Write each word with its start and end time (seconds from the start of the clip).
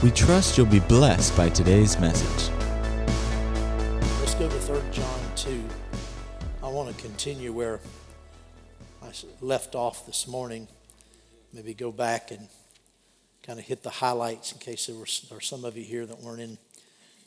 We 0.00 0.12
trust 0.12 0.56
you'll 0.56 0.66
be 0.66 0.78
blessed 0.78 1.36
by 1.36 1.48
today's 1.48 1.98
message. 1.98 2.52
Let's 4.20 4.36
go 4.36 4.48
to 4.48 4.60
3 4.60 4.78
John 4.92 5.20
2. 5.34 5.64
I 6.62 6.68
want 6.68 6.96
to 6.96 7.02
continue 7.02 7.52
where 7.52 7.80
I 9.02 9.08
left 9.40 9.74
off 9.74 10.06
this 10.06 10.28
morning. 10.28 10.68
Maybe 11.52 11.74
go 11.74 11.90
back 11.90 12.30
and 12.30 12.46
kind 13.50 13.58
of 13.58 13.66
hit 13.66 13.82
the 13.82 13.90
highlights 13.90 14.52
in 14.52 14.58
case 14.60 14.86
there 14.86 14.94
were 14.94 15.08
or 15.32 15.40
some 15.40 15.64
of 15.64 15.76
you 15.76 15.82
here 15.82 16.06
that 16.06 16.20
weren't 16.20 16.40
in 16.40 16.56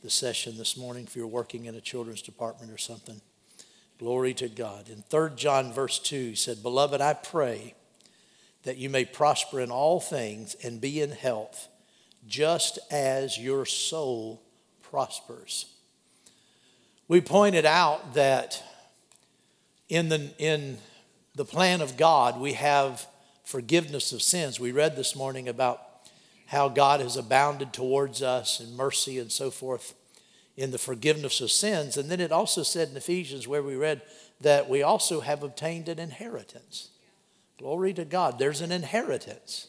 the 0.05 0.09
session 0.09 0.57
this 0.57 0.77
morning 0.77 1.03
if 1.03 1.17
you're 1.17 1.27
working 1.27 1.65
in 1.65 1.75
a 1.75 1.81
children's 1.81 2.21
department 2.21 2.71
or 2.71 2.77
something. 2.77 3.19
Glory 3.99 4.33
to 4.35 4.47
God. 4.47 4.87
In 4.87 5.01
3 5.01 5.31
John 5.35 5.73
verse 5.73 5.99
2, 5.99 6.29
he 6.29 6.35
said, 6.35 6.63
Beloved, 6.63 7.01
I 7.01 7.11
pray 7.11 7.75
that 8.63 8.77
you 8.77 8.89
may 8.89 9.03
prosper 9.03 9.59
in 9.59 9.69
all 9.69 9.99
things 9.99 10.55
and 10.63 10.79
be 10.79 11.01
in 11.01 11.11
health, 11.11 11.67
just 12.25 12.79
as 12.89 13.37
your 13.37 13.65
soul 13.65 14.41
prospers. 14.81 15.65
We 17.09 17.19
pointed 17.19 17.65
out 17.65 18.13
that 18.13 18.63
in 19.89 20.07
the, 20.07 20.31
in 20.37 20.77
the 21.35 21.43
plan 21.43 21.81
of 21.81 21.97
God, 21.97 22.39
we 22.39 22.53
have 22.53 23.05
forgiveness 23.43 24.13
of 24.13 24.21
sins. 24.21 24.57
We 24.57 24.71
read 24.71 24.95
this 24.95 25.17
morning 25.17 25.49
about 25.49 25.82
how 26.53 26.69
God 26.69 27.01
has 27.01 27.17
abounded 27.17 27.73
towards 27.73 28.21
us 28.21 28.59
in 28.59 28.77
mercy 28.77 29.17
and 29.17 29.31
so 29.31 29.49
forth 29.49 29.95
in 30.55 30.69
the 30.69 30.77
forgiveness 30.77 31.41
of 31.41 31.51
sins. 31.51 31.97
And 31.97 32.09
then 32.09 32.19
it 32.19 32.31
also 32.31 32.61
said 32.61 32.89
in 32.89 32.95
Ephesians, 32.95 33.47
where 33.47 33.63
we 33.63 33.75
read 33.75 34.03
that 34.39 34.69
we 34.69 34.83
also 34.83 35.21
have 35.21 35.41
obtained 35.41 35.89
an 35.89 35.97
inheritance. 35.97 36.89
Glory 37.57 37.91
to 37.93 38.05
God. 38.05 38.37
There's 38.37 38.61
an 38.61 38.71
inheritance. 38.71 39.67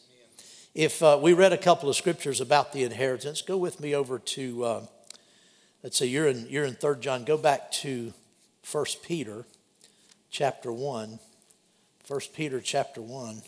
If 0.75 1.03
uh, 1.03 1.19
we 1.21 1.33
read 1.33 1.55
a 1.55 1.59
couple 1.59 1.89
of 1.89 1.97
scriptures 1.97 2.41
about 2.41 2.73
the 2.75 2.83
inheritance, 2.83 3.41
go 3.41 3.57
with 3.57 3.81
me 3.81 3.95
over 3.95 4.19
to, 4.19 4.65
uh, 4.65 4.87
let's 5.83 5.97
say 5.97 6.07
you're 6.07 6.29
in, 6.29 6.47
you're 6.51 6.65
in 6.65 6.75
3 6.75 6.97
John, 7.01 7.25
go 7.25 7.39
back 7.39 7.71
to 7.73 8.13
1 8.71 8.85
Peter 9.03 9.47
chapter 10.31 10.71
1. 10.71 11.19
1 12.09 12.21
Peter 12.35 12.61
chapter 12.61 13.01
1. 13.01 13.41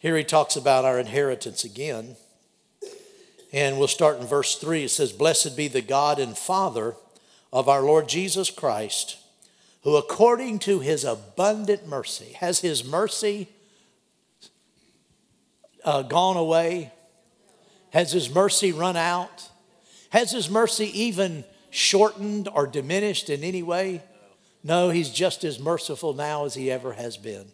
Here 0.00 0.16
he 0.16 0.24
talks 0.24 0.56
about 0.56 0.86
our 0.86 0.98
inheritance 0.98 1.62
again. 1.62 2.16
And 3.52 3.78
we'll 3.78 3.86
start 3.86 4.18
in 4.18 4.26
verse 4.26 4.56
3. 4.56 4.84
It 4.84 4.88
says, 4.88 5.12
Blessed 5.12 5.58
be 5.58 5.68
the 5.68 5.82
God 5.82 6.18
and 6.18 6.36
Father 6.36 6.94
of 7.52 7.68
our 7.68 7.82
Lord 7.82 8.08
Jesus 8.08 8.50
Christ, 8.50 9.18
who 9.82 9.96
according 9.96 10.58
to 10.60 10.80
his 10.80 11.04
abundant 11.04 11.86
mercy, 11.86 12.32
has 12.38 12.60
his 12.60 12.82
mercy 12.82 13.48
uh, 15.84 16.00
gone 16.02 16.38
away? 16.38 16.92
Has 17.90 18.12
his 18.12 18.34
mercy 18.34 18.72
run 18.72 18.96
out? 18.96 19.50
Has 20.10 20.32
his 20.32 20.48
mercy 20.48 20.90
even 20.98 21.44
shortened 21.68 22.48
or 22.48 22.66
diminished 22.66 23.28
in 23.28 23.44
any 23.44 23.62
way? 23.62 24.02
No, 24.64 24.88
he's 24.88 25.10
just 25.10 25.44
as 25.44 25.60
merciful 25.60 26.14
now 26.14 26.46
as 26.46 26.54
he 26.54 26.70
ever 26.70 26.94
has 26.94 27.18
been. 27.18 27.46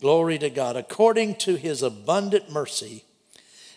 Glory 0.00 0.38
to 0.38 0.50
God. 0.50 0.76
According 0.76 1.36
to 1.36 1.56
his 1.56 1.82
abundant 1.82 2.50
mercy, 2.50 3.04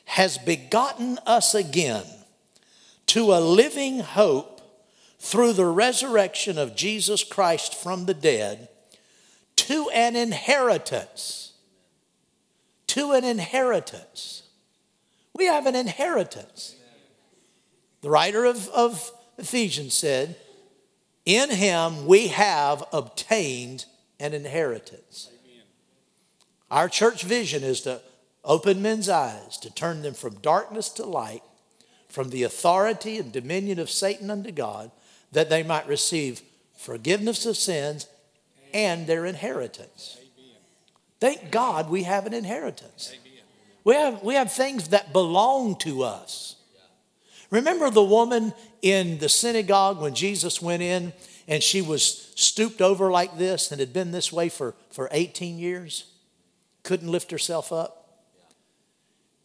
has 0.06 0.38
begotten 0.38 1.18
us 1.26 1.56
again 1.56 2.06
to 3.08 3.34
a 3.34 3.40
living 3.40 4.00
hope 4.00 4.62
through 5.20 5.54
the 5.54 5.66
resurrection 5.66 6.58
of 6.58 6.76
Jesus 6.76 7.24
Christ 7.24 7.76
from 7.76 8.06
the 8.06 8.14
dead 8.14 8.68
to 9.56 9.90
an 9.94 10.16
inheritance. 10.16 11.54
To 12.88 13.14
an 13.14 13.24
inheritance. 13.24 14.44
We 15.34 15.46
have 15.46 15.66
an 15.66 15.76
inheritance. 15.76 16.76
The 18.02 18.10
writer 18.10 18.46
of, 18.46 18.68
of 18.70 19.12
Ephesians 19.38 19.94
said, 19.94 20.36
In 21.26 21.52
him 21.52 22.06
we 22.06 22.28
have 22.30 22.84
obtained 22.92 23.86
an 24.20 24.34
inheritance. 24.34 25.30
Our 26.72 26.88
church 26.88 27.24
vision 27.24 27.64
is 27.64 27.82
to 27.82 28.02
open 28.46 28.82
men's 28.82 29.10
eyes, 29.10 29.58
to 29.58 29.70
turn 29.70 30.02
them 30.02 30.14
from 30.14 30.36
darkness 30.36 30.88
to 30.92 31.06
light, 31.06 31.44
from 32.08 32.30
the 32.30 32.44
authority 32.44 33.18
and 33.18 33.32
dominion 33.32 33.78
of 33.78 33.90
Satan 33.90 34.32
unto 34.32 34.52
God, 34.52 34.90
that 35.34 35.50
they 35.50 35.64
might 35.64 35.88
receive 35.88 36.42
forgiveness 36.78 37.46
of 37.46 37.58
sins 37.58 38.08
and 38.74 39.06
their 39.06 39.26
inheritance. 39.26 40.18
Thank 41.20 41.52
God 41.52 41.90
we 41.90 42.04
have 42.04 42.26
an 42.26 42.34
inheritance. 42.34 43.16
We 43.84 43.96
have, 43.96 44.24
we 44.24 44.36
have 44.36 44.52
things 44.52 44.90
that 44.90 45.12
belong 45.12 45.76
to 45.80 46.04
us. 46.04 46.56
Remember 47.50 47.90
the 47.90 48.04
woman 48.04 48.54
in 48.82 49.18
the 49.18 49.28
synagogue 49.28 50.00
when 50.00 50.16
Jesus 50.16 50.62
went 50.62 50.82
in 50.82 51.12
and 51.50 51.62
she 51.62 51.82
was 51.82 52.32
stooped 52.36 52.82
over 52.82 53.12
like 53.12 53.38
this 53.38 53.72
and 53.72 53.82
had 53.82 53.92
been 53.92 54.12
this 54.12 54.32
way 54.32 54.48
for, 54.48 54.74
for 54.90 55.10
18 55.12 55.60
years? 55.60 56.11
Couldn't 56.84 57.10
lift 57.10 57.32
herself 57.32 57.72
up. 57.72 58.02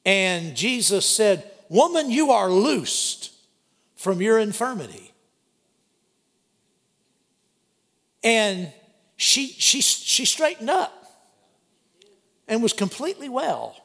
And 0.05 0.57
Jesus 0.57 1.05
said, 1.05 1.51
Woman, 1.69 2.11
you 2.11 2.31
are 2.31 2.51
loosed 2.51 3.33
from 3.97 4.23
your 4.23 4.39
infirmity. 4.39 5.13
And 8.23 8.73
she, 9.17 9.49
she, 9.49 9.81
she 9.81 10.25
straightened 10.25 10.71
up 10.71 10.93
and 12.47 12.63
was 12.63 12.73
completely 12.73 13.29
well. 13.29 13.77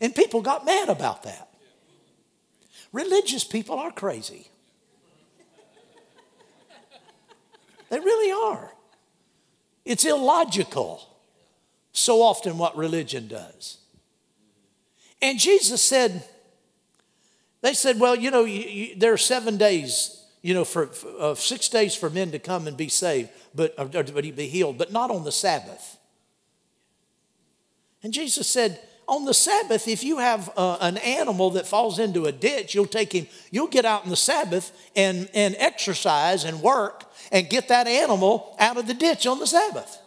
And 0.00 0.14
people 0.14 0.40
got 0.40 0.64
mad 0.64 0.88
about 0.88 1.24
that. 1.24 1.48
Religious 2.92 3.44
people 3.44 3.78
are 3.78 3.90
crazy. 3.90 4.48
They 7.90 7.98
really 7.98 8.32
are. 8.54 8.72
It's 9.84 10.04
illogical 10.04 11.11
so 11.92 12.22
often 12.22 12.58
what 12.58 12.76
religion 12.76 13.28
does. 13.28 13.78
And 15.20 15.38
Jesus 15.38 15.82
said, 15.82 16.24
they 17.60 17.74
said, 17.74 18.00
well, 18.00 18.16
you 18.16 18.30
know, 18.30 18.44
you, 18.44 18.62
you, 18.62 18.96
there 18.96 19.12
are 19.12 19.18
seven 19.18 19.56
days, 19.56 20.24
you 20.42 20.52
know, 20.52 20.64
for, 20.64 20.86
for 20.86 21.08
uh, 21.20 21.34
six 21.34 21.68
days 21.68 21.94
for 21.94 22.10
men 22.10 22.32
to 22.32 22.38
come 22.40 22.66
and 22.66 22.76
be 22.76 22.88
saved, 22.88 23.30
but, 23.54 23.72
or, 23.78 23.84
or 23.84 24.22
be 24.22 24.48
healed, 24.48 24.78
but 24.78 24.90
not 24.90 25.10
on 25.10 25.22
the 25.22 25.30
Sabbath. 25.30 25.98
And 28.02 28.12
Jesus 28.12 28.48
said, 28.48 28.80
on 29.06 29.24
the 29.24 29.34
Sabbath, 29.34 29.86
if 29.86 30.02
you 30.02 30.18
have 30.18 30.50
uh, 30.56 30.78
an 30.80 30.96
animal 30.98 31.50
that 31.50 31.66
falls 31.66 31.98
into 31.98 32.24
a 32.24 32.32
ditch, 32.32 32.74
you'll 32.74 32.86
take 32.86 33.12
him, 33.12 33.26
you'll 33.50 33.68
get 33.68 33.84
out 33.84 34.04
on 34.04 34.10
the 34.10 34.16
Sabbath 34.16 34.72
and, 34.96 35.28
and 35.34 35.54
exercise 35.58 36.44
and 36.44 36.62
work 36.62 37.04
and 37.30 37.48
get 37.48 37.68
that 37.68 37.86
animal 37.86 38.56
out 38.58 38.76
of 38.76 38.86
the 38.86 38.94
ditch 38.94 39.26
on 39.26 39.38
the 39.38 39.46
Sabbath. 39.46 40.01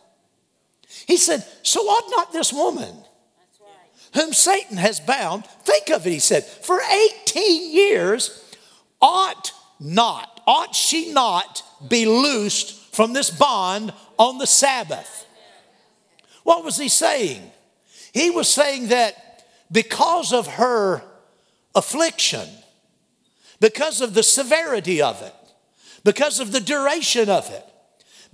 He 1.08 1.18
said, 1.18 1.46
So 1.64 1.82
ought 1.82 2.10
not 2.10 2.34
this 2.34 2.52
woman, 2.52 2.96
whom 4.14 4.34
Satan 4.34 4.78
has 4.78 5.00
bound, 5.00 5.46
think 5.64 5.90
of 5.90 6.08
it, 6.08 6.12
he 6.12 6.20
said, 6.20 6.44
for 6.44 6.80
18 6.82 7.74
years, 7.74 8.44
ought 9.02 9.52
not, 9.80 10.42
ought 10.48 10.74
she 10.74 11.12
not 11.12 11.64
be 11.88 12.06
loosed 12.06 12.96
from 12.96 13.14
this 13.14 13.30
bond 13.30 13.94
on 14.18 14.38
the 14.38 14.48
Sabbath? 14.48 15.26
What 16.44 16.64
was 16.64 16.78
he 16.78 16.90
saying? 16.90 17.52
He 18.14 18.30
was 18.30 18.48
saying 18.48 18.88
that 18.88 19.46
because 19.72 20.32
of 20.32 20.48
her 20.48 21.02
affliction, 21.74 22.48
because 23.60 24.00
of 24.00 24.14
the 24.14 24.24
severity 24.24 25.02
of 25.02 25.22
it, 25.22 25.34
because 26.04 26.40
of 26.40 26.52
the 26.52 26.62
duration 26.62 27.30
of 27.30 27.50
it, 27.52 27.66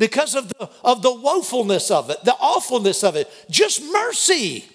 because 0.01 0.33
of 0.33 0.49
the, 0.49 0.67
of 0.83 1.03
the 1.03 1.13
woefulness 1.13 1.91
of 1.91 2.09
it, 2.09 2.25
the 2.25 2.33
awfulness 2.33 3.03
of 3.03 3.15
it. 3.15 3.31
Just 3.51 3.83
mercy. 3.83 4.65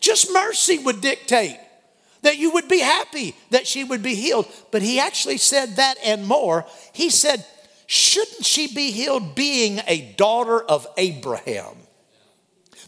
Just 0.00 0.32
mercy 0.32 0.78
would 0.78 1.00
dictate 1.00 1.60
that 2.22 2.36
you 2.36 2.50
would 2.50 2.66
be 2.66 2.80
happy 2.80 3.36
that 3.50 3.68
she 3.68 3.84
would 3.84 4.02
be 4.02 4.16
healed. 4.16 4.50
But 4.72 4.82
he 4.82 4.98
actually 4.98 5.36
said 5.36 5.76
that 5.76 5.94
and 6.04 6.26
more. 6.26 6.66
He 6.92 7.08
said, 7.08 7.46
Shouldn't 7.86 8.44
she 8.44 8.66
be 8.74 8.90
healed 8.90 9.36
being 9.36 9.80
a 9.86 10.12
daughter 10.16 10.60
of 10.60 10.88
Abraham? 10.96 11.76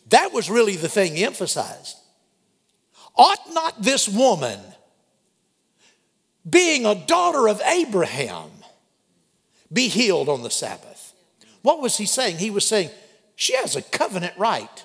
That 0.08 0.32
was 0.32 0.50
really 0.50 0.74
the 0.74 0.88
thing 0.88 1.16
emphasized. 1.18 1.98
Ought 3.14 3.52
not 3.52 3.80
this 3.80 4.08
woman, 4.08 4.58
being 6.50 6.84
a 6.84 6.96
daughter 6.96 7.48
of 7.48 7.62
Abraham, 7.64 8.50
be 9.72 9.86
healed 9.86 10.28
on 10.28 10.42
the 10.42 10.50
Sabbath? 10.50 10.87
What 11.68 11.82
was 11.82 11.98
he 11.98 12.06
saying? 12.06 12.38
He 12.38 12.48
was 12.48 12.66
saying, 12.66 12.88
she 13.36 13.54
has 13.56 13.76
a 13.76 13.82
covenant 13.82 14.32
right. 14.38 14.84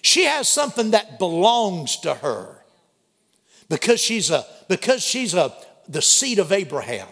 She 0.00 0.24
has 0.24 0.48
something 0.48 0.92
that 0.92 1.18
belongs 1.18 1.98
to 1.98 2.14
her. 2.14 2.64
because 3.68 4.00
she's 4.00 4.30
a 4.30 4.46
because 4.66 5.02
she's 5.02 5.34
a 5.34 5.52
the 5.90 6.00
seed 6.00 6.38
of 6.38 6.52
Abraham, 6.52 7.06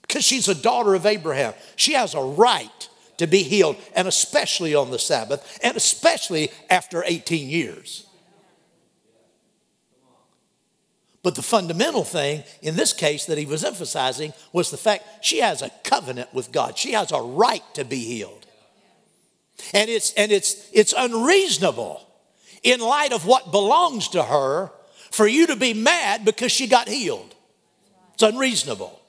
because 0.00 0.24
she's 0.24 0.48
a 0.48 0.54
daughter 0.54 0.94
of 0.94 1.04
Abraham, 1.04 1.52
she 1.76 1.92
has 1.92 2.14
a 2.14 2.22
right 2.22 2.88
to 3.18 3.26
be 3.26 3.42
healed, 3.42 3.76
and 3.94 4.08
especially 4.08 4.74
on 4.74 4.90
the 4.90 4.98
Sabbath, 4.98 5.58
and 5.62 5.76
especially 5.76 6.50
after 6.70 7.04
18 7.04 7.50
years. 7.50 8.03
But 11.24 11.36
the 11.36 11.42
fundamental 11.42 12.04
thing 12.04 12.44
in 12.60 12.76
this 12.76 12.92
case 12.92 13.24
that 13.24 13.38
he 13.38 13.46
was 13.46 13.64
emphasizing 13.64 14.34
was 14.52 14.70
the 14.70 14.76
fact 14.76 15.24
she 15.24 15.38
has 15.38 15.62
a 15.62 15.70
covenant 15.82 16.32
with 16.34 16.52
God. 16.52 16.76
She 16.76 16.92
has 16.92 17.12
a 17.12 17.20
right 17.20 17.62
to 17.72 17.84
be 17.84 17.96
healed. 17.96 18.46
And 19.72 19.88
it's 19.88 20.12
and 20.14 20.30
it's 20.30 20.68
it's 20.70 20.92
unreasonable 20.96 22.06
in 22.62 22.80
light 22.80 23.14
of 23.14 23.24
what 23.24 23.52
belongs 23.52 24.08
to 24.08 24.22
her 24.22 24.70
for 25.10 25.26
you 25.26 25.46
to 25.46 25.56
be 25.56 25.72
mad 25.72 26.26
because 26.26 26.52
she 26.52 26.66
got 26.66 26.88
healed. 26.88 27.34
It's 28.12 28.22
unreasonable. 28.22 29.00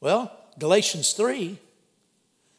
Well, 0.00 0.30
Galatians 0.58 1.14
3 1.14 1.58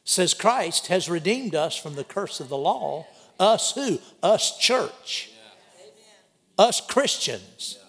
says 0.04 0.34
Christ 0.34 0.88
has 0.88 1.08
redeemed 1.08 1.54
us 1.54 1.78
from 1.78 1.94
the 1.94 2.04
curse 2.04 2.40
of 2.40 2.50
the 2.50 2.58
law. 2.58 3.06
Us 3.40 3.74
who? 3.74 4.00
Us 4.24 4.58
church. 4.58 5.30
Us 6.58 6.82
Christians. 6.82 7.80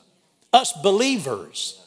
Us 0.52 0.72
believers. 0.82 1.80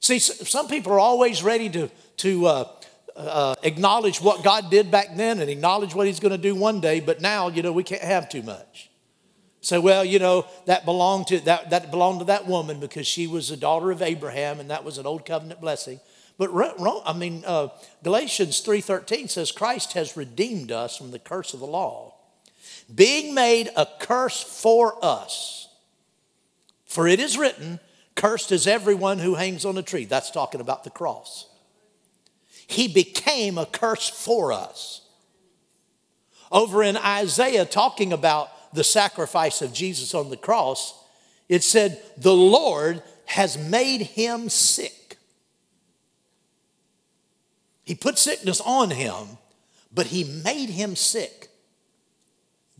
See, 0.00 0.18
some 0.18 0.66
people 0.68 0.92
are 0.92 0.98
always 0.98 1.42
ready 1.42 1.68
to, 1.70 1.90
to 2.18 2.46
uh, 2.46 2.68
uh, 3.14 3.54
acknowledge 3.62 4.20
what 4.20 4.42
God 4.42 4.70
did 4.70 4.90
back 4.90 5.16
then 5.16 5.40
and 5.40 5.48
acknowledge 5.48 5.94
what 5.94 6.06
He's 6.06 6.20
going 6.20 6.32
to 6.32 6.38
do 6.38 6.54
one 6.54 6.80
day, 6.80 7.00
but 7.00 7.20
now, 7.20 7.48
you 7.48 7.62
know, 7.62 7.72
we 7.72 7.84
can't 7.84 8.02
have 8.02 8.28
too 8.28 8.42
much. 8.42 8.90
So, 9.60 9.80
well, 9.80 10.04
you 10.04 10.18
know, 10.18 10.46
that 10.66 10.84
belonged 10.84 11.28
to 11.28 11.38
that, 11.40 11.70
that 11.70 11.90
belonged 11.92 12.18
to 12.18 12.24
that 12.24 12.48
woman 12.48 12.80
because 12.80 13.06
she 13.06 13.28
was 13.28 13.50
a 13.52 13.56
daughter 13.56 13.92
of 13.92 14.02
Abraham, 14.02 14.58
and 14.58 14.70
that 14.70 14.82
was 14.82 14.98
an 14.98 15.06
old 15.06 15.24
covenant 15.24 15.60
blessing. 15.60 16.00
But 16.36 16.50
I 17.06 17.12
mean, 17.12 17.44
uh, 17.46 17.68
Galatians 18.02 18.58
three 18.60 18.80
thirteen 18.80 19.28
says 19.28 19.52
Christ 19.52 19.92
has 19.92 20.16
redeemed 20.16 20.72
us 20.72 20.96
from 20.96 21.12
the 21.12 21.20
curse 21.20 21.54
of 21.54 21.60
the 21.60 21.66
law, 21.66 22.14
being 22.92 23.34
made 23.34 23.70
a 23.76 23.86
curse 24.00 24.42
for 24.42 24.98
us. 25.04 25.61
For 26.92 27.08
it 27.08 27.20
is 27.20 27.38
written, 27.38 27.80
"Cursed 28.16 28.52
is 28.52 28.66
everyone 28.66 29.18
who 29.18 29.36
hangs 29.36 29.64
on 29.64 29.78
a 29.78 29.82
tree." 29.82 30.04
That's 30.04 30.30
talking 30.30 30.60
about 30.60 30.84
the 30.84 30.90
cross. 30.90 31.46
He 32.66 32.86
became 32.86 33.56
a 33.56 33.64
curse 33.64 34.10
for 34.10 34.52
us. 34.52 35.00
Over 36.50 36.82
in 36.82 36.98
Isaiah, 36.98 37.64
talking 37.64 38.12
about 38.12 38.74
the 38.74 38.84
sacrifice 38.84 39.62
of 39.62 39.72
Jesus 39.72 40.12
on 40.12 40.28
the 40.28 40.36
cross, 40.36 40.92
it 41.48 41.64
said, 41.64 42.02
The 42.18 42.34
Lord 42.34 43.02
has 43.24 43.56
made 43.56 44.02
him 44.02 44.50
sick. 44.50 45.16
He 47.84 47.94
put 47.94 48.18
sickness 48.18 48.60
on 48.60 48.90
him, 48.90 49.38
but 49.90 50.08
he 50.08 50.24
made 50.24 50.68
him 50.68 50.94
sick. 50.94 51.48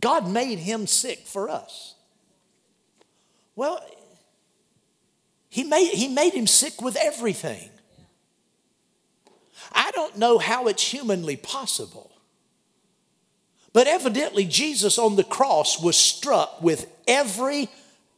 God 0.01 0.29
made 0.29 0.59
him 0.59 0.87
sick 0.87 1.27
for 1.27 1.49
us. 1.49 1.95
Well, 3.57 3.83
he 5.53 5.65
made, 5.65 5.91
he 5.91 6.09
made 6.09 6.33
him 6.33 6.47
sick 6.47 6.81
with 6.81 6.97
everything. 6.97 7.69
I 9.71 9.91
don't 9.91 10.17
know 10.17 10.39
how 10.39 10.67
it's 10.67 10.83
humanly 10.83 11.37
possible. 11.37 12.11
But 13.75 13.87
evidently, 13.87 14.47
Jesus 14.47 14.97
on 14.97 15.17
the 15.17 15.25
cross 15.25 15.79
was 15.79 15.95
struck 15.95 16.63
with 16.63 16.91
every 17.07 17.69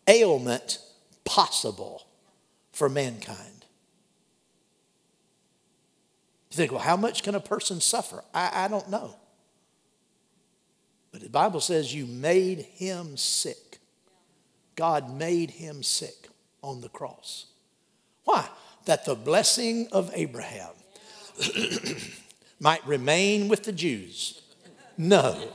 ailment 0.07 0.79
possible 1.25 2.07
for 2.71 2.89
mankind. 2.89 3.65
You 6.53 6.57
think, 6.57 6.71
well, 6.71 6.83
how 6.83 6.97
much 6.97 7.25
can 7.25 7.35
a 7.35 7.41
person 7.41 7.81
suffer? 7.81 8.23
I, 8.33 8.67
I 8.67 8.69
don't 8.69 8.89
know. 8.91 9.17
But 11.11 11.23
the 11.23 11.31
Bible 11.31 11.59
says 11.59 11.93
you 11.93 12.07
made 12.07 12.61
him 12.61 13.17
sick. 13.17 13.81
God 14.77 15.13
made 15.13 15.51
him 15.51 15.83
sick 15.83 16.29
on 16.65 16.81
the 16.81 16.89
cross. 16.89 17.47
Why? 18.25 18.49
That 18.87 19.05
the 19.05 19.15
blessing 19.15 19.89
of 19.93 20.11
Abraham 20.15 20.73
might 22.61 22.87
remain 22.87 23.49
with 23.49 23.65
the 23.65 23.73
Jews 23.73 24.41
no. 24.97 25.51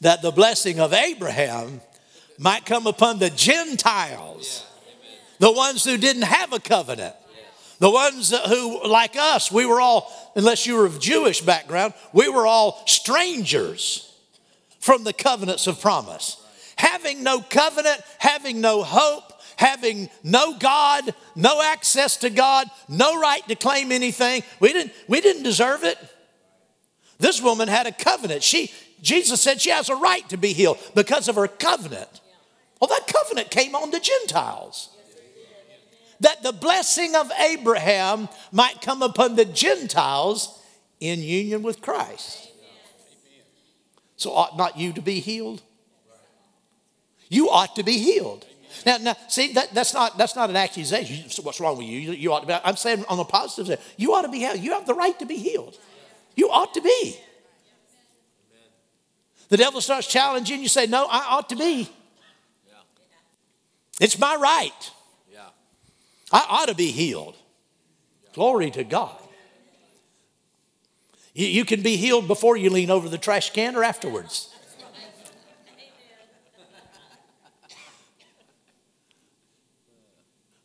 That 0.00 0.22
the 0.22 0.30
blessing 0.30 0.80
of 0.80 0.92
Abraham 0.92 1.80
might 2.38 2.64
come 2.64 2.86
upon 2.86 3.18
the 3.18 3.30
Gentiles, 3.30 4.66
the 5.38 5.52
ones 5.52 5.84
who 5.84 5.96
didn't 5.96 6.22
have 6.22 6.52
a 6.52 6.58
covenant. 6.58 7.14
The 7.78 7.90
ones 7.90 8.30
who, 8.30 8.86
like 8.86 9.16
us, 9.16 9.50
we 9.50 9.64
were 9.64 9.80
all, 9.80 10.12
unless 10.36 10.66
you 10.66 10.76
were 10.76 10.84
of 10.84 11.00
Jewish 11.00 11.40
background, 11.40 11.94
we 12.12 12.28
were 12.28 12.46
all 12.46 12.82
strangers 12.86 14.14
from 14.80 15.04
the 15.04 15.14
covenants 15.14 15.66
of 15.66 15.80
promise. 15.80 16.39
Having 16.80 17.22
no 17.22 17.42
covenant, 17.42 18.00
having 18.16 18.62
no 18.62 18.82
hope, 18.82 19.34
having 19.56 20.08
no 20.24 20.56
God, 20.56 21.14
no 21.36 21.60
access 21.60 22.16
to 22.18 22.30
God, 22.30 22.68
no 22.88 23.20
right 23.20 23.46
to 23.48 23.54
claim 23.54 23.92
anything. 23.92 24.42
We 24.60 24.72
didn't, 24.72 24.94
we 25.06 25.20
didn't 25.20 25.42
deserve 25.42 25.84
it. 25.84 25.98
This 27.18 27.42
woman 27.42 27.68
had 27.68 27.86
a 27.86 27.92
covenant. 27.92 28.42
She, 28.42 28.72
Jesus 29.02 29.42
said 29.42 29.60
she 29.60 29.68
has 29.68 29.90
a 29.90 29.94
right 29.94 30.26
to 30.30 30.38
be 30.38 30.54
healed 30.54 30.78
because 30.94 31.28
of 31.28 31.36
her 31.36 31.48
covenant. 31.48 32.22
Well, 32.80 32.88
that 32.88 33.06
covenant 33.06 33.50
came 33.50 33.74
on 33.74 33.90
the 33.90 34.00
Gentiles. 34.00 34.88
That 36.20 36.42
the 36.42 36.52
blessing 36.52 37.14
of 37.14 37.30
Abraham 37.38 38.30
might 38.52 38.80
come 38.80 39.02
upon 39.02 39.36
the 39.36 39.44
Gentiles 39.44 40.58
in 40.98 41.20
union 41.20 41.62
with 41.62 41.82
Christ. 41.82 42.48
So, 44.16 44.32
ought 44.32 44.56
not 44.56 44.78
you 44.78 44.94
to 44.94 45.02
be 45.02 45.20
healed? 45.20 45.60
You 47.30 47.48
ought 47.48 47.76
to 47.76 47.82
be 47.82 47.96
healed. 47.96 48.44
Now, 48.84 48.98
now 48.98 49.16
see, 49.28 49.54
that, 49.54 49.72
that's, 49.72 49.94
not, 49.94 50.18
that's 50.18 50.36
not 50.36 50.50
an 50.50 50.56
accusation. 50.56 51.24
What's 51.42 51.60
wrong 51.60 51.78
with 51.78 51.86
you? 51.86 51.98
You, 51.98 52.12
you 52.12 52.32
ought 52.32 52.40
to 52.40 52.46
be, 52.46 52.54
I'm 52.62 52.76
saying 52.76 53.06
on 53.08 53.16
the 53.16 53.24
positive 53.24 53.68
side, 53.68 53.78
you 53.96 54.12
ought 54.12 54.22
to 54.22 54.28
be 54.28 54.40
healed. 54.40 54.58
You 54.58 54.72
have 54.72 54.86
the 54.86 54.94
right 54.94 55.18
to 55.20 55.26
be 55.26 55.36
healed. 55.36 55.78
You 56.36 56.50
ought 56.50 56.74
to 56.74 56.82
be. 56.82 57.16
The 59.48 59.56
devil 59.56 59.80
starts 59.80 60.06
challenging 60.06 60.60
you, 60.60 60.68
say, 60.68 60.86
No, 60.86 61.06
I 61.10 61.26
ought 61.30 61.48
to 61.48 61.56
be. 61.56 61.88
It's 64.00 64.18
my 64.18 64.34
right. 64.36 64.90
I 66.32 66.46
ought 66.48 66.68
to 66.68 66.74
be 66.74 66.90
healed. 66.90 67.36
Glory 68.32 68.70
to 68.72 68.84
God. 68.84 69.16
You, 71.34 71.46
you 71.46 71.64
can 71.64 71.82
be 71.82 71.96
healed 71.96 72.28
before 72.28 72.56
you 72.56 72.70
lean 72.70 72.90
over 72.90 73.08
the 73.08 73.18
trash 73.18 73.50
can 73.50 73.76
or 73.76 73.84
afterwards. 73.84 74.54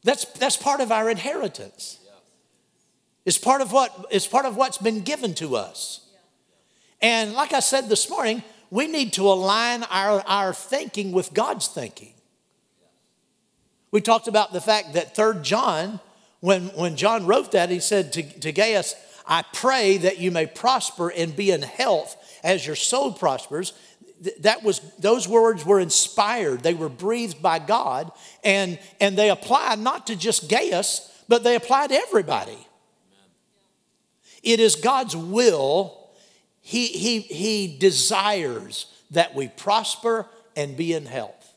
That's, 0.05 0.24
that's 0.25 0.55
part 0.55 0.81
of 0.81 0.91
our 0.91 1.09
inheritance. 1.09 2.00
It's 3.25 3.39
part 3.39 3.62
of 3.62 3.71
what 3.71 4.05
it's 4.12 4.27
part 4.27 4.45
of 4.45 4.55
what's 4.55 4.77
been 4.77 5.01
given 5.01 5.33
to 5.35 5.55
us. 5.55 6.07
And 7.01 7.33
like 7.33 7.53
I 7.53 7.59
said 7.59 7.89
this 7.89 8.07
morning, 8.07 8.43
we 8.69 8.85
need 8.88 9.13
to 9.13 9.24
align 9.24 9.81
our, 9.89 10.24
our 10.27 10.53
thinking 10.53 11.12
with 11.12 11.33
God's 11.33 11.67
thinking. 11.67 12.13
We 13.89 14.00
talked 14.00 14.27
about 14.27 14.53
the 14.53 14.62
fact 14.62 14.93
that 14.93 15.15
Third 15.15 15.43
John, 15.43 16.00
when, 16.39 16.67
when 16.75 16.95
John 16.97 17.25
wrote 17.25 17.53
that, 17.53 17.71
he 17.71 17.79
said 17.79 18.13
to, 18.13 18.21
to 18.41 18.51
Gaius, 18.51 18.93
I 19.25 19.43
pray 19.53 19.97
that 19.97 20.19
you 20.19 20.29
may 20.29 20.45
prosper 20.45 21.09
and 21.09 21.35
be 21.35 21.50
in 21.50 21.63
health 21.63 22.15
as 22.43 22.67
your 22.67 22.75
soul 22.75 23.12
prospers. 23.12 23.74
That 24.39 24.63
was 24.63 24.79
those 24.98 25.27
words 25.27 25.65
were 25.65 25.79
inspired. 25.79 26.63
They 26.63 26.74
were 26.74 26.89
breathed 26.89 27.41
by 27.41 27.60
God, 27.60 28.12
and, 28.43 28.79
and 29.00 29.17
they 29.17 29.29
apply 29.29 29.75
not 29.75 30.07
to 30.07 30.15
just 30.15 30.50
Gaius, 30.50 31.12
but 31.27 31.43
they 31.43 31.55
apply 31.55 31.88
to 31.88 31.95
everybody. 31.95 32.57
It 34.41 34.60
is 34.60 34.75
God's 34.75 35.15
will. 35.15 36.10
He, 36.62 36.88
he, 36.88 37.19
he 37.19 37.77
desires 37.77 38.86
that 39.12 39.36
we 39.36 39.50
prosper 39.50 40.27
and 40.55 40.77
be 40.77 40.93
in 40.93 41.05
health. 41.05 41.53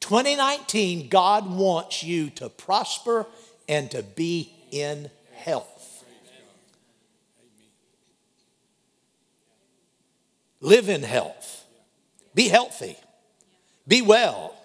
2019, 0.00 1.08
God 1.08 1.50
wants 1.50 2.02
you 2.02 2.30
to 2.30 2.48
prosper 2.48 3.26
and 3.68 3.90
to 3.92 4.02
be 4.02 4.52
in 4.70 5.10
health. 5.34 6.04
Live 10.60 10.88
in 10.88 11.02
health. 11.02 11.59
Be 12.40 12.48
healthy. 12.48 12.96
Be 13.86 14.00
well. 14.00 14.56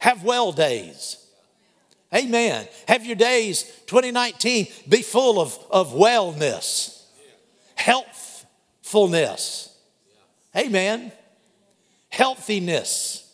Have 0.00 0.24
well 0.24 0.52
days. 0.52 1.26
Amen. 2.14 2.68
Have 2.86 3.06
your 3.06 3.16
days 3.16 3.62
2019 3.86 4.66
be 4.86 5.00
full 5.00 5.40
of, 5.40 5.58
of 5.70 5.94
wellness, 5.94 7.02
healthfulness. 7.76 9.74
Amen. 10.54 11.12
Healthiness. 12.10 13.26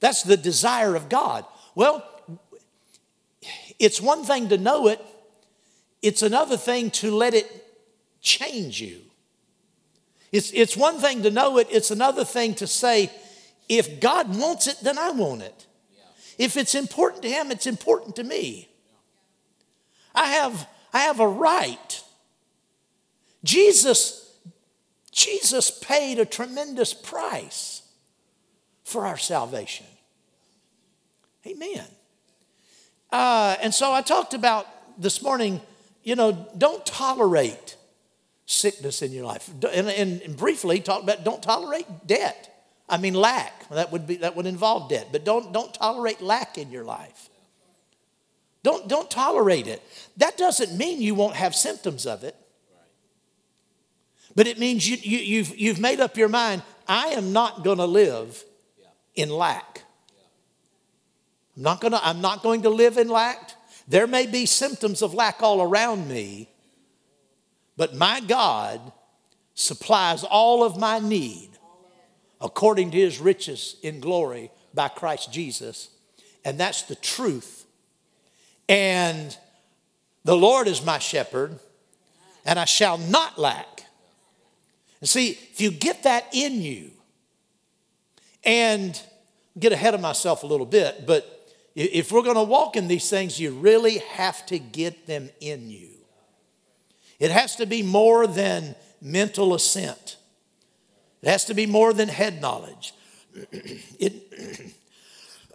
That's 0.00 0.24
the 0.24 0.36
desire 0.36 0.96
of 0.96 1.08
God. 1.08 1.44
Well, 1.76 2.04
it's 3.78 4.00
one 4.00 4.24
thing 4.24 4.48
to 4.48 4.58
know 4.58 4.88
it, 4.88 5.00
it's 6.02 6.22
another 6.22 6.56
thing 6.56 6.90
to 6.90 7.14
let 7.14 7.34
it 7.34 7.68
change 8.20 8.80
you. 8.80 9.02
It's, 10.34 10.50
it's 10.52 10.76
one 10.76 10.98
thing 10.98 11.22
to 11.22 11.30
know 11.30 11.58
it, 11.58 11.68
it's 11.70 11.92
another 11.92 12.24
thing 12.24 12.56
to 12.56 12.66
say, 12.66 13.08
if 13.68 14.00
God 14.00 14.36
wants 14.36 14.66
it, 14.66 14.78
then 14.82 14.98
I 14.98 15.12
want 15.12 15.42
it. 15.42 15.66
If 16.38 16.56
it's 16.56 16.74
important 16.74 17.22
to 17.22 17.28
Him, 17.28 17.52
it's 17.52 17.68
important 17.68 18.16
to 18.16 18.24
me. 18.24 18.68
I 20.12 20.26
have, 20.26 20.66
I 20.92 21.02
have 21.02 21.20
a 21.20 21.28
right. 21.28 22.02
Jesus, 23.44 24.36
Jesus 25.12 25.70
paid 25.70 26.18
a 26.18 26.24
tremendous 26.24 26.94
price 26.94 27.82
for 28.82 29.06
our 29.06 29.16
salvation. 29.16 29.86
Amen. 31.46 31.86
Uh, 33.12 33.54
and 33.62 33.72
so 33.72 33.92
I 33.92 34.02
talked 34.02 34.34
about 34.34 34.66
this 35.00 35.22
morning, 35.22 35.60
you 36.02 36.16
know, 36.16 36.48
don't 36.58 36.84
tolerate 36.84 37.76
sickness 38.46 39.02
in 39.02 39.12
your 39.12 39.24
life. 39.24 39.50
And, 39.72 39.88
and, 39.88 40.36
briefly 40.36 40.80
talk 40.80 41.02
about 41.02 41.24
don't 41.24 41.42
tolerate 41.42 41.86
debt. 42.06 42.50
I 42.88 42.98
mean 42.98 43.14
lack. 43.14 43.68
That 43.70 43.90
would 43.92 44.06
be 44.06 44.16
that 44.16 44.36
would 44.36 44.46
involve 44.46 44.90
debt. 44.90 45.08
But 45.10 45.24
don't 45.24 45.52
don't 45.52 45.72
tolerate 45.72 46.20
lack 46.20 46.58
in 46.58 46.70
your 46.70 46.84
life. 46.84 47.30
Don't 48.62 48.86
don't 48.88 49.10
tolerate 49.10 49.66
it. 49.66 49.82
That 50.18 50.36
doesn't 50.36 50.76
mean 50.76 51.00
you 51.00 51.14
won't 51.14 51.36
have 51.36 51.54
symptoms 51.54 52.06
of 52.06 52.24
it. 52.24 52.36
But 54.34 54.46
it 54.46 54.58
means 54.58 54.88
you, 54.88 54.96
you, 55.00 55.18
you've, 55.18 55.56
you've 55.58 55.80
made 55.80 56.00
up 56.00 56.16
your 56.16 56.28
mind, 56.28 56.62
I 56.88 57.08
am 57.08 57.32
not 57.32 57.62
going 57.62 57.78
to 57.78 57.86
live 57.86 58.44
in 59.14 59.28
lack. 59.28 59.82
I'm 61.56 61.62
not, 61.62 61.80
gonna, 61.80 62.00
I'm 62.02 62.20
not 62.20 62.42
going 62.42 62.62
to 62.62 62.70
live 62.70 62.98
in 62.98 63.08
lack. 63.08 63.52
There 63.86 64.06
may 64.06 64.26
be 64.26 64.46
symptoms 64.46 65.02
of 65.02 65.14
lack 65.14 65.42
all 65.42 65.62
around 65.62 66.08
me, 66.08 66.48
but 67.76 67.94
my 67.94 68.20
God 68.20 68.80
supplies 69.54 70.24
all 70.24 70.64
of 70.64 70.78
my 70.78 70.98
need 70.98 71.50
according 72.40 72.90
to 72.90 72.98
his 72.98 73.20
riches 73.20 73.76
in 73.82 74.00
glory 74.00 74.50
by 74.72 74.88
Christ 74.88 75.32
Jesus. 75.32 75.88
And 76.44 76.58
that's 76.58 76.82
the 76.82 76.96
truth. 76.96 77.64
And 78.68 79.36
the 80.24 80.36
Lord 80.36 80.68
is 80.68 80.84
my 80.84 80.98
shepherd, 80.98 81.58
and 82.44 82.58
I 82.58 82.64
shall 82.64 82.98
not 82.98 83.38
lack. 83.38 83.84
And 85.00 85.08
see, 85.08 85.30
if 85.30 85.60
you 85.60 85.70
get 85.70 86.02
that 86.02 86.26
in 86.32 86.60
you, 86.62 86.90
and 88.44 89.00
get 89.58 89.72
ahead 89.72 89.94
of 89.94 90.00
myself 90.00 90.42
a 90.42 90.46
little 90.46 90.66
bit, 90.66 91.06
but 91.06 91.30
if 91.74 92.12
we're 92.12 92.22
going 92.22 92.36
to 92.36 92.42
walk 92.42 92.76
in 92.76 92.88
these 92.88 93.08
things, 93.08 93.40
you 93.40 93.52
really 93.52 93.98
have 93.98 94.44
to 94.46 94.58
get 94.58 95.06
them 95.06 95.30
in 95.40 95.70
you. 95.70 95.93
It 97.24 97.30
has 97.30 97.56
to 97.56 97.64
be 97.64 97.82
more 97.82 98.26
than 98.26 98.74
mental 99.00 99.54
assent, 99.54 100.18
it 101.22 101.28
has 101.30 101.46
to 101.46 101.54
be 101.54 101.64
more 101.64 101.94
than 101.94 102.10
head 102.10 102.42
knowledge. 102.42 102.92
it, 103.98 104.30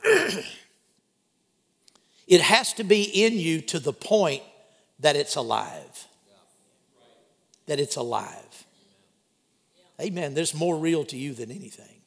it 2.27 2.41
has 2.41 2.73
to 2.73 2.83
be 2.83 3.03
in 3.03 3.33
you 3.33 3.61
to 3.61 3.77
the 3.77 3.93
point 3.93 4.41
that 4.99 5.15
it's 5.15 5.35
alive. 5.35 6.07
That 7.67 7.79
it's 7.79 7.97
alive. 7.97 8.65
Amen. 10.01 10.33
There's 10.33 10.55
more 10.55 10.75
real 10.75 11.05
to 11.05 11.17
you 11.17 11.35
than 11.35 11.51
anything. 11.51 12.01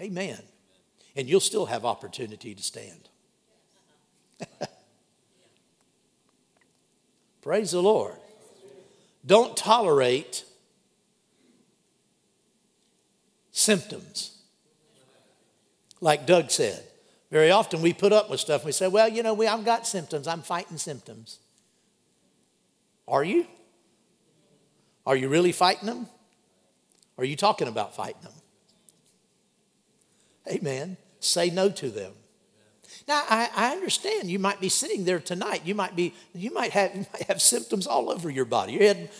Amen. 0.00 0.38
And 1.16 1.28
you'll 1.28 1.40
still 1.40 1.66
have 1.66 1.84
opportunity 1.84 2.54
to 2.54 2.62
stand. 2.62 3.08
Praise 7.42 7.72
the 7.72 7.82
Lord. 7.82 8.18
Don't 9.24 9.56
tolerate 9.56 10.44
symptoms. 13.52 14.38
Like 16.00 16.26
Doug 16.26 16.50
said, 16.50 16.82
very 17.30 17.50
often 17.50 17.82
we 17.82 17.92
put 17.92 18.12
up 18.12 18.30
with 18.30 18.40
stuff 18.40 18.62
and 18.62 18.66
we 18.66 18.72
say, 18.72 18.88
well, 18.88 19.08
you 19.08 19.22
know, 19.22 19.34
we, 19.34 19.46
I've 19.46 19.64
got 19.64 19.86
symptoms. 19.86 20.26
I'm 20.26 20.42
fighting 20.42 20.78
symptoms. 20.78 21.38
Are 23.06 23.24
you? 23.24 23.46
Are 25.04 25.16
you 25.16 25.28
really 25.28 25.52
fighting 25.52 25.86
them? 25.86 26.06
Are 27.16 27.24
you 27.24 27.36
talking 27.36 27.68
about 27.68 27.96
fighting 27.96 28.22
them? 28.22 28.32
Amen. 30.50 30.96
Say 31.20 31.50
no 31.50 31.68
to 31.70 31.90
them. 31.90 32.12
Now, 33.06 33.22
I, 33.28 33.48
I, 33.54 33.70
understand 33.72 34.28
you 34.28 34.38
might 34.38 34.60
be 34.60 34.68
sitting 34.68 35.04
there 35.04 35.20
tonight. 35.20 35.62
You 35.64 35.74
might 35.74 35.94
be, 35.96 36.14
you 36.34 36.52
might 36.52 36.72
have, 36.72 36.94
you 36.94 37.06
might 37.12 37.22
have 37.24 37.40
symptoms 37.40 37.86
all 37.86 38.10
over 38.10 38.28
your 38.28 38.44
body. 38.44 38.72
Your 38.72 38.82
head, 38.82 39.10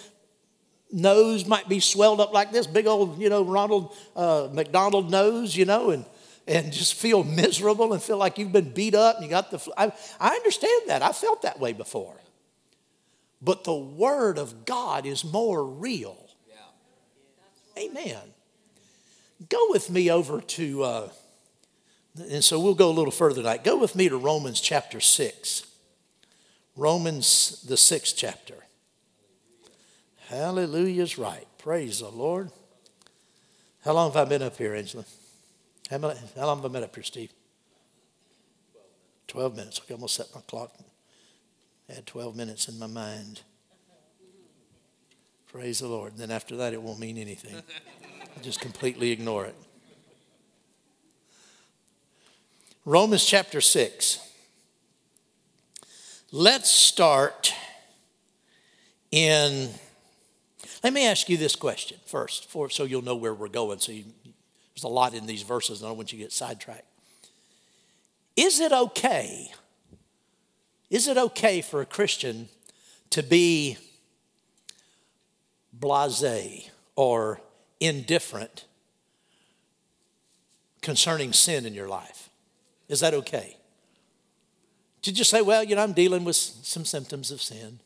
nose 0.90 1.47
might 1.47 1.68
be 1.68 1.80
swelled 1.80 2.20
up 2.20 2.32
like 2.32 2.50
this, 2.52 2.66
big 2.66 2.87
old, 2.87 3.20
you 3.20 3.28
know, 3.28 3.44
Ronald 3.44 3.94
uh, 4.16 4.49
McDonald 4.52 5.11
nose, 5.11 5.56
you 5.56 5.64
know, 5.64 5.90
and 5.90 6.04
and 6.47 6.73
just 6.73 6.94
feel 6.94 7.23
miserable 7.25 7.92
and 7.92 8.02
feel 8.02 8.16
like 8.16 8.38
you've 8.38 8.52
been 8.52 8.73
beat 8.73 8.94
up 8.94 9.16
and 9.16 9.25
you 9.25 9.30
got 9.30 9.50
the. 9.50 9.61
I, 9.76 9.92
I 10.18 10.30
understand 10.30 10.82
that. 10.87 11.02
I 11.02 11.12
felt 11.12 11.42
that 11.42 11.61
way 11.61 11.75
before. 11.75 12.16
But 13.40 13.64
the 13.64 13.75
Word 13.75 14.38
of 14.38 14.64
God 14.64 15.06
is 15.06 15.25
more 15.25 15.64
real. 15.64 16.16
Yeah. 16.49 17.85
Amen. 17.85 18.18
Go 19.49 19.58
with 19.70 19.90
me 19.90 20.11
over 20.11 20.40
to. 20.40 20.82
Uh, 20.82 21.08
and 22.31 22.43
so 22.43 22.59
we'll 22.59 22.75
go 22.75 22.91
a 22.91 22.93
little 22.93 23.11
further 23.11 23.43
tonight. 23.43 23.65
Go 23.65 23.79
with 23.79 23.95
me 23.95 24.09
to 24.09 24.17
Romans 24.17 24.61
chapter 24.61 25.01
6. 25.01 25.67
Romans, 26.77 27.65
the 27.69 27.77
sixth 27.77 28.15
chapter. 28.17 28.55
Hallelujah's 30.29 31.19
right. 31.19 31.47
Praise 31.59 32.01
the 32.01 32.09
Lord. 32.09 32.51
How 33.85 33.93
long 33.93 34.13
have 34.13 34.27
I 34.27 34.29
been 34.29 34.43
up 34.43 34.57
here, 34.57 34.75
Angela? 34.75 35.05
How, 35.91 35.99
long 35.99 36.57
have 36.59 36.65
I 36.65 36.69
been 36.69 36.85
up 36.85 36.95
here, 36.95 37.03
Steve? 37.03 37.33
12 39.27 39.57
minutes. 39.57 39.81
Going 39.81 40.01
to 40.01 40.09
set 40.09 40.27
my 40.35 40.41
clock. 40.43 40.73
I 41.89 41.95
had 41.95 42.07
12 42.07 42.37
minutes 42.37 42.69
in 42.69 42.79
my 42.79 42.87
mind. 42.87 43.41
Praise 45.51 45.81
the 45.81 45.89
Lord. 45.89 46.13
And 46.13 46.21
then 46.21 46.31
after 46.31 46.57
that, 46.57 46.75
it 46.75 46.83
won't 46.83 47.01
mean 47.01 47.17
anything. 47.17 47.55
I'll 47.57 48.43
just 48.43 48.61
completely 48.61 49.11
ignore 49.11 49.47
it. 49.47 49.57
Romans 52.88 53.23
chapter 53.23 53.61
6. 53.61 54.18
Let's 56.33 56.71
start 56.71 57.52
in. 59.11 59.68
Let 60.83 60.95
me 60.95 61.07
ask 61.07 61.28
you 61.28 61.37
this 61.37 61.54
question 61.54 61.99
first, 62.07 62.49
for, 62.49 62.71
so 62.71 62.85
you'll 62.85 63.04
know 63.04 63.14
where 63.14 63.35
we're 63.35 63.49
going. 63.49 63.78
So 63.80 63.92
you, 63.92 64.04
there's 64.25 64.85
a 64.85 64.88
lot 64.88 65.12
in 65.12 65.26
these 65.26 65.42
verses, 65.42 65.80
and 65.80 65.87
I 65.87 65.90
don't 65.90 65.99
want 65.99 66.14
you 66.14 66.18
to 66.18 66.25
get 66.25 66.33
sidetracked. 66.33 66.87
Is 68.37 68.59
it 68.59 68.73
okay? 68.73 69.52
Is 70.88 71.09
it 71.09 71.18
okay 71.18 71.61
for 71.61 71.83
a 71.83 71.87
Christian 71.87 72.49
to 73.11 73.23
be 73.23 73.76
blase 75.75 76.71
or 76.97 77.42
indifferent 77.80 78.64
concerning 80.80 81.35
sin 81.35 81.66
in 81.66 81.75
your 81.75 81.88
life? 81.88 82.27
Is 82.88 83.00
that 83.00 83.14
okay? 83.14 83.57
To 85.02 85.12
just 85.12 85.30
say, 85.30 85.42
well, 85.42 85.62
you 85.62 85.76
know, 85.76 85.83
I'm 85.83 85.92
dealing 85.92 86.25
with 86.25 86.37
some 86.37 86.85
symptoms 86.85 87.30
of 87.30 87.40
sin. 87.40 87.80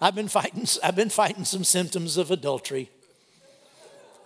I've 0.00 0.14
been 0.14 0.28
fighting, 0.28 0.66
I've 0.82 0.96
been 0.96 1.10
fighting 1.10 1.44
some 1.44 1.62
symptoms 1.62 2.16
of 2.16 2.30
adultery. 2.30 2.90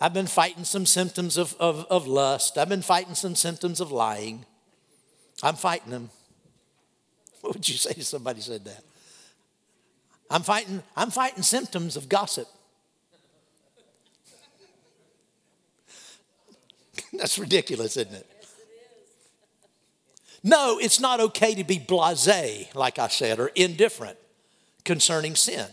I've 0.00 0.14
been 0.14 0.26
fighting 0.26 0.64
some 0.64 0.86
symptoms 0.86 1.36
of, 1.36 1.54
of, 1.58 1.86
of 1.90 2.06
lust. 2.06 2.58
I've 2.58 2.68
been 2.68 2.82
fighting 2.82 3.14
some 3.14 3.34
symptoms 3.34 3.80
of 3.80 3.92
lying. 3.92 4.44
I'm 5.42 5.56
fighting 5.56 5.90
them. 5.90 6.10
What 7.42 7.54
would 7.54 7.68
you 7.68 7.76
say 7.76 7.90
if 7.96 8.04
somebody 8.04 8.40
said 8.40 8.64
that? 8.64 8.82
I'm 10.28 10.42
fighting, 10.42 10.82
I'm 10.96 11.10
fighting 11.10 11.42
symptoms 11.42 11.96
of 11.96 12.08
gossip. 12.08 12.48
That's 17.18 17.38
ridiculous, 17.38 17.96
isn't 17.96 18.14
it? 18.14 18.26
No, 20.42 20.78
it's 20.78 21.00
not 21.00 21.18
okay 21.20 21.54
to 21.54 21.64
be 21.64 21.78
blase, 21.78 22.73
like 22.75 22.99
I 22.99 23.08
said, 23.08 23.40
or 23.40 23.49
indifferent 23.49 24.16
concerning 24.85 25.35
sin. 25.35 25.66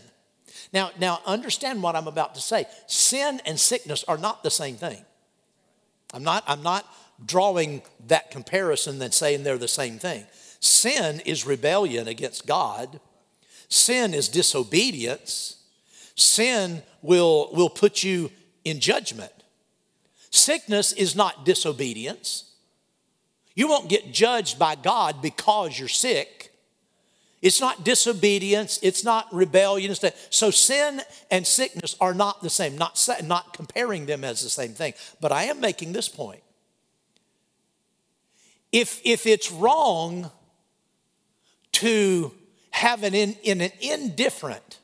Now, 0.72 0.90
now 0.98 1.20
understand 1.24 1.82
what 1.82 1.94
I'm 1.94 2.08
about 2.08 2.34
to 2.34 2.40
say. 2.40 2.66
Sin 2.88 3.40
and 3.46 3.60
sickness 3.60 4.04
are 4.08 4.18
not 4.18 4.42
the 4.42 4.50
same 4.50 4.74
thing. 4.74 5.04
I'm 6.12 6.24
not, 6.24 6.42
I'm 6.48 6.62
not 6.62 6.92
drawing 7.24 7.82
that 8.08 8.32
comparison 8.32 9.00
and 9.00 9.14
saying 9.14 9.44
they're 9.44 9.58
the 9.58 9.68
same 9.68 10.00
thing. 10.00 10.26
Sin 10.58 11.20
is 11.20 11.46
rebellion 11.46 12.08
against 12.08 12.46
God. 12.46 12.98
Sin 13.68 14.12
is 14.12 14.28
disobedience. 14.28 15.62
Sin 16.16 16.82
will, 17.02 17.50
will 17.52 17.70
put 17.70 18.02
you 18.02 18.32
in 18.64 18.80
judgment. 18.80 19.43
Sickness 20.34 20.92
is 20.92 21.14
not 21.14 21.44
disobedience. 21.44 22.50
You 23.54 23.68
won't 23.68 23.88
get 23.88 24.12
judged 24.12 24.58
by 24.58 24.74
God 24.74 25.22
because 25.22 25.78
you're 25.78 25.86
sick. 25.86 26.52
It's 27.40 27.60
not 27.60 27.84
disobedience, 27.84 28.80
it's 28.82 29.04
not 29.04 29.32
rebellion. 29.32 29.94
So 30.30 30.50
sin 30.50 31.02
and 31.30 31.46
sickness 31.46 31.94
are 32.00 32.14
not 32.14 32.42
the 32.42 32.50
same, 32.50 32.76
not, 32.76 33.00
not 33.22 33.54
comparing 33.54 34.06
them 34.06 34.24
as 34.24 34.42
the 34.42 34.50
same 34.50 34.72
thing. 34.72 34.94
But 35.20 35.30
I 35.30 35.44
am 35.44 35.60
making 35.60 35.92
this 35.92 36.08
point. 36.08 36.42
If, 38.72 39.00
if 39.04 39.28
it's 39.28 39.52
wrong 39.52 40.32
to 41.74 42.32
have 42.70 43.04
an, 43.04 43.14
in, 43.14 43.36
in 43.44 43.60
an 43.60 43.70
indifferent, 43.80 44.80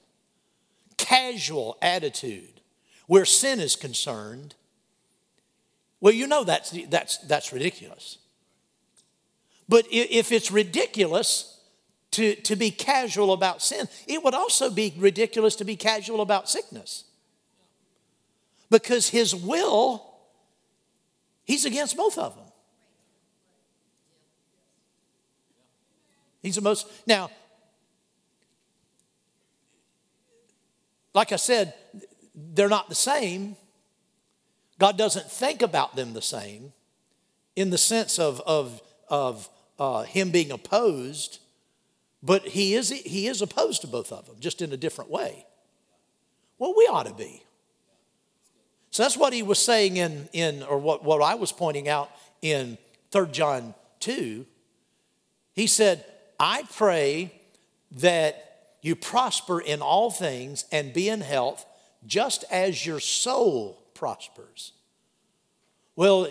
casual 0.97 1.77
attitude 1.83 2.61
where 3.09 3.25
sin 3.25 3.59
is 3.59 3.75
concerned, 3.75 4.55
well, 6.01 6.15
you 6.15 6.27
know 6.27 6.45
that's, 6.45 6.77
that's, 6.89 7.19
that's 7.19 7.53
ridiculous. 7.53 8.19
But 9.69 9.87
if 9.91 10.33
it's 10.33 10.51
ridiculous 10.51 11.61
to, 12.13 12.35
to 12.35 12.57
be 12.57 12.71
casual 12.71 13.33
about 13.33 13.63
sin, 13.63 13.87
it 14.07 14.25
would 14.25 14.35
also 14.35 14.71
be 14.71 14.95
ridiculous 14.97 15.55
to 15.57 15.65
be 15.65 15.77
casual 15.77 16.21
about 16.21 16.49
sickness. 16.49 17.05
Because 18.71 19.09
his 19.09 19.35
will, 19.35 20.05
he's 21.45 21.65
against 21.65 21.97
both 21.97 22.19
of 22.19 22.35
them. 22.35 22.45
He's 26.43 26.57
the 26.57 26.63
most, 26.63 26.87
now, 27.07 27.31
like 31.15 31.33
I 31.33 31.37
said, 31.37 31.75
they're 32.35 32.69
not 32.69 32.89
the 32.89 32.95
same. 32.95 33.57
God 34.81 34.97
doesn't 34.97 35.31
think 35.31 35.61
about 35.61 35.95
them 35.95 36.15
the 36.15 36.23
same 36.23 36.73
in 37.55 37.69
the 37.69 37.79
sense 37.79 38.19
of, 38.19 38.41
of, 38.47 38.81
of 39.09 39.49
uh, 39.79 40.05
Him 40.05 40.31
being 40.31 40.51
opposed, 40.51 41.39
but 42.23 42.49
he 42.49 42.75
is, 42.75 42.89
he 42.89 43.27
is 43.27 43.43
opposed 43.43 43.83
to 43.83 43.87
both 43.87 44.11
of 44.11 44.27
them, 44.27 44.37
just 44.41 44.63
in 44.63 44.73
a 44.73 44.79
different 44.79 45.11
way. 45.11 45.45
Well, 46.59 46.75
we 46.77 46.85
ought 46.85 47.07
to 47.07 47.15
be. 47.15 47.43
So 48.91 49.03
that's 49.03 49.19
what 49.19 49.33
he 49.33 49.43
was 49.43 49.59
saying 49.59 49.99
in, 49.99 50.29
in 50.33 50.63
or 50.63 50.79
what, 50.79 51.05
what 51.05 51.23
I 51.23 51.35
was 51.35 51.53
pointing 51.53 51.89
out 51.89 52.11
in 52.43 52.77
3 53.13 53.29
John 53.29 53.75
2. 54.01 54.47
He 55.55 55.67
said, 55.67 56.05
I 56.39 56.65
pray 56.75 57.33
that 57.93 58.77
you 58.81 58.97
prosper 58.97 59.61
in 59.61 59.83
all 59.83 60.11
things 60.11 60.65
and 60.73 60.93
be 60.93 61.09
in 61.09 61.21
health, 61.21 61.67
just 62.07 62.45
as 62.51 62.85
your 62.85 63.01
soul 63.01 63.80
prospers. 64.01 64.73
Well, 65.95 66.27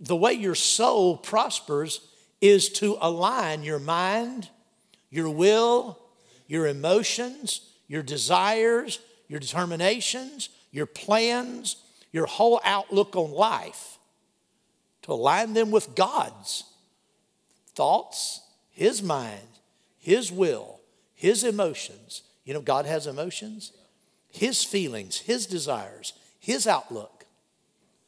the 0.00 0.16
way 0.16 0.32
your 0.32 0.56
soul 0.56 1.16
prospers 1.16 2.00
is 2.40 2.68
to 2.70 2.98
align 3.00 3.62
your 3.62 3.78
mind, 3.78 4.48
your 5.08 5.30
will, 5.30 6.00
your 6.48 6.66
emotions, 6.66 7.60
your 7.86 8.02
desires, 8.02 8.98
your 9.28 9.38
determinations, 9.38 10.48
your 10.72 10.86
plans, 10.86 11.76
your 12.10 12.26
whole 12.26 12.60
outlook 12.64 13.14
on 13.14 13.30
life, 13.30 13.98
to 15.02 15.12
align 15.12 15.54
them 15.54 15.70
with 15.70 15.94
God's 15.94 16.64
thoughts, 17.76 18.40
His 18.72 19.00
mind, 19.00 19.60
His 20.00 20.32
will, 20.32 20.80
His 21.14 21.44
emotions. 21.44 22.22
You 22.44 22.54
know, 22.54 22.60
God 22.60 22.84
has 22.86 23.06
emotions, 23.06 23.70
His 24.28 24.64
feelings, 24.64 25.18
His 25.18 25.46
desires, 25.46 26.14
His 26.42 26.66
outlook. 26.66 27.24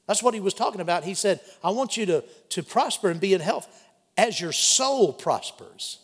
That's 0.09 0.23
what 0.23 0.35
he 0.35 0.41
was 0.41 0.55
talking 0.55 0.81
about. 0.81 1.05
He 1.05 1.15
said, 1.15 1.41
I 1.63 1.71
want 1.71 1.97
you 1.97 2.05
to, 2.07 2.25
to 2.51 2.63
prosper 2.65 3.09
and 3.09 3.21
be 3.21 3.33
in 3.33 3.41
health 3.41 3.69
as 4.19 4.41
your 4.41 4.51
soul 4.51 5.13
prospers. 5.13 6.01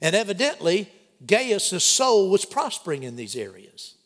And 0.00 0.14
evidently, 0.14 0.88
Gaius' 1.26 1.82
soul 1.82 2.30
was 2.30 2.44
prospering 2.44 3.02
in 3.02 3.16
these 3.16 3.34
areas. 3.34 3.96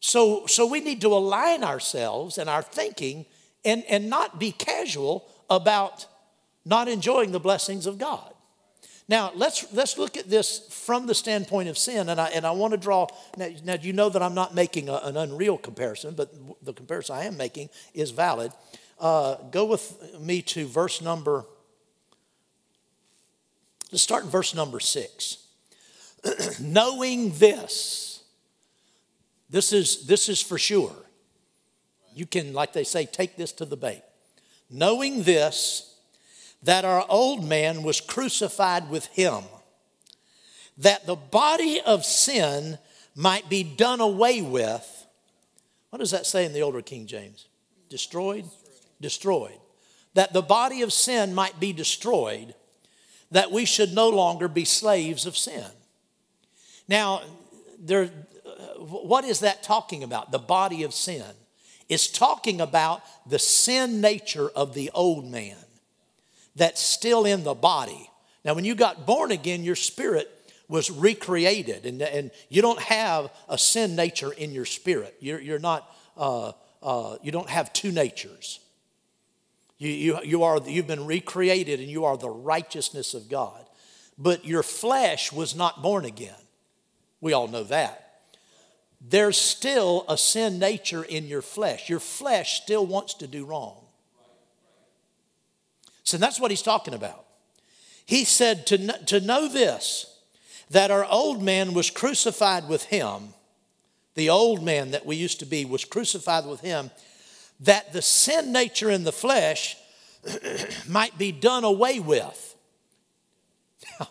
So, 0.00 0.46
so 0.46 0.66
we 0.66 0.80
need 0.80 1.00
to 1.02 1.08
align 1.08 1.62
ourselves 1.62 2.36
and 2.36 2.50
our 2.50 2.62
thinking 2.62 3.26
and, 3.64 3.84
and 3.88 4.10
not 4.10 4.40
be 4.40 4.50
casual 4.50 5.24
about 5.48 6.06
not 6.64 6.88
enjoying 6.88 7.30
the 7.30 7.40
blessings 7.40 7.86
of 7.86 7.96
God. 7.96 8.34
Now, 9.08 9.32
let's, 9.34 9.72
let's 9.72 9.96
look 9.96 10.18
at 10.18 10.28
this 10.28 10.68
from 10.70 11.06
the 11.06 11.14
standpoint 11.14 11.70
of 11.70 11.78
sin, 11.78 12.10
and 12.10 12.20
I, 12.20 12.28
and 12.28 12.46
I 12.46 12.50
want 12.50 12.72
to 12.72 12.76
draw. 12.76 13.06
Now, 13.38 13.48
now 13.64 13.74
you 13.80 13.94
know 13.94 14.10
that 14.10 14.22
I'm 14.22 14.34
not 14.34 14.54
making 14.54 14.90
a, 14.90 14.96
an 14.96 15.16
unreal 15.16 15.56
comparison, 15.56 16.14
but 16.14 16.34
the 16.62 16.74
comparison 16.74 17.16
I 17.16 17.24
am 17.24 17.38
making 17.38 17.70
is 17.94 18.10
valid. 18.10 18.52
Uh, 19.00 19.36
go 19.50 19.64
with 19.64 20.20
me 20.20 20.42
to 20.42 20.66
verse 20.66 21.00
number, 21.00 21.46
let's 23.90 24.02
start 24.02 24.24
in 24.24 24.30
verse 24.30 24.54
number 24.54 24.78
six. 24.78 25.38
Knowing 26.60 27.30
this, 27.32 28.22
this 29.48 29.72
is, 29.72 30.06
this 30.06 30.28
is 30.28 30.42
for 30.42 30.58
sure. 30.58 30.94
You 32.14 32.26
can, 32.26 32.52
like 32.52 32.74
they 32.74 32.84
say, 32.84 33.06
take 33.06 33.36
this 33.36 33.52
to 33.52 33.64
the 33.64 33.76
bank. 33.76 34.02
Knowing 34.68 35.22
this, 35.22 35.87
that 36.62 36.84
our 36.84 37.04
old 37.08 37.44
man 37.44 37.82
was 37.82 38.00
crucified 38.00 38.90
with 38.90 39.06
him, 39.06 39.44
that 40.76 41.06
the 41.06 41.16
body 41.16 41.80
of 41.80 42.04
sin 42.04 42.78
might 43.14 43.48
be 43.48 43.62
done 43.62 44.00
away 44.00 44.42
with. 44.42 45.06
What 45.90 45.98
does 45.98 46.10
that 46.10 46.26
say 46.26 46.44
in 46.44 46.52
the 46.52 46.62
older 46.62 46.82
King 46.82 47.06
James? 47.06 47.46
Destroyed? 47.88 48.44
Destroyed. 49.00 49.58
That 50.14 50.32
the 50.32 50.42
body 50.42 50.82
of 50.82 50.92
sin 50.92 51.34
might 51.34 51.58
be 51.60 51.72
destroyed, 51.72 52.54
that 53.30 53.50
we 53.50 53.64
should 53.64 53.92
no 53.92 54.08
longer 54.08 54.48
be 54.48 54.64
slaves 54.64 55.26
of 55.26 55.36
sin. 55.36 55.66
Now, 56.88 57.22
there, 57.78 58.06
what 58.78 59.24
is 59.24 59.40
that 59.40 59.62
talking 59.62 60.02
about? 60.02 60.32
The 60.32 60.38
body 60.38 60.82
of 60.82 60.94
sin. 60.94 61.24
It's 61.88 62.08
talking 62.08 62.60
about 62.60 63.02
the 63.28 63.38
sin 63.38 64.00
nature 64.00 64.48
of 64.50 64.74
the 64.74 64.90
old 64.92 65.30
man 65.30 65.56
that's 66.58 66.80
still 66.82 67.24
in 67.24 67.44
the 67.44 67.54
body. 67.54 68.10
Now, 68.44 68.54
when 68.54 68.64
you 68.64 68.74
got 68.74 69.06
born 69.06 69.30
again, 69.30 69.62
your 69.64 69.76
spirit 69.76 70.30
was 70.68 70.90
recreated, 70.90 71.86
and, 71.86 72.02
and 72.02 72.30
you 72.50 72.60
don't 72.60 72.80
have 72.80 73.30
a 73.48 73.56
sin 73.56 73.96
nature 73.96 74.32
in 74.32 74.52
your 74.52 74.66
spirit. 74.66 75.16
You're, 75.20 75.40
you're 75.40 75.58
not, 75.58 75.90
uh, 76.16 76.52
uh, 76.82 77.16
you 77.22 77.32
don't 77.32 77.48
have 77.48 77.72
two 77.72 77.90
natures. 77.90 78.60
You, 79.78 79.90
you, 79.90 80.18
you 80.24 80.42
are, 80.42 80.60
you've 80.66 80.86
been 80.86 81.06
recreated 81.06 81.80
and 81.80 81.88
you 81.88 82.04
are 82.04 82.16
the 82.16 82.28
righteousness 82.28 83.14
of 83.14 83.28
God. 83.28 83.64
But 84.18 84.44
your 84.44 84.64
flesh 84.64 85.32
was 85.32 85.54
not 85.54 85.82
born 85.82 86.04
again. 86.04 86.34
We 87.20 87.32
all 87.32 87.48
know 87.48 87.64
that. 87.64 88.04
There's 89.00 89.38
still 89.38 90.04
a 90.08 90.18
sin 90.18 90.58
nature 90.58 91.04
in 91.04 91.28
your 91.28 91.42
flesh. 91.42 91.88
Your 91.88 92.00
flesh 92.00 92.60
still 92.60 92.84
wants 92.84 93.14
to 93.14 93.28
do 93.28 93.44
wrong. 93.44 93.84
So 96.08 96.16
that's 96.16 96.40
what 96.40 96.50
he's 96.50 96.62
talking 96.62 96.94
about. 96.94 97.26
He 98.06 98.24
said 98.24 98.66
to, 98.68 98.78
to 99.04 99.20
know 99.20 99.46
this, 99.46 100.06
that 100.70 100.90
our 100.90 101.04
old 101.04 101.42
man 101.42 101.74
was 101.74 101.90
crucified 101.90 102.66
with 102.66 102.84
him, 102.84 103.34
the 104.14 104.30
old 104.30 104.64
man 104.64 104.92
that 104.92 105.04
we 105.04 105.16
used 105.16 105.38
to 105.40 105.44
be 105.44 105.66
was 105.66 105.84
crucified 105.84 106.46
with 106.46 106.62
him, 106.62 106.90
that 107.60 107.92
the 107.92 108.00
sin 108.00 108.52
nature 108.52 108.90
in 108.90 109.04
the 109.04 109.12
flesh 109.12 109.76
might 110.88 111.18
be 111.18 111.30
done 111.30 111.64
away 111.64 112.00
with. 112.00 112.56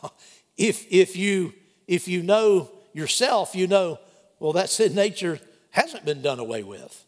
if, 0.55 0.86
if, 0.91 1.15
you, 1.15 1.51
if 1.88 2.07
you 2.07 2.21
know 2.21 2.69
yourself, 2.93 3.55
you 3.55 3.65
know, 3.65 3.97
well, 4.39 4.53
that 4.53 4.69
sin 4.69 4.93
nature 4.93 5.39
hasn't 5.71 6.05
been 6.05 6.21
done 6.21 6.38
away 6.38 6.62
with. 6.62 7.03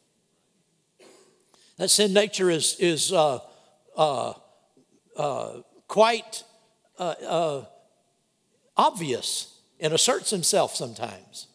That 1.77 1.91
sin 1.91 2.11
nature 2.11 2.49
is, 2.49 2.75
is 2.79 3.13
uh, 3.13 3.37
uh, 3.95 4.33
uh, 5.19 5.61
quite 5.89 6.43
uh, 6.97 7.13
uh, 7.27 7.65
obvious 8.77 9.59
and 9.79 9.93
asserts 9.93 10.29
himself 10.29 10.75
sometimes. 10.75 11.47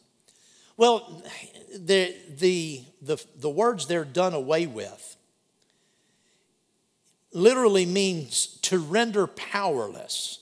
Well, 0.77 1.23
the, 1.75 2.15
the, 2.39 2.83
the, 3.01 3.25
the 3.39 3.49
words 3.49 3.87
they're 3.87 4.05
done 4.05 4.35
away 4.35 4.67
with 4.67 5.17
literally 7.33 7.87
means 7.87 8.59
to 8.63 8.79
render 8.79 9.27
powerless 9.27 10.41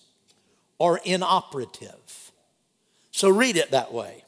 or 0.78 1.00
inoperative. 1.04 2.32
So 3.12 3.30
read 3.30 3.56
it 3.56 3.70
that 3.70 3.92
way. 3.92 4.24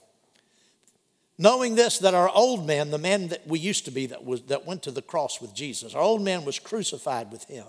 Knowing 1.37 1.75
this, 1.75 1.99
that 1.99 2.15
our 2.15 2.31
old 2.33 2.65
man, 2.65 2.93
the 2.93 2.99
man 2.99 3.27
that 3.29 3.45
we 3.45 3.59
used 3.59 3.87
to 3.87 3.91
be 3.91 4.07
that, 4.07 4.25
was, 4.25 4.43
that 4.43 4.65
went 4.65 4.85
to 4.85 4.93
the 4.93 5.03
cross 5.03 5.41
with 5.41 5.53
Jesus, 5.53 5.97
our 5.97 6.03
old 6.03 6.23
man 6.23 6.45
was 6.45 6.61
crucified 6.61 7.33
with 7.33 7.43
him 7.45 7.67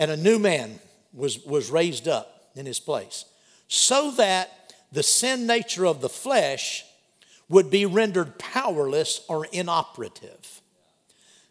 and 0.00 0.10
a 0.10 0.16
new 0.16 0.38
man 0.38 0.80
was, 1.12 1.44
was 1.44 1.70
raised 1.70 2.08
up 2.08 2.50
in 2.56 2.64
his 2.64 2.80
place. 2.80 3.26
So 3.68 4.10
that 4.12 4.74
the 4.90 5.02
sin 5.02 5.46
nature 5.46 5.86
of 5.86 6.00
the 6.00 6.08
flesh 6.08 6.84
would 7.50 7.70
be 7.70 7.84
rendered 7.84 8.38
powerless 8.38 9.20
or 9.28 9.44
inoperative. 9.52 10.62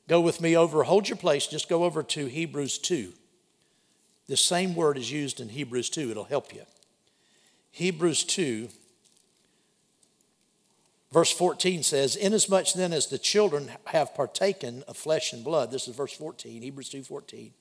Go 0.07 0.19
with 0.19 0.41
me 0.41 0.57
over, 0.57 0.81
hold 0.83 1.07
your 1.07 1.17
place, 1.17 1.45
just 1.45 1.69
go 1.69 1.83
over 1.83 2.01
to 2.01 2.25
Hebrews 2.25 2.79
2. 2.79 3.13
The 4.27 4.37
same 4.37 4.73
word 4.73 4.97
is 4.97 5.11
used 5.11 5.39
in 5.39 5.49
Hebrews 5.49 5.91
2, 5.91 6.09
it'll 6.09 6.23
help 6.23 6.53
you. 6.53 6.63
Hebrews 7.69 8.23
2, 8.23 8.69
verse 11.11 11.31
14 11.31 11.83
says, 11.83 12.15
Inasmuch 12.15 12.73
then 12.73 12.93
as 12.93 13.07
the 13.07 13.19
children 13.19 13.69
have 13.85 14.15
partaken 14.15 14.83
of 14.87 14.97
flesh 14.97 15.33
and 15.33 15.43
blood, 15.43 15.69
this 15.69 15.87
is 15.87 15.95
verse 15.95 16.13
14, 16.13 16.63
Hebrews 16.63 16.89
2 16.89 17.03
14. 17.03 17.53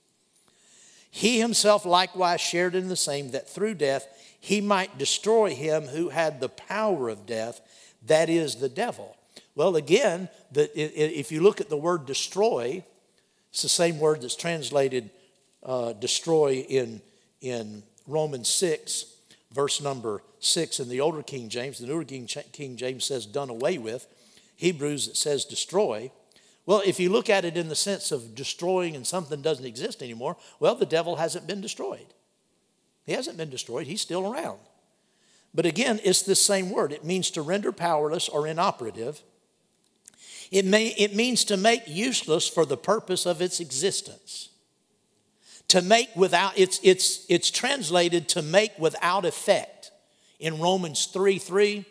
He 1.10 1.40
himself 1.40 1.84
likewise 1.84 2.40
shared 2.40 2.74
in 2.74 2.88
the 2.88 2.96
same, 2.96 3.30
that 3.30 3.48
through 3.48 3.74
death 3.74 4.06
he 4.40 4.60
might 4.60 4.98
destroy 4.98 5.54
him 5.54 5.84
who 5.84 6.10
had 6.10 6.40
the 6.40 6.48
power 6.48 7.08
of 7.08 7.26
death, 7.26 7.60
that 8.06 8.28
is 8.28 8.56
the 8.56 8.68
devil. 8.68 9.16
Well, 9.54 9.76
again, 9.76 10.28
the, 10.52 10.70
if 10.74 11.32
you 11.32 11.40
look 11.40 11.60
at 11.60 11.68
the 11.68 11.76
word 11.76 12.06
destroy, 12.06 12.84
it's 13.50 13.62
the 13.62 13.68
same 13.68 13.98
word 13.98 14.22
that's 14.22 14.36
translated 14.36 15.10
uh, 15.64 15.94
destroy 15.94 16.64
in, 16.68 17.00
in 17.40 17.82
Romans 18.06 18.48
6, 18.48 19.06
verse 19.52 19.80
number 19.80 20.22
6 20.40 20.80
in 20.80 20.88
the 20.88 21.00
older 21.00 21.22
King 21.22 21.48
James. 21.48 21.78
The 21.78 21.86
newer 21.86 22.04
King, 22.04 22.28
King 22.52 22.76
James 22.76 23.04
says 23.04 23.26
done 23.26 23.50
away 23.50 23.78
with. 23.78 24.06
Hebrews, 24.56 25.08
it 25.08 25.16
says 25.16 25.44
destroy. 25.44 26.10
Well, 26.68 26.82
if 26.84 27.00
you 27.00 27.08
look 27.08 27.30
at 27.30 27.46
it 27.46 27.56
in 27.56 27.70
the 27.70 27.74
sense 27.74 28.12
of 28.12 28.34
destroying 28.34 28.94
and 28.94 29.06
something 29.06 29.40
doesn't 29.40 29.64
exist 29.64 30.02
anymore, 30.02 30.36
well, 30.60 30.74
the 30.74 30.84
devil 30.84 31.16
hasn't 31.16 31.46
been 31.46 31.62
destroyed. 31.62 32.12
He 33.06 33.12
hasn't 33.12 33.38
been 33.38 33.48
destroyed, 33.48 33.86
he's 33.86 34.02
still 34.02 34.30
around. 34.30 34.58
But 35.54 35.64
again, 35.64 35.98
it's 36.04 36.20
the 36.20 36.34
same 36.34 36.68
word. 36.68 36.92
It 36.92 37.06
means 37.06 37.30
to 37.30 37.40
render 37.40 37.72
powerless 37.72 38.28
or 38.28 38.46
inoperative. 38.46 39.22
It, 40.50 40.66
may, 40.66 40.88
it 40.88 41.16
means 41.16 41.42
to 41.44 41.56
make 41.56 41.84
useless 41.86 42.46
for 42.46 42.66
the 42.66 42.76
purpose 42.76 43.24
of 43.24 43.40
its 43.40 43.60
existence. 43.60 44.50
To 45.68 45.80
make 45.80 46.14
without, 46.14 46.52
it's, 46.58 46.80
it's, 46.82 47.24
it's 47.30 47.50
translated 47.50 48.28
to 48.28 48.42
make 48.42 48.78
without 48.78 49.24
effect. 49.24 49.90
In 50.38 50.60
Romans 50.60 51.06
3 51.06 51.38
3, 51.38 51.86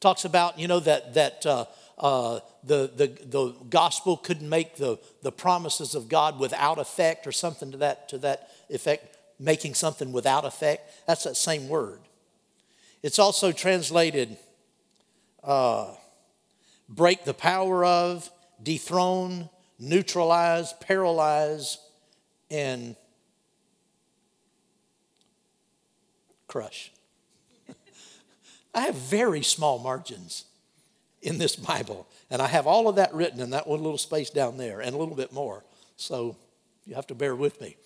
talks 0.00 0.24
about, 0.24 0.58
you 0.58 0.68
know, 0.68 0.80
that, 0.80 1.12
that 1.12 1.44
uh, 1.44 1.66
uh, 2.02 2.40
the, 2.64 2.90
the, 2.96 3.06
the 3.26 3.54
gospel 3.70 4.16
couldn't 4.16 4.48
make 4.48 4.76
the, 4.76 4.98
the 5.22 5.30
promises 5.30 5.94
of 5.94 6.08
God 6.08 6.40
without 6.40 6.78
effect 6.78 7.28
or 7.28 7.32
something 7.32 7.70
to 7.70 7.76
that, 7.78 8.08
to 8.08 8.18
that 8.18 8.50
effect, 8.68 9.16
making 9.38 9.74
something 9.74 10.10
without 10.10 10.44
effect. 10.44 10.90
That's 11.06 11.22
that 11.22 11.36
same 11.36 11.68
word. 11.68 12.00
It's 13.04 13.20
also 13.20 13.52
translated 13.52 14.36
uh, 15.44 15.94
break 16.88 17.24
the 17.24 17.34
power 17.34 17.84
of, 17.84 18.28
dethrone, 18.60 19.48
neutralize, 19.78 20.72
paralyze, 20.80 21.78
and 22.50 22.96
crush. 26.48 26.90
I 28.74 28.80
have 28.80 28.96
very 28.96 29.42
small 29.44 29.78
margins 29.78 30.46
in 31.22 31.38
this 31.38 31.56
Bible. 31.56 32.06
And 32.30 32.42
I 32.42 32.48
have 32.48 32.66
all 32.66 32.88
of 32.88 32.96
that 32.96 33.14
written 33.14 33.40
in 33.40 33.50
that 33.50 33.66
one 33.66 33.82
little 33.82 33.98
space 33.98 34.30
down 34.30 34.56
there 34.56 34.80
and 34.80 34.94
a 34.94 34.98
little 34.98 35.14
bit 35.14 35.32
more. 35.32 35.64
So 35.96 36.36
you 36.84 36.94
have 36.94 37.06
to 37.08 37.14
bear 37.14 37.34
with 37.34 37.60
me. 37.60 37.76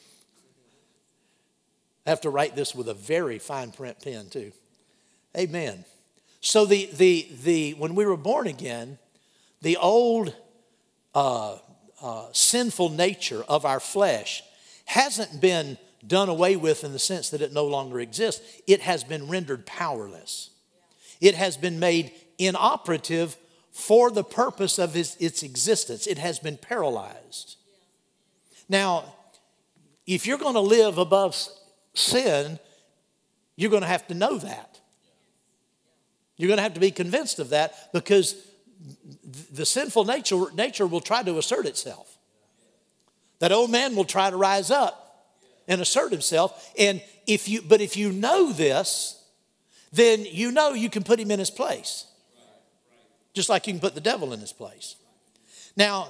I 2.07 2.11
have 2.11 2.21
to 2.23 2.31
write 2.31 2.57
this 2.57 2.75
with 2.75 2.89
a 2.89 2.95
very 2.95 3.39
fine 3.39 3.73
print 3.73 4.01
pen, 4.03 4.29
too. 4.29 4.53
Amen. 5.37 5.85
So 6.41 6.65
the, 6.65 6.89
the, 6.95 7.29
the, 7.43 7.73
when 7.75 7.95
we 7.95 8.07
were 8.07 8.17
born 8.17 8.47
again, 8.47 8.99
the 9.61 9.77
old 9.77 10.35
uh, 11.15 11.59
uh, 12.01 12.27
sinful 12.33 12.91
nature 12.91 13.43
of 13.49 13.65
our 13.65 13.81
flesh 13.81 14.43
hasn't 14.85 15.41
been 15.41 15.77
done 16.07 16.29
away 16.29 16.55
with 16.57 16.85
in 16.85 16.93
the 16.93 16.99
sense 16.99 17.31
that 17.31 17.43
it 17.43 17.53
no 17.53 17.67
longer 17.67 17.99
exists. 17.99 18.61
It 18.67 18.81
has 18.83 19.03
been 19.03 19.29
rendered 19.29 19.67
powerless. 19.67 20.51
It 21.21 21.35
has 21.35 21.57
been 21.57 21.81
made 21.81 22.13
inoperative 22.39 23.37
for 23.73 24.11
the 24.11 24.25
purpose 24.25 24.79
of 24.79 24.97
its, 24.97 25.17
its 25.17 25.43
existence. 25.43 26.07
It 26.07 26.19
has 26.19 26.39
been 26.39 26.57
paralyzed. 26.57 27.57
Now, 28.69 29.13
if 30.07 30.27
you're 30.27 30.39
going 30.39 30.55
to 30.55 30.61
live 30.61 30.99
above 30.99 31.37
sin, 31.95 32.59
you're 33.57 33.71
going 33.71 33.83
to 33.83 33.89
have 33.89 34.07
to 34.09 34.15
know 34.15 34.39
that. 34.39 34.81
You're 36.37 36.49
going 36.49 36.59
to 36.59 36.63
have 36.63 36.75
to 36.75 36.81
be 36.81 36.91
convinced 36.91 37.39
of 37.39 37.51
that 37.51 37.93
because 37.93 38.37
the 39.53 39.67
sinful 39.67 40.05
nature, 40.05 40.45
nature 40.55 40.87
will 40.87 41.01
try 41.01 41.23
to 41.23 41.39
assert 41.39 41.67
itself. 41.67 42.19
That 43.39 43.53
old 43.53 43.71
man 43.71 43.97
will 43.97 44.05
try 44.05 44.31
to 44.31 44.37
rise 44.37 44.71
up 44.71 45.35
and 45.69 45.81
assert 45.81 46.13
himself. 46.13 46.73
And 46.79 47.03
if 47.27 47.49
you, 47.49 47.63
but 47.63 47.81
if 47.81 47.97
you 47.97 48.13
know 48.13 48.53
this, 48.53 49.23
then 49.93 50.25
you 50.25 50.53
know 50.53 50.73
you 50.73 50.91
can 50.91 51.03
put 51.03 51.19
him 51.19 51.31
in 51.31 51.39
his 51.39 51.51
place. 51.51 52.07
Just 53.37 53.51
like 53.51 53.67
you 53.67 53.75
can 53.75 53.81
put 53.81 53.95
the 53.95 54.01
devil 54.01 54.33
in 54.33 54.41
his 54.41 54.55
place. 54.55 54.97
Now, 55.77 56.09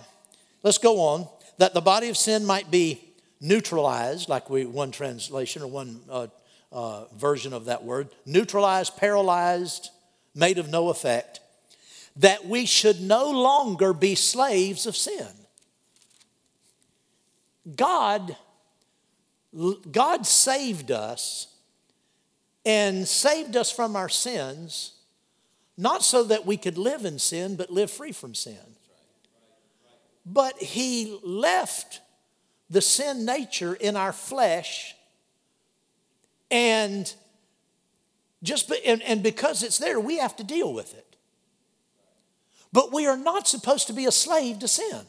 let's 0.62 0.78
go 0.78 1.00
on. 1.00 1.28
That 1.58 1.74
the 1.74 1.80
body 1.80 2.08
of 2.08 2.16
sin 2.16 2.46
might 2.46 2.70
be 2.70 3.00
neutralized, 3.40 4.28
like 4.28 4.48
we 4.48 4.64
one 4.64 4.92
translation 4.92 5.60
or 5.60 5.66
one 5.66 6.00
uh, 6.08 6.28
uh, 6.70 7.06
version 7.16 7.52
of 7.52 7.64
that 7.64 7.82
word, 7.82 8.10
neutralized, 8.26 8.96
paralyzed, 8.96 9.90
made 10.36 10.58
of 10.58 10.68
no 10.68 10.88
effect, 10.88 11.40
that 12.14 12.46
we 12.46 12.64
should 12.64 13.00
no 13.00 13.28
longer 13.32 13.92
be 13.92 14.14
slaves 14.14 14.86
of 14.86 14.94
sin. 14.94 15.26
God, 17.74 18.36
God 19.90 20.26
saved 20.26 20.92
us 20.92 21.48
and 22.64 23.08
saved 23.08 23.56
us 23.56 23.72
from 23.72 23.96
our 23.96 24.08
sins, 24.08 24.92
not 25.76 26.02
so 26.02 26.24
that 26.24 26.46
we 26.46 26.56
could 26.56 26.78
live 26.78 27.04
in 27.04 27.18
sin, 27.18 27.56
but 27.56 27.70
live 27.70 27.90
free 27.90 28.12
from 28.12 28.34
sin. 28.34 28.58
But 30.24 30.58
He 30.58 31.18
left 31.22 32.00
the 32.70 32.80
sin 32.80 33.24
nature 33.24 33.74
in 33.74 33.96
our 33.96 34.12
flesh, 34.12 34.94
and 36.50 37.12
just 38.42 38.72
and, 38.84 39.02
and 39.02 39.22
because 39.22 39.62
it's 39.62 39.78
there, 39.78 40.00
we 40.00 40.18
have 40.18 40.36
to 40.36 40.44
deal 40.44 40.72
with 40.72 40.94
it. 40.94 41.16
But 42.72 42.92
we 42.92 43.06
are 43.06 43.16
not 43.16 43.48
supposed 43.48 43.86
to 43.86 43.92
be 43.92 44.06
a 44.06 44.12
slave 44.12 44.58
to 44.60 44.68
sin. 44.68 45.06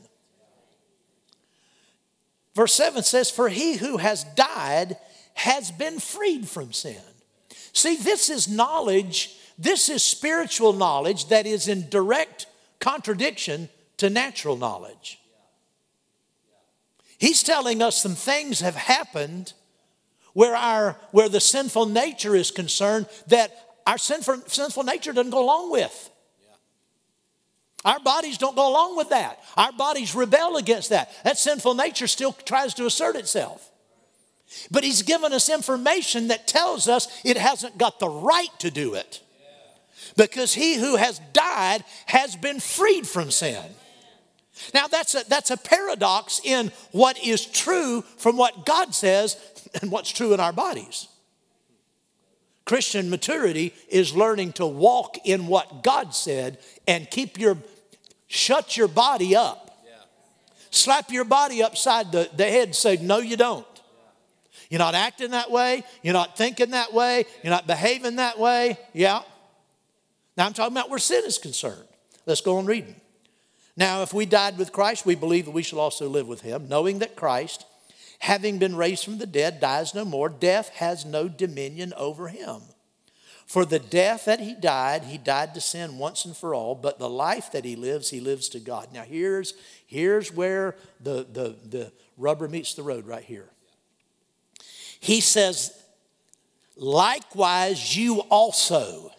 Verse 2.57 2.73
7 2.73 3.03
says, 3.03 3.29
For 3.29 3.49
he 3.49 3.75
who 3.75 3.97
has 3.97 4.23
died 4.23 4.97
has 5.35 5.69
been 5.69 5.99
freed 5.99 6.47
from 6.47 6.73
sin. 6.73 7.01
See, 7.71 7.97
this 7.97 8.31
is 8.31 8.47
knowledge, 8.47 9.36
this 9.57 9.89
is 9.89 10.03
spiritual 10.03 10.73
knowledge 10.73 11.29
that 11.29 11.45
is 11.45 11.67
in 11.67 11.89
direct 11.89 12.45
contradiction 12.79 13.69
to 13.97 14.09
natural 14.09 14.55
knowledge. 14.55 15.19
He's 17.17 17.41
telling 17.41 17.81
us 17.81 17.97
some 17.97 18.15
things 18.15 18.59
have 18.59 18.75
happened 18.75 19.53
where, 20.33 20.55
our, 20.55 20.95
where 21.11 21.29
the 21.29 21.39
sinful 21.39 21.87
nature 21.87 22.35
is 22.35 22.51
concerned 22.51 23.07
that 23.27 23.51
our 23.87 23.97
sinful, 23.97 24.43
sinful 24.45 24.83
nature 24.83 25.13
doesn't 25.13 25.31
go 25.31 25.43
along 25.43 25.71
with. 25.71 26.11
Our 27.83 27.99
bodies 27.99 28.37
don't 28.37 28.55
go 28.55 28.69
along 28.69 28.97
with 28.97 29.09
that. 29.09 29.39
Our 29.55 29.71
bodies 29.71 30.13
rebel 30.13 30.57
against 30.57 30.89
that. 30.89 31.09
That 31.23 31.37
sinful 31.37 31.73
nature 31.73 32.05
still 32.05 32.33
tries 32.33 32.73
to 32.75 32.85
assert 32.85 33.15
itself. 33.15 33.71
But 34.69 34.83
he's 34.83 35.01
given 35.01 35.33
us 35.33 35.49
information 35.49 36.27
that 36.27 36.47
tells 36.47 36.87
us 36.87 37.07
it 37.23 37.37
hasn't 37.37 37.77
got 37.77 37.99
the 37.99 38.09
right 38.09 38.51
to 38.59 38.69
do 38.69 38.93
it. 38.93 39.21
Because 40.17 40.53
he 40.53 40.75
who 40.75 40.97
has 40.97 41.21
died 41.31 41.85
has 42.07 42.35
been 42.35 42.59
freed 42.59 43.07
from 43.07 43.31
sin. 43.31 43.63
Now, 44.73 44.87
that's 44.87 45.15
a, 45.15 45.23
that's 45.29 45.51
a 45.51 45.57
paradox 45.57 46.41
in 46.43 46.71
what 46.91 47.23
is 47.23 47.45
true 47.45 48.01
from 48.17 48.35
what 48.35 48.65
God 48.65 48.93
says 48.93 49.37
and 49.79 49.91
what's 49.91 50.09
true 50.09 50.33
in 50.33 50.39
our 50.39 50.51
bodies. 50.51 51.07
Christian 52.65 53.09
maturity 53.09 53.73
is 53.87 54.15
learning 54.15 54.53
to 54.53 54.65
walk 54.65 55.19
in 55.23 55.47
what 55.47 55.83
God 55.83 56.13
said 56.13 56.57
and 56.87 57.09
keep 57.09 57.39
your, 57.39 57.57
shut 58.27 58.75
your 58.75 58.89
body 58.89 59.35
up. 59.35 59.63
Slap 60.69 61.11
your 61.11 61.23
body 61.23 61.63
upside 61.63 62.11
the, 62.11 62.29
the 62.35 62.43
head 62.43 62.69
and 62.69 62.75
say, 62.75 62.97
No, 62.97 63.19
you 63.19 63.37
don't. 63.37 63.65
You're 64.69 64.79
not 64.79 64.95
acting 64.95 65.31
that 65.31 65.49
way. 65.49 65.83
You're 66.03 66.13
not 66.13 66.35
thinking 66.35 66.71
that 66.71 66.93
way. 66.93 67.25
You're 67.41 67.51
not 67.51 67.67
behaving 67.67 68.17
that 68.17 68.37
way. 68.37 68.77
Yeah. 68.93 69.21
Now 70.37 70.45
I'm 70.45 70.53
talking 70.53 70.77
about 70.77 70.89
where 70.89 70.99
sin 70.99 71.23
is 71.25 71.37
concerned. 71.39 71.87
Let's 72.25 72.41
go 72.41 72.57
on 72.57 72.65
reading. 72.65 72.95
Now, 73.75 74.01
if 74.01 74.13
we 74.13 74.25
died 74.25 74.57
with 74.57 74.71
Christ, 74.71 75.05
we 75.05 75.15
believe 75.15 75.45
that 75.45 75.51
we 75.51 75.63
shall 75.63 75.79
also 75.79 76.07
live 76.07 76.27
with 76.27 76.41
him, 76.41 76.67
knowing 76.67 76.99
that 76.99 77.15
Christ, 77.15 77.65
having 78.19 78.57
been 78.57 78.75
raised 78.75 79.03
from 79.03 79.19
the 79.19 79.27
dead, 79.27 79.59
dies 79.59 79.93
no 79.93 80.03
more. 80.03 80.29
Death 80.29 80.69
has 80.69 81.05
no 81.05 81.27
dominion 81.27 81.93
over 81.95 82.27
him. 82.27 82.61
For 83.45 83.65
the 83.65 83.79
death 83.79 84.25
that 84.25 84.41
he 84.41 84.55
died, 84.55 85.03
he 85.05 85.17
died 85.17 85.53
to 85.53 85.61
sin 85.61 85.97
once 85.97 86.25
and 86.25 86.35
for 86.35 86.53
all, 86.53 86.75
but 86.75 86.99
the 86.99 87.09
life 87.09 87.51
that 87.53 87.63
he 87.63 87.75
lives, 87.75 88.09
he 88.09 88.19
lives 88.19 88.49
to 88.49 88.59
God. 88.59 88.89
Now 88.93 89.03
here's, 89.03 89.53
here's 89.85 90.33
where 90.33 90.75
the, 90.99 91.25
the, 91.31 91.55
the 91.65 91.91
rubber 92.17 92.49
meets 92.49 92.73
the 92.73 92.83
road 92.83 93.07
right 93.07 93.23
here. 93.23 93.49
He 94.99 95.21
says, 95.21 95.81
likewise, 96.75 97.95
you 97.95 98.21
also 98.21 99.11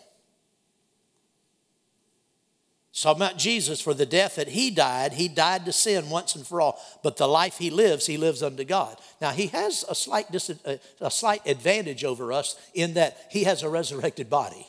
So 2.99 3.13
about 3.13 3.39
Jesus, 3.39 3.81
for 3.81 3.95
the 3.95 4.05
death 4.05 4.35
that 4.35 4.49
he 4.49 4.73
died, 4.73 5.13
he 5.13 5.29
died 5.29 5.67
to 5.67 5.73
sin 5.73 6.11
once 6.11 6.35
and 6.35 6.45
for 6.45 6.61
all. 6.61 6.83
But 7.05 7.17
the 7.17 7.29
life 7.29 7.57
he 7.57 7.71
lives, 7.71 8.07
he 8.07 8.17
lives 8.17 8.43
unto 8.43 8.65
God. 8.65 8.99
Now, 9.21 9.31
he 9.31 9.47
has 9.47 9.85
a 9.89 9.95
slight, 9.95 10.33
dis- 10.33 10.51
uh, 10.51 10.79
a 11.01 11.09
slight 11.09 11.47
advantage 11.47 12.03
over 12.03 12.33
us 12.33 12.57
in 12.75 12.95
that 12.95 13.17
he 13.31 13.45
has 13.45 13.63
a 13.63 13.69
resurrected 13.69 14.29
body 14.29 14.67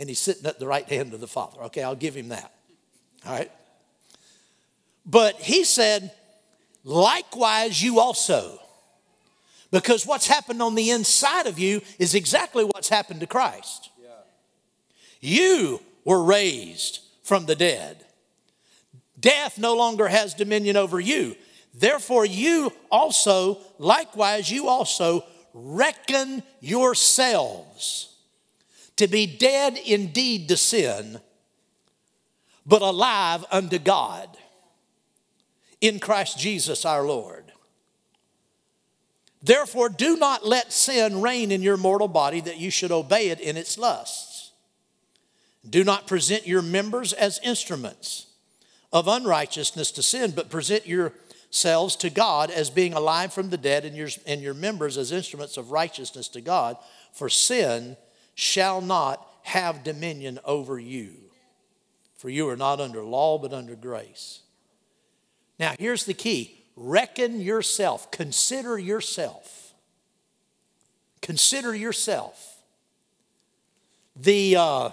and 0.00 0.08
he's 0.08 0.18
sitting 0.18 0.44
at 0.44 0.58
the 0.58 0.66
right 0.66 0.88
hand 0.88 1.14
of 1.14 1.20
the 1.20 1.28
Father. 1.28 1.62
Okay, 1.66 1.84
I'll 1.84 1.94
give 1.94 2.16
him 2.16 2.30
that. 2.30 2.52
All 3.24 3.38
right? 3.38 3.52
But 5.06 5.36
he 5.36 5.62
said, 5.62 6.10
likewise, 6.82 7.80
you 7.80 8.00
also. 8.00 8.58
Because 9.70 10.04
what's 10.04 10.26
happened 10.26 10.62
on 10.62 10.74
the 10.74 10.90
inside 10.90 11.46
of 11.46 11.60
you 11.60 11.82
is 12.00 12.16
exactly 12.16 12.64
what's 12.64 12.88
happened 12.88 13.20
to 13.20 13.28
Christ. 13.28 13.90
Yeah. 14.02 14.08
You 15.20 15.80
were 16.04 16.24
raised 16.24 17.02
from 17.28 17.44
the 17.44 17.54
dead. 17.54 18.04
Death 19.20 19.58
no 19.58 19.76
longer 19.76 20.08
has 20.08 20.32
dominion 20.32 20.76
over 20.76 20.98
you. 20.98 21.36
Therefore, 21.74 22.24
you 22.24 22.72
also, 22.90 23.58
likewise, 23.78 24.50
you 24.50 24.66
also 24.66 25.24
reckon 25.52 26.42
yourselves 26.60 28.16
to 28.96 29.06
be 29.06 29.26
dead 29.26 29.76
indeed 29.76 30.48
to 30.48 30.56
sin, 30.56 31.20
but 32.64 32.80
alive 32.80 33.44
unto 33.50 33.78
God 33.78 34.36
in 35.82 36.00
Christ 36.00 36.38
Jesus 36.38 36.86
our 36.86 37.04
Lord. 37.06 37.44
Therefore, 39.42 39.90
do 39.90 40.16
not 40.16 40.46
let 40.46 40.72
sin 40.72 41.20
reign 41.20 41.52
in 41.52 41.62
your 41.62 41.76
mortal 41.76 42.08
body 42.08 42.40
that 42.40 42.56
you 42.56 42.70
should 42.70 42.90
obey 42.90 43.28
it 43.28 43.38
in 43.38 43.56
its 43.56 43.76
lusts. 43.76 44.27
Do 45.68 45.84
not 45.84 46.06
present 46.06 46.46
your 46.46 46.62
members 46.62 47.12
as 47.12 47.40
instruments 47.42 48.26
of 48.92 49.08
unrighteousness 49.08 49.90
to 49.92 50.02
sin, 50.02 50.32
but 50.34 50.50
present 50.50 50.86
yourselves 50.86 51.96
to 51.96 52.10
God 52.10 52.50
as 52.50 52.70
being 52.70 52.94
alive 52.94 53.32
from 53.32 53.50
the 53.50 53.58
dead, 53.58 53.84
and 53.84 53.96
your, 53.96 54.08
and 54.26 54.40
your 54.40 54.54
members 54.54 54.96
as 54.96 55.12
instruments 55.12 55.56
of 55.56 55.70
righteousness 55.70 56.28
to 56.28 56.40
God. 56.40 56.76
For 57.12 57.28
sin 57.28 57.96
shall 58.34 58.80
not 58.80 59.26
have 59.42 59.84
dominion 59.84 60.38
over 60.44 60.78
you. 60.78 61.14
For 62.16 62.28
you 62.28 62.48
are 62.48 62.56
not 62.56 62.80
under 62.80 63.02
law, 63.02 63.38
but 63.38 63.52
under 63.52 63.74
grace. 63.74 64.40
Now, 65.58 65.74
here's 65.78 66.04
the 66.04 66.14
key 66.14 66.54
reckon 66.76 67.40
yourself, 67.40 68.10
consider 68.10 68.78
yourself. 68.78 69.74
Consider 71.20 71.74
yourself. 71.74 72.62
The. 74.14 74.56
Uh, 74.56 74.90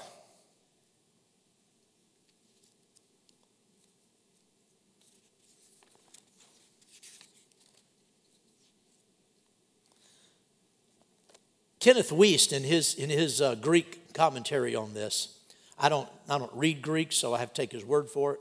Kenneth 11.86 12.10
Wuest, 12.10 12.52
in 12.52 12.64
his, 12.64 12.96
in 12.96 13.12
his 13.12 13.40
uh, 13.40 13.54
Greek 13.54 14.12
commentary 14.12 14.76
on 14.76 14.96
this, 14.96 15.38
I 15.78 15.88
don't, 15.88 16.10
I 16.28 16.40
don't 16.40 16.52
read 16.56 16.82
Greek, 16.82 17.12
so 17.12 17.36
I 17.36 17.38
have 17.38 17.54
to 17.54 17.62
take 17.62 17.72
his 17.72 17.86
word 17.86 18.10
for 18.10 18.34
it. 18.34 18.40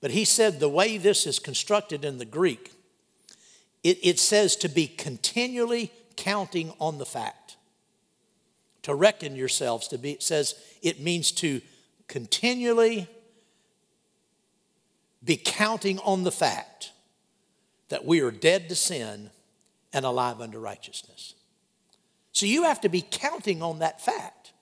But 0.00 0.10
he 0.10 0.24
said 0.24 0.58
the 0.58 0.68
way 0.68 0.98
this 0.98 1.24
is 1.24 1.38
constructed 1.38 2.04
in 2.04 2.18
the 2.18 2.24
Greek, 2.24 2.72
it, 3.84 3.98
it 4.02 4.18
says 4.18 4.56
to 4.56 4.68
be 4.68 4.88
continually 4.88 5.92
counting 6.16 6.72
on 6.80 6.98
the 6.98 7.06
fact. 7.06 7.58
To 8.82 8.92
reckon 8.92 9.36
yourselves, 9.36 9.86
to 9.86 9.96
be, 9.96 10.10
it 10.10 10.24
says 10.24 10.56
it 10.82 10.98
means 10.98 11.30
to 11.30 11.60
continually 12.08 13.06
be 15.22 15.36
counting 15.36 16.00
on 16.00 16.24
the 16.24 16.32
fact 16.32 16.90
that 17.88 18.04
we 18.04 18.20
are 18.20 18.32
dead 18.32 18.68
to 18.68 18.74
sin 18.74 19.30
and 19.92 20.04
alive 20.04 20.40
unto 20.40 20.58
righteousness. 20.58 21.34
So 22.38 22.46
you 22.46 22.62
have 22.62 22.82
to 22.82 22.88
be 22.88 23.02
counting 23.02 23.62
on 23.62 23.80
that 23.80 24.00
fact. 24.00 24.52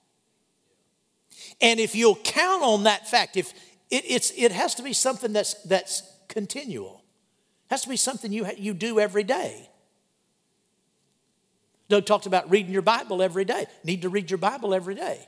And 1.61 1.79
if 1.79 1.93
you'll 1.93 2.15
count 2.15 2.63
on 2.63 2.85
that 2.85 3.07
fact, 3.07 3.37
if 3.37 3.53
it, 3.91 4.03
it's, 4.07 4.31
it 4.35 4.51
has 4.51 4.73
to 4.75 4.81
be 4.81 4.93
something 4.93 5.31
that's, 5.31 5.53
that's 5.61 6.01
continual. 6.27 7.03
It 7.67 7.73
has 7.73 7.83
to 7.83 7.89
be 7.89 7.95
something 7.95 8.33
you, 8.33 8.47
you 8.57 8.73
do 8.73 8.99
every 8.99 9.21
day. 9.21 9.69
Doug 11.87 12.07
talked 12.07 12.25
about 12.25 12.49
reading 12.49 12.73
your 12.73 12.81
Bible 12.81 13.21
every 13.21 13.45
day. 13.45 13.67
You 13.83 13.91
need 13.91 14.01
to 14.01 14.09
read 14.09 14.31
your 14.31 14.39
Bible 14.39 14.73
every 14.73 14.95
day. 14.95 15.19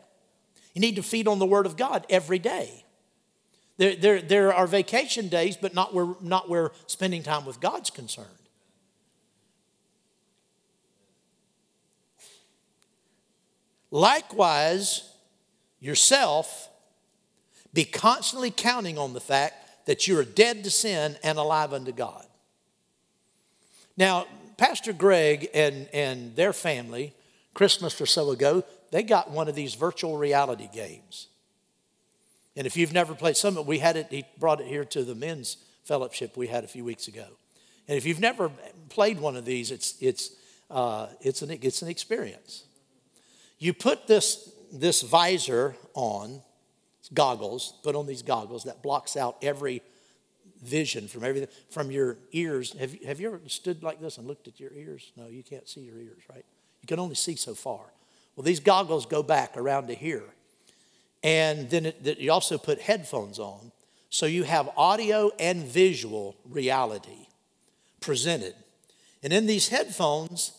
You 0.73 0.81
need 0.81 0.95
to 0.95 1.03
feed 1.03 1.27
on 1.27 1.37
the 1.37 1.45
Word 1.45 1.67
of 1.67 1.77
God 1.77 2.07
every 2.09 2.39
day. 2.39 2.83
There, 3.77 3.95
there, 3.95 4.21
there 4.23 4.53
are 4.55 4.65
vacation 4.65 5.27
days, 5.27 5.55
but 5.55 5.75
not 5.75 5.93
where, 5.93 6.15
not 6.19 6.49
where 6.49 6.71
spending 6.87 7.21
time 7.21 7.45
with 7.45 7.59
God's 7.59 7.91
concerned. 7.91 8.38
Likewise, 13.91 15.09
yourself, 15.79 16.69
be 17.73 17.85
constantly 17.85 18.51
counting 18.51 18.97
on 18.97 19.13
the 19.13 19.21
fact 19.21 19.85
that 19.85 20.07
you 20.07 20.17
are 20.19 20.23
dead 20.23 20.63
to 20.63 20.69
sin 20.69 21.17
and 21.23 21.37
alive 21.37 21.73
unto 21.73 21.91
God. 21.91 22.25
Now, 23.97 24.27
Pastor 24.57 24.93
Greg 24.93 25.49
and, 25.53 25.87
and 25.93 26.35
their 26.35 26.53
family, 26.53 27.13
Christmas 27.53 27.99
or 27.99 28.05
so 28.05 28.31
ago, 28.31 28.63
they 28.91 29.03
got 29.03 29.31
one 29.31 29.47
of 29.47 29.55
these 29.55 29.75
virtual 29.75 30.17
reality 30.17 30.69
games. 30.73 31.27
And 32.55 32.67
if 32.67 32.75
you've 32.75 32.93
never 32.93 33.13
played 33.13 33.37
some, 33.37 33.65
we 33.65 33.79
had 33.79 33.95
it, 33.95 34.07
he 34.09 34.25
brought 34.37 34.61
it 34.61 34.67
here 34.67 34.85
to 34.85 35.03
the 35.03 35.15
men's 35.15 35.57
fellowship 35.83 36.35
we 36.35 36.47
had 36.47 36.63
a 36.63 36.67
few 36.67 36.83
weeks 36.83 37.07
ago. 37.07 37.25
And 37.87 37.97
if 37.97 38.05
you've 38.05 38.19
never 38.19 38.51
played 38.89 39.19
one 39.19 39.35
of 39.35 39.45
these, 39.45 39.71
it's, 39.71 39.95
it's, 39.99 40.31
uh, 40.69 41.07
it's, 41.21 41.41
an, 41.41 41.51
it's 41.51 41.81
an 41.81 41.87
experience. 41.87 42.65
You 43.59 43.73
put 43.73 44.07
this, 44.07 44.51
this 44.71 45.01
visor 45.01 45.75
on, 45.93 46.41
goggles, 47.13 47.73
put 47.83 47.95
on 47.95 48.07
these 48.07 48.21
goggles 48.21 48.63
that 48.63 48.81
blocks 48.81 49.17
out 49.17 49.37
every 49.41 49.81
vision 50.63 51.07
from 51.07 51.23
everything, 51.23 51.49
from 51.69 51.91
your 51.91 52.17
ears. 52.31 52.73
Have, 52.79 52.93
have 53.03 53.19
you 53.19 53.27
ever 53.27 53.41
stood 53.47 53.83
like 53.83 54.01
this 54.01 54.17
and 54.17 54.27
looked 54.27 54.47
at 54.47 54.59
your 54.59 54.73
ears? 54.73 55.11
No, 55.15 55.27
you 55.27 55.43
can't 55.43 55.67
see 55.67 55.81
your 55.81 55.97
ears, 55.97 56.23
right? 56.33 56.45
You 56.81 56.87
can 56.87 56.99
only 56.99 57.15
see 57.15 57.35
so 57.35 57.53
far. 57.53 57.81
Well, 58.35 58.43
these 58.43 58.59
goggles 58.59 59.05
go 59.05 59.21
back 59.21 59.57
around 59.57 59.87
to 59.87 59.95
here. 59.95 60.23
And 61.23 61.69
then 61.69 61.87
it, 61.87 62.19
you 62.19 62.31
also 62.31 62.57
put 62.57 62.79
headphones 62.79 63.39
on. 63.39 63.71
So 64.09 64.25
you 64.25 64.43
have 64.43 64.69
audio 64.77 65.31
and 65.37 65.63
visual 65.63 66.35
reality 66.49 67.27
presented. 67.99 68.55
And 69.21 69.33
in 69.33 69.45
these 69.45 69.67
headphones, 69.67 70.53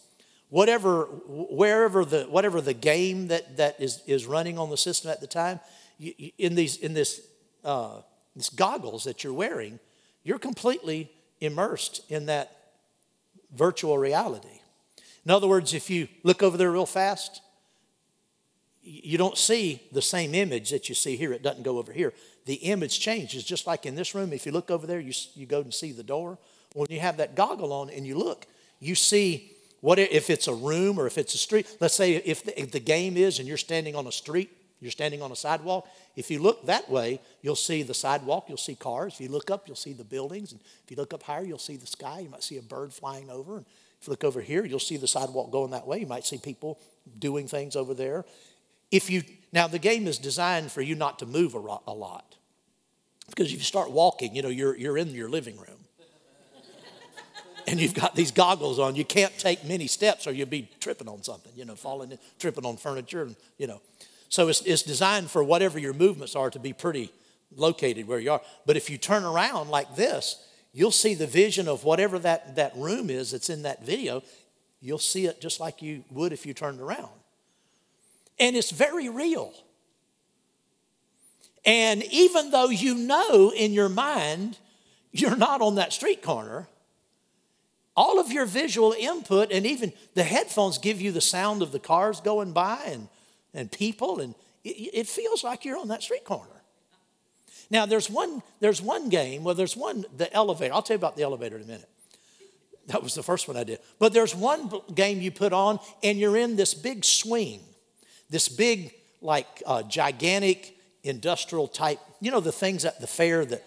whatever, 0.50 1.04
wherever 1.26 2.04
the, 2.04 2.24
whatever 2.24 2.60
the 2.60 2.74
game 2.74 3.28
that, 3.28 3.56
that 3.56 3.80
is, 3.80 4.02
is 4.06 4.26
running 4.26 4.58
on 4.58 4.68
the 4.68 4.76
system 4.76 5.10
at 5.10 5.20
the 5.20 5.26
time, 5.26 5.60
you, 5.98 6.12
you, 6.18 6.30
in, 6.38 6.54
these, 6.54 6.76
in 6.76 6.92
this, 6.92 7.22
uh, 7.64 8.00
this 8.36 8.50
goggles 8.50 9.04
that 9.04 9.24
you're 9.24 9.32
wearing, 9.32 9.78
you're 10.22 10.38
completely 10.38 11.10
immersed 11.40 12.02
in 12.10 12.26
that 12.26 12.56
virtual 13.54 13.96
reality. 13.96 14.60
In 15.24 15.30
other 15.30 15.46
words, 15.46 15.74
if 15.74 15.88
you 15.88 16.08
look 16.22 16.42
over 16.42 16.56
there 16.56 16.70
real 16.70 16.86
fast, 16.86 17.42
you 18.82 19.18
don't 19.18 19.36
see 19.36 19.82
the 19.92 20.02
same 20.02 20.34
image 20.34 20.70
that 20.70 20.88
you 20.88 20.94
see 20.94 21.16
here. 21.16 21.32
It 21.32 21.42
doesn't 21.42 21.62
go 21.62 21.78
over 21.78 21.92
here. 21.92 22.12
The 22.46 22.54
image 22.54 22.98
changes, 22.98 23.44
just 23.44 23.66
like 23.66 23.84
in 23.84 23.94
this 23.94 24.14
room. 24.14 24.32
If 24.32 24.46
you 24.46 24.52
look 24.52 24.70
over 24.70 24.86
there, 24.86 25.00
you, 25.00 25.12
you 25.34 25.46
go 25.46 25.60
and 25.60 25.72
see 25.72 25.92
the 25.92 26.02
door. 26.02 26.38
When 26.74 26.86
you 26.90 27.00
have 27.00 27.18
that 27.18 27.34
goggle 27.34 27.72
on 27.72 27.90
and 27.90 28.06
you 28.06 28.16
look, 28.16 28.46
you 28.78 28.94
see 28.94 29.49
what 29.80 29.98
if 29.98 30.28
it's 30.28 30.46
a 30.46 30.54
room 30.54 30.98
or 30.98 31.06
if 31.06 31.16
it's 31.16 31.34
a 31.34 31.38
street? 31.38 31.66
Let's 31.80 31.94
say 31.94 32.14
if 32.16 32.44
the, 32.44 32.60
if 32.60 32.70
the 32.70 32.80
game 32.80 33.16
is 33.16 33.38
and 33.38 33.48
you're 33.48 33.56
standing 33.56 33.96
on 33.96 34.06
a 34.06 34.12
street, 34.12 34.50
you're 34.80 34.90
standing 34.90 35.22
on 35.22 35.32
a 35.32 35.36
sidewalk. 35.36 35.88
If 36.16 36.30
you 36.30 36.38
look 36.38 36.66
that 36.66 36.90
way, 36.90 37.20
you'll 37.42 37.56
see 37.56 37.82
the 37.82 37.94
sidewalk, 37.94 38.46
you'll 38.48 38.58
see 38.58 38.74
cars. 38.74 39.14
If 39.14 39.20
you 39.20 39.28
look 39.28 39.50
up, 39.50 39.66
you'll 39.66 39.76
see 39.76 39.92
the 39.92 40.04
buildings. 40.04 40.52
And 40.52 40.60
if 40.84 40.90
you 40.90 40.96
look 40.96 41.12
up 41.14 41.22
higher, 41.22 41.44
you'll 41.44 41.58
see 41.58 41.76
the 41.76 41.86
sky. 41.86 42.20
You 42.20 42.28
might 42.28 42.42
see 42.42 42.58
a 42.58 42.62
bird 42.62 42.92
flying 42.92 43.30
over. 43.30 43.58
And 43.58 43.66
if 44.00 44.06
you 44.06 44.10
look 44.10 44.24
over 44.24 44.40
here, 44.40 44.64
you'll 44.64 44.78
see 44.78 44.96
the 44.96 45.08
sidewalk 45.08 45.50
going 45.50 45.70
that 45.72 45.86
way. 45.86 46.00
You 46.00 46.06
might 46.06 46.24
see 46.24 46.38
people 46.38 46.78
doing 47.18 47.46
things 47.48 47.76
over 47.76 47.94
there. 47.94 48.24
If 48.90 49.10
you 49.10 49.22
now 49.52 49.66
the 49.66 49.78
game 49.78 50.06
is 50.06 50.18
designed 50.18 50.72
for 50.72 50.80
you 50.80 50.94
not 50.94 51.18
to 51.20 51.26
move 51.26 51.54
a 51.54 51.58
lot. 51.58 52.36
Because 53.28 53.52
if 53.52 53.58
you 53.58 53.64
start 53.64 53.90
walking, 53.90 54.34
you 54.34 54.42
know, 54.42 54.48
you're, 54.48 54.76
you're 54.76 54.98
in 54.98 55.10
your 55.10 55.28
living 55.28 55.56
room 55.56 55.79
and 57.66 57.80
you've 57.80 57.94
got 57.94 58.14
these 58.14 58.30
goggles 58.30 58.78
on, 58.78 58.96
you 58.96 59.04
can't 59.04 59.36
take 59.38 59.64
many 59.64 59.86
steps 59.86 60.26
or 60.26 60.32
you'll 60.32 60.48
be 60.48 60.68
tripping 60.80 61.08
on 61.08 61.22
something, 61.22 61.52
you 61.56 61.64
know, 61.64 61.74
falling, 61.74 62.12
in, 62.12 62.18
tripping 62.38 62.64
on 62.64 62.76
furniture, 62.76 63.22
and, 63.22 63.36
you 63.58 63.66
know. 63.66 63.80
So 64.28 64.48
it's, 64.48 64.60
it's 64.62 64.82
designed 64.82 65.30
for 65.30 65.42
whatever 65.42 65.78
your 65.78 65.92
movements 65.92 66.36
are 66.36 66.50
to 66.50 66.58
be 66.58 66.72
pretty 66.72 67.12
located 67.56 68.06
where 68.06 68.20
you 68.20 68.32
are. 68.32 68.40
But 68.66 68.76
if 68.76 68.88
you 68.90 68.98
turn 68.98 69.24
around 69.24 69.70
like 69.70 69.96
this, 69.96 70.46
you'll 70.72 70.90
see 70.90 71.14
the 71.14 71.26
vision 71.26 71.68
of 71.68 71.84
whatever 71.84 72.18
that, 72.20 72.56
that 72.56 72.76
room 72.76 73.10
is 73.10 73.32
that's 73.32 73.50
in 73.50 73.62
that 73.62 73.84
video. 73.84 74.22
You'll 74.80 74.98
see 74.98 75.26
it 75.26 75.40
just 75.40 75.60
like 75.60 75.82
you 75.82 76.04
would 76.10 76.32
if 76.32 76.46
you 76.46 76.54
turned 76.54 76.80
around. 76.80 77.10
And 78.38 78.56
it's 78.56 78.70
very 78.70 79.08
real. 79.08 79.52
And 81.64 82.02
even 82.04 82.50
though 82.50 82.70
you 82.70 82.94
know 82.94 83.52
in 83.54 83.72
your 83.72 83.88
mind 83.88 84.58
you're 85.12 85.36
not 85.36 85.60
on 85.60 85.74
that 85.74 85.92
street 85.92 86.22
corner, 86.22 86.68
all 87.96 88.20
of 88.20 88.30
your 88.32 88.46
visual 88.46 88.94
input 88.98 89.50
and 89.52 89.66
even 89.66 89.92
the 90.14 90.22
headphones 90.22 90.78
give 90.78 91.00
you 91.00 91.12
the 91.12 91.20
sound 91.20 91.62
of 91.62 91.72
the 91.72 91.78
cars 91.78 92.20
going 92.20 92.52
by 92.52 92.80
and, 92.86 93.08
and 93.52 93.70
people, 93.70 94.20
and 94.20 94.34
it, 94.64 94.90
it 94.94 95.06
feels 95.06 95.42
like 95.44 95.64
you're 95.64 95.78
on 95.78 95.88
that 95.88 96.02
street 96.02 96.24
corner. 96.24 96.50
Now, 97.70 97.86
there's 97.86 98.10
one, 98.10 98.42
there's 98.58 98.82
one 98.82 99.08
game, 99.08 99.44
well, 99.44 99.54
there's 99.54 99.76
one, 99.76 100.04
the 100.16 100.32
elevator. 100.32 100.74
I'll 100.74 100.82
tell 100.82 100.94
you 100.94 100.98
about 100.98 101.16
the 101.16 101.22
elevator 101.22 101.56
in 101.56 101.62
a 101.62 101.66
minute. 101.66 101.88
That 102.86 103.02
was 103.02 103.14
the 103.14 103.22
first 103.22 103.46
one 103.46 103.56
I 103.56 103.62
did. 103.62 103.78
But 104.00 104.12
there's 104.12 104.34
one 104.34 104.72
game 104.94 105.20
you 105.20 105.30
put 105.30 105.52
on, 105.52 105.78
and 106.02 106.18
you're 106.18 106.36
in 106.36 106.56
this 106.56 106.74
big 106.74 107.04
swing, 107.04 107.60
this 108.28 108.48
big, 108.48 108.92
like, 109.20 109.62
uh, 109.66 109.82
gigantic 109.84 110.76
industrial 111.04 111.68
type, 111.68 112.00
you 112.20 112.30
know, 112.30 112.40
the 112.40 112.52
things 112.52 112.84
at 112.84 113.00
the 113.00 113.06
fair 113.06 113.44
that 113.44 113.64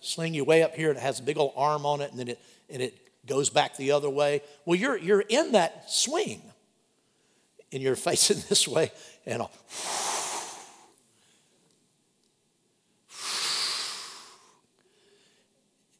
sling 0.00 0.34
you 0.34 0.44
way 0.44 0.62
up 0.62 0.74
here 0.74 0.88
and 0.88 0.98
it 0.98 1.02
has 1.02 1.20
a 1.20 1.22
big 1.22 1.36
old 1.36 1.52
arm 1.54 1.84
on 1.84 2.00
it, 2.00 2.10
and 2.10 2.18
then 2.18 2.28
it, 2.28 2.40
and 2.70 2.80
it 2.80 2.96
goes 3.26 3.50
back 3.50 3.76
the 3.76 3.92
other 3.92 4.10
way. 4.10 4.42
Well, 4.64 4.78
you're, 4.78 4.96
you're 4.96 5.20
in 5.20 5.52
that 5.52 5.90
swing 5.90 6.42
and 7.72 7.82
you're 7.82 7.96
facing 8.10 8.38
this 8.48 8.66
way 8.66 8.90
and 9.26 9.42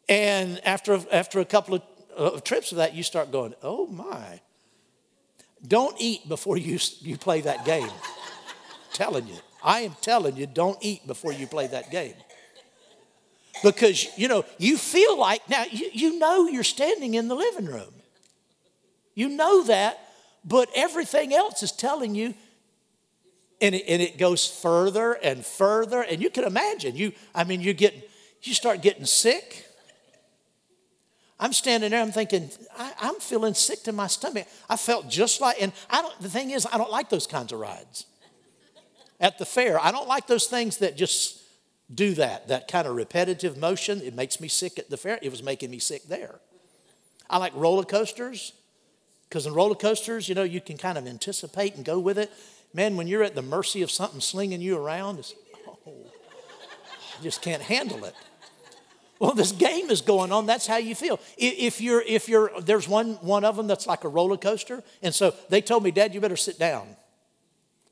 and 0.09 0.61
after, 0.67 1.01
after 1.11 1.41
a 1.41 1.45
couple 1.45 1.77
of 1.77 1.83
uh, 2.17 2.41
trips 2.41 2.73
of 2.73 2.79
that, 2.79 2.95
you 2.95 3.03
start 3.03 3.31
going, 3.31 3.55
oh 3.63 3.87
my. 3.87 4.41
Don't 5.67 5.95
eat 6.01 6.29
before 6.29 6.57
you, 6.57 6.79
you 7.01 7.17
play 7.17 7.41
that 7.43 7.65
game. 7.65 7.89
telling 8.93 9.29
you. 9.29 9.37
I 9.63 9.81
am 9.81 9.95
telling 10.01 10.37
you, 10.37 10.47
don't 10.47 10.77
eat 10.81 11.07
before 11.07 11.33
you 11.33 11.47
play 11.47 11.69
that 11.69 11.91
game 11.93 12.15
because 13.63 14.07
you 14.19 14.29
know 14.29 14.45
you 14.59 14.77
feel 14.77 15.19
like 15.19 15.49
now 15.49 15.65
you, 15.71 15.91
you 15.93 16.19
know 16.19 16.47
you're 16.47 16.65
standing 16.65 17.15
in 17.15 17.29
the 17.29 17.35
living 17.35 17.67
room. 17.67 17.95
You 19.15 19.29
know 19.29 19.65
that 19.65 19.99
but 20.45 20.69
everything 20.75 21.33
else 21.33 21.63
is 21.63 21.73
telling 21.73 22.15
you 22.15 22.35
and 23.61 23.75
it, 23.75 23.85
and 23.87 24.03
it 24.03 24.19
goes 24.19 24.47
further 24.47 25.13
and 25.13 25.45
further 25.45 26.03
and 26.03 26.21
you 26.21 26.31
can 26.31 26.45
imagine 26.45 26.97
you 26.97 27.13
i 27.35 27.45
mean 27.45 27.61
you 27.61 27.73
get 27.73 28.11
you 28.43 28.55
start 28.55 28.83
getting 28.83 29.05
sick. 29.05 29.67
I'm 31.39 31.53
standing 31.53 31.91
there 31.91 32.03
i'm 32.03 32.13
thinking 32.13 32.51
I, 32.77 32.93
i'm 33.01 33.15
feeling 33.17 33.55
sick 33.55 33.83
to 33.85 33.93
my 33.93 34.07
stomach. 34.09 34.47
I 34.69 34.77
felt 34.77 35.09
just 35.09 35.41
like 35.41 35.61
and 35.61 35.73
i 35.91 36.03
don't 36.03 36.21
the 36.21 36.29
thing 36.29 36.51
is 36.51 36.67
i 36.73 36.79
don't 36.79 36.91
like 36.91 37.09
those 37.09 37.27
kinds 37.27 37.53
of 37.53 37.61
rides. 37.61 38.07
At 39.21 39.39
the 39.39 39.47
fair 39.47 39.79
i 39.81 39.93
don't 39.93 40.09
like 40.09 40.27
those 40.27 40.47
things 40.47 40.79
that 40.79 40.97
just 40.97 41.42
do 41.93 42.15
that, 42.15 42.49
that 42.49 42.69
kind 42.69 42.87
of 42.87 42.95
repetitive 42.95 43.57
motion. 43.57 44.01
It 44.01 44.15
makes 44.15 44.41
me 44.41 44.49
sick 44.49 44.79
at 44.79 44.91
the 44.91 44.97
fair. 44.97 45.19
It 45.23 45.31
was 45.31 45.43
making 45.43 45.71
me 45.71 45.79
sick 45.79 46.05
there. 46.05 46.41
I 47.29 47.39
like 47.39 47.55
roller 47.55 47.85
coasters 47.85 48.53
because 49.29 49.47
in 49.47 49.55
roller 49.55 49.75
coasters, 49.75 50.29
you 50.29 50.35
know, 50.35 50.43
you 50.43 50.61
can 50.61 50.77
kind 50.77 50.99
of 50.99 51.07
anticipate 51.07 51.77
and 51.77 51.85
go 51.85 51.99
with 51.99 52.19
it. 52.19 52.31
Man, 52.75 52.97
when 52.97 53.07
you're 53.07 53.23
at 53.23 53.35
the 53.35 53.43
mercy 53.43 53.83
of 53.83 53.91
something 53.91 54.21
slinging 54.21 54.61
you 54.61 54.77
around, 54.79 55.19
it's, 55.19 55.35
oh, 55.67 55.79
I 57.19 57.23
just 57.23 57.43
can't 57.43 57.63
handle 57.63 58.05
it. 58.05 58.15
Well, 59.19 59.35
this 59.35 59.53
game 59.53 59.89
is 59.89 60.01
going 60.01 60.33
on. 60.33 60.47
That's 60.47 60.67
how 60.67 60.79
you 60.79 60.95
feel. 60.95 61.21
If 61.39 61.81
you're, 61.81 62.03
if 62.03 62.29
you're, 62.29 62.51
there's 62.61 62.89
one, 62.89 63.15
one 63.21 63.45
of 63.45 63.57
them 63.57 63.69
that's 63.69 63.87
like 63.87 64.05
a 64.05 64.09
roller 64.09 64.37
coaster. 64.37 64.83
And 65.01 65.15
so 65.15 65.33
they 65.49 65.61
told 65.61 65.85
me, 65.85 65.93
Dad, 65.93 66.13
you 66.13 66.21
better 66.21 66.37
sit 66.37 66.59
down. 66.59 66.89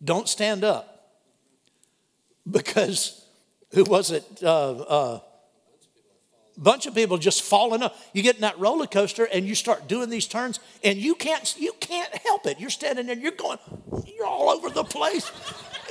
Don't 0.02 0.28
stand 0.28 0.64
up. 0.64 0.88
Because 2.50 3.19
who 3.72 3.84
was 3.84 4.10
it? 4.10 4.24
Uh, 4.42 4.70
uh, 4.72 5.20
bunch 6.60 6.86
of 6.86 6.94
people 6.94 7.16
just 7.18 7.42
falling 7.42 7.82
up. 7.82 7.96
You 8.12 8.22
get 8.22 8.36
in 8.36 8.42
that 8.42 8.58
roller 8.58 8.86
coaster 8.86 9.24
and 9.24 9.46
you 9.46 9.54
start 9.54 9.88
doing 9.88 10.10
these 10.10 10.26
turns, 10.26 10.60
and 10.84 10.98
you 10.98 11.14
can't 11.14 11.54
you 11.58 11.72
can't 11.80 12.14
help 12.14 12.46
it. 12.46 12.60
You're 12.60 12.70
standing 12.70 13.06
there, 13.06 13.16
you're 13.16 13.32
going, 13.32 13.58
you're 14.06 14.26
all 14.26 14.50
over 14.50 14.68
the 14.70 14.84
place. 14.84 15.30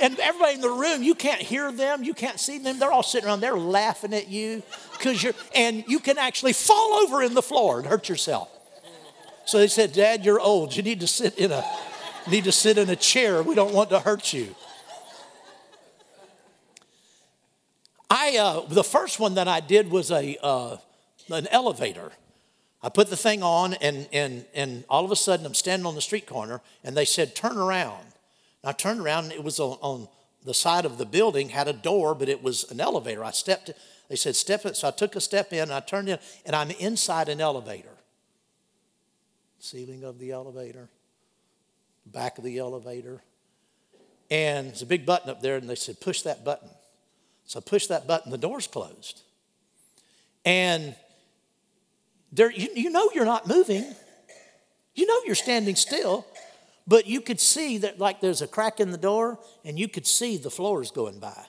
And 0.00 0.18
everybody 0.18 0.54
in 0.54 0.60
the 0.62 0.70
room, 0.70 1.02
you 1.02 1.14
can't 1.14 1.42
hear 1.42 1.70
them, 1.70 2.02
you 2.02 2.14
can't 2.14 2.40
see 2.40 2.58
them. 2.58 2.78
They're 2.78 2.92
all 2.92 3.02
sitting 3.02 3.28
around, 3.28 3.40
they're 3.40 3.58
laughing 3.58 4.14
at 4.14 4.28
you 4.28 4.62
because 4.92 5.22
you're, 5.22 5.34
and 5.54 5.84
you 5.86 5.98
can 5.98 6.16
actually 6.16 6.54
fall 6.54 6.94
over 6.94 7.22
in 7.22 7.34
the 7.34 7.42
floor 7.42 7.78
and 7.78 7.86
hurt 7.86 8.08
yourself. 8.08 8.48
So 9.44 9.58
they 9.58 9.68
said, 9.68 9.92
Dad, 9.92 10.24
you're 10.24 10.40
old. 10.40 10.74
You 10.74 10.82
need 10.82 11.00
to 11.00 11.06
sit 11.06 11.36
in 11.36 11.50
a 11.52 11.64
need 12.30 12.44
to 12.44 12.52
sit 12.52 12.78
in 12.78 12.88
a 12.88 12.96
chair. 12.96 13.42
We 13.42 13.54
don't 13.54 13.74
want 13.74 13.90
to 13.90 13.98
hurt 13.98 14.32
you. 14.32 14.54
I, 18.10 18.36
uh, 18.38 18.66
the 18.66 18.82
first 18.82 19.20
one 19.20 19.34
that 19.34 19.46
I 19.46 19.60
did 19.60 19.88
was 19.88 20.10
a, 20.10 20.36
uh, 20.42 20.76
an 21.30 21.46
elevator. 21.46 22.10
I 22.82 22.88
put 22.88 23.08
the 23.08 23.16
thing 23.16 23.42
on, 23.42 23.74
and, 23.74 24.08
and, 24.12 24.44
and 24.52 24.84
all 24.88 25.04
of 25.04 25.12
a 25.12 25.16
sudden 25.16 25.46
I'm 25.46 25.54
standing 25.54 25.86
on 25.86 25.94
the 25.94 26.00
street 26.00 26.26
corner, 26.26 26.60
and 26.82 26.96
they 26.96 27.04
said, 27.04 27.36
Turn 27.36 27.56
around. 27.56 28.02
And 28.62 28.70
I 28.70 28.72
turned 28.72 29.00
around, 29.00 29.24
and 29.24 29.32
it 29.32 29.44
was 29.44 29.60
on, 29.60 29.78
on 29.80 30.08
the 30.44 30.54
side 30.54 30.84
of 30.84 30.98
the 30.98 31.06
building, 31.06 31.50
had 31.50 31.68
a 31.68 31.72
door, 31.72 32.14
but 32.14 32.28
it 32.28 32.42
was 32.42 32.68
an 32.72 32.80
elevator. 32.80 33.22
I 33.22 33.30
stepped, 33.30 33.70
they 34.08 34.16
said, 34.16 34.34
Step 34.34 34.66
it. 34.66 34.76
So 34.76 34.88
I 34.88 34.90
took 34.90 35.14
a 35.14 35.20
step 35.20 35.52
in, 35.52 35.60
and 35.60 35.72
I 35.72 35.80
turned 35.80 36.08
in, 36.08 36.18
and 36.44 36.56
I'm 36.56 36.72
inside 36.72 37.28
an 37.28 37.40
elevator. 37.40 37.88
Ceiling 39.60 40.02
of 40.02 40.18
the 40.18 40.32
elevator, 40.32 40.88
back 42.06 42.38
of 42.38 42.44
the 42.44 42.58
elevator. 42.58 43.22
And 44.30 44.68
there's 44.68 44.82
a 44.82 44.86
big 44.86 45.06
button 45.06 45.30
up 45.30 45.42
there, 45.42 45.56
and 45.56 45.68
they 45.68 45.76
said, 45.76 46.00
Push 46.00 46.22
that 46.22 46.44
button. 46.44 46.70
So 47.50 47.58
I 47.58 47.62
push 47.68 47.88
that 47.88 48.06
button, 48.06 48.30
the 48.30 48.38
door's 48.38 48.68
closed. 48.68 49.22
And 50.44 50.94
there, 52.30 52.48
you, 52.48 52.68
you 52.76 52.90
know 52.90 53.10
you're 53.12 53.24
not 53.24 53.48
moving. 53.48 53.84
You 54.94 55.04
know 55.04 55.20
you're 55.26 55.34
standing 55.34 55.74
still, 55.74 56.24
but 56.86 57.08
you 57.08 57.20
could 57.20 57.40
see 57.40 57.78
that 57.78 57.98
like 57.98 58.20
there's 58.20 58.40
a 58.40 58.46
crack 58.46 58.78
in 58.78 58.92
the 58.92 58.96
door 58.96 59.40
and 59.64 59.80
you 59.80 59.88
could 59.88 60.06
see 60.06 60.36
the 60.36 60.48
floors 60.48 60.92
going 60.92 61.18
by. 61.18 61.44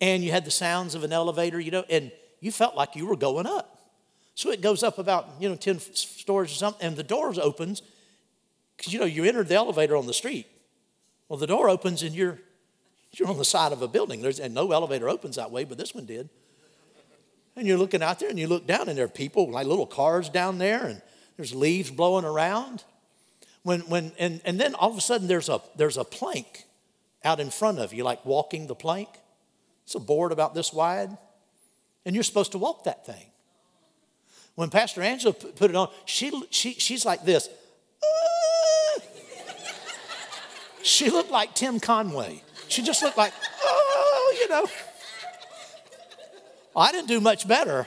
And 0.00 0.24
you 0.24 0.30
had 0.30 0.46
the 0.46 0.50
sounds 0.50 0.94
of 0.94 1.04
an 1.04 1.12
elevator, 1.12 1.60
you 1.60 1.70
know, 1.70 1.84
and 1.90 2.10
you 2.40 2.50
felt 2.50 2.74
like 2.74 2.96
you 2.96 3.04
were 3.04 3.16
going 3.16 3.44
up. 3.44 3.92
So 4.36 4.50
it 4.50 4.62
goes 4.62 4.82
up 4.82 4.96
about, 4.96 5.28
you 5.38 5.50
know, 5.50 5.56
10 5.56 5.80
stories 5.80 6.52
or 6.52 6.54
something, 6.54 6.86
and 6.86 6.96
the 6.96 7.02
door 7.02 7.34
opens 7.42 7.82
because, 8.74 8.94
you 8.94 9.00
know, 9.00 9.04
you 9.04 9.24
entered 9.24 9.48
the 9.48 9.54
elevator 9.54 9.96
on 9.98 10.06
the 10.06 10.14
street. 10.14 10.46
Well, 11.28 11.38
the 11.38 11.46
door 11.46 11.68
opens 11.68 12.02
and 12.02 12.14
you're 12.14 12.38
you're 13.12 13.28
on 13.28 13.38
the 13.38 13.44
side 13.44 13.72
of 13.72 13.82
a 13.82 13.88
building. 13.88 14.20
There's, 14.20 14.38
and 14.38 14.54
no 14.54 14.70
elevator 14.72 15.08
opens 15.08 15.36
that 15.36 15.50
way, 15.50 15.64
but 15.64 15.78
this 15.78 15.94
one 15.94 16.04
did. 16.04 16.28
And 17.56 17.66
you're 17.66 17.78
looking 17.78 18.02
out 18.02 18.20
there 18.20 18.28
and 18.28 18.38
you 18.38 18.46
look 18.46 18.66
down, 18.66 18.88
and 18.88 18.96
there 18.96 19.06
are 19.06 19.08
people, 19.08 19.50
like 19.50 19.66
little 19.66 19.86
cars 19.86 20.28
down 20.28 20.58
there, 20.58 20.84
and 20.84 21.02
there's 21.36 21.54
leaves 21.54 21.90
blowing 21.90 22.24
around. 22.24 22.84
When, 23.62 23.80
when, 23.82 24.12
and, 24.18 24.40
and 24.44 24.60
then 24.60 24.74
all 24.74 24.90
of 24.90 24.96
a 24.96 25.00
sudden, 25.00 25.26
there's 25.26 25.48
a, 25.48 25.60
there's 25.76 25.96
a 25.96 26.04
plank 26.04 26.64
out 27.24 27.40
in 27.40 27.50
front 27.50 27.78
of 27.78 27.92
you, 27.92 28.04
like 28.04 28.24
walking 28.24 28.66
the 28.66 28.74
plank. 28.74 29.08
It's 29.84 29.94
a 29.94 30.00
board 30.00 30.32
about 30.32 30.54
this 30.54 30.72
wide, 30.72 31.16
and 32.04 32.14
you're 32.14 32.24
supposed 32.24 32.52
to 32.52 32.58
walk 32.58 32.84
that 32.84 33.06
thing. 33.06 33.26
When 34.54 34.70
Pastor 34.70 35.02
Angela 35.02 35.32
put 35.32 35.70
it 35.70 35.76
on, 35.76 35.88
she, 36.04 36.30
she, 36.50 36.74
she's 36.74 37.04
like 37.04 37.24
this. 37.24 37.48
She 40.80 41.10
looked 41.10 41.30
like 41.30 41.54
Tim 41.54 41.80
Conway. 41.80 42.42
She 42.68 42.82
just 42.82 43.02
looked 43.02 43.16
like, 43.16 43.32
oh, 43.62 44.36
you 44.40 44.48
know. 44.48 44.66
I 46.76 46.92
didn't 46.92 47.08
do 47.08 47.20
much 47.20 47.48
better. 47.48 47.86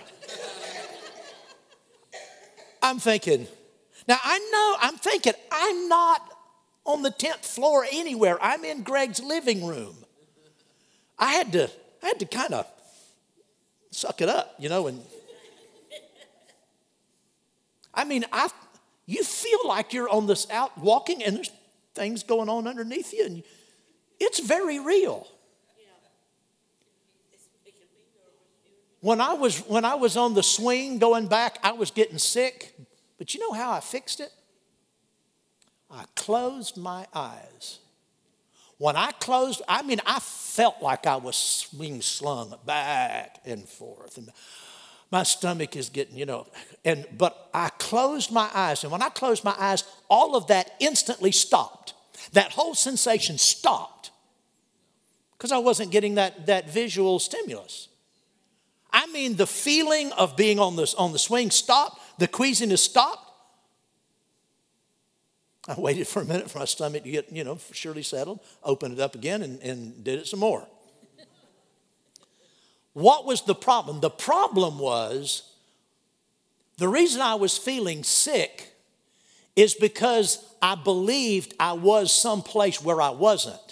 I'm 2.81 2.99
thinking, 2.99 3.47
now 4.07 4.17
I 4.23 4.39
know, 4.51 4.77
I'm 4.81 4.97
thinking, 4.97 5.33
I'm 5.51 5.87
not 5.87 6.21
on 6.83 7.03
the 7.03 7.11
10th 7.11 7.45
floor 7.45 7.85
anywhere. 7.91 8.37
I'm 8.41 8.65
in 8.65 8.81
Greg's 8.81 9.21
living 9.21 9.65
room. 9.65 9.95
I 11.17 11.31
had 11.33 11.51
to, 11.53 11.69
I 12.01 12.07
had 12.07 12.19
to 12.19 12.25
kind 12.25 12.53
of 12.53 12.65
suck 13.91 14.21
it 14.21 14.29
up, 14.29 14.55
you 14.57 14.67
know, 14.67 14.87
and 14.87 15.01
I 17.93 18.03
mean, 18.03 18.25
I 18.31 18.49
you 19.05 19.23
feel 19.23 19.59
like 19.65 19.93
you're 19.93 20.09
on 20.09 20.27
this 20.27 20.49
out 20.49 20.77
walking 20.77 21.23
and 21.23 21.35
there's 21.35 21.51
things 21.93 22.23
going 22.23 22.49
on 22.49 22.67
underneath 22.67 23.13
you 23.13 23.25
and 23.25 23.43
it's 24.21 24.39
very 24.39 24.79
real. 24.79 25.27
When 28.99 29.19
I 29.19 29.33
was 29.33 29.57
when 29.61 29.83
I 29.83 29.95
was 29.95 30.15
on 30.15 30.35
the 30.35 30.43
swing 30.43 30.99
going 30.99 31.27
back, 31.27 31.57
I 31.63 31.71
was 31.71 31.89
getting 31.89 32.19
sick. 32.19 32.75
But 33.17 33.33
you 33.33 33.39
know 33.39 33.51
how 33.51 33.71
I 33.71 33.79
fixed 33.79 34.19
it? 34.19 34.31
I 35.89 36.05
closed 36.15 36.77
my 36.77 37.07
eyes. 37.13 37.79
When 38.77 38.95
I 38.95 39.11
closed, 39.11 39.61
I 39.67 39.81
mean, 39.81 39.99
I 40.05 40.19
felt 40.19 40.81
like 40.81 41.05
I 41.05 41.15
was 41.15 41.67
being 41.77 42.01
slung 42.01 42.55
back 42.65 43.39
and 43.45 43.67
forth. 43.67 44.17
And 44.17 44.31
my 45.11 45.23
stomach 45.23 45.75
is 45.75 45.89
getting, 45.89 46.15
you 46.15 46.27
know, 46.27 46.47
and 46.85 47.07
but 47.17 47.49
I 47.55 47.69
closed 47.69 48.31
my 48.31 48.49
eyes, 48.53 48.83
and 48.83 48.91
when 48.91 49.01
I 49.01 49.09
closed 49.09 49.43
my 49.43 49.55
eyes, 49.57 49.83
all 50.09 50.35
of 50.35 50.45
that 50.47 50.75
instantly 50.79 51.31
stopped. 51.31 51.93
That 52.33 52.51
whole 52.51 52.75
sensation 52.75 53.39
stopped 53.39 54.10
because 55.41 55.51
I 55.51 55.57
wasn't 55.57 55.89
getting 55.89 56.15
that, 56.15 56.45
that 56.45 56.69
visual 56.69 57.17
stimulus. 57.17 57.87
I 58.93 59.07
mean, 59.07 59.37
the 59.37 59.47
feeling 59.47 60.11
of 60.11 60.37
being 60.37 60.59
on, 60.59 60.75
this, 60.75 60.93
on 60.93 61.13
the 61.13 61.17
swing 61.17 61.49
stopped, 61.49 61.99
the 62.19 62.27
queasiness 62.27 62.83
stopped. 62.83 63.27
I 65.67 65.79
waited 65.79 66.07
for 66.07 66.21
a 66.21 66.25
minute 66.25 66.51
for 66.51 66.59
my 66.59 66.65
stomach 66.65 67.05
to 67.05 67.09
get, 67.09 67.31
you 67.31 67.43
know, 67.43 67.57
surely 67.71 68.03
settled, 68.03 68.39
opened 68.63 68.93
it 68.93 68.99
up 68.99 69.15
again, 69.15 69.41
and, 69.41 69.59
and 69.63 70.03
did 70.03 70.19
it 70.19 70.27
some 70.27 70.41
more. 70.41 70.67
What 72.93 73.25
was 73.25 73.41
the 73.41 73.55
problem? 73.55 73.99
The 73.99 74.11
problem 74.11 74.77
was 74.77 75.41
the 76.77 76.87
reason 76.87 77.19
I 77.19 77.33
was 77.33 77.57
feeling 77.57 78.03
sick 78.03 78.75
is 79.55 79.73
because 79.73 80.45
I 80.61 80.75
believed 80.75 81.55
I 81.59 81.73
was 81.73 82.13
someplace 82.13 82.79
where 82.79 83.01
I 83.01 83.09
wasn't. 83.09 83.70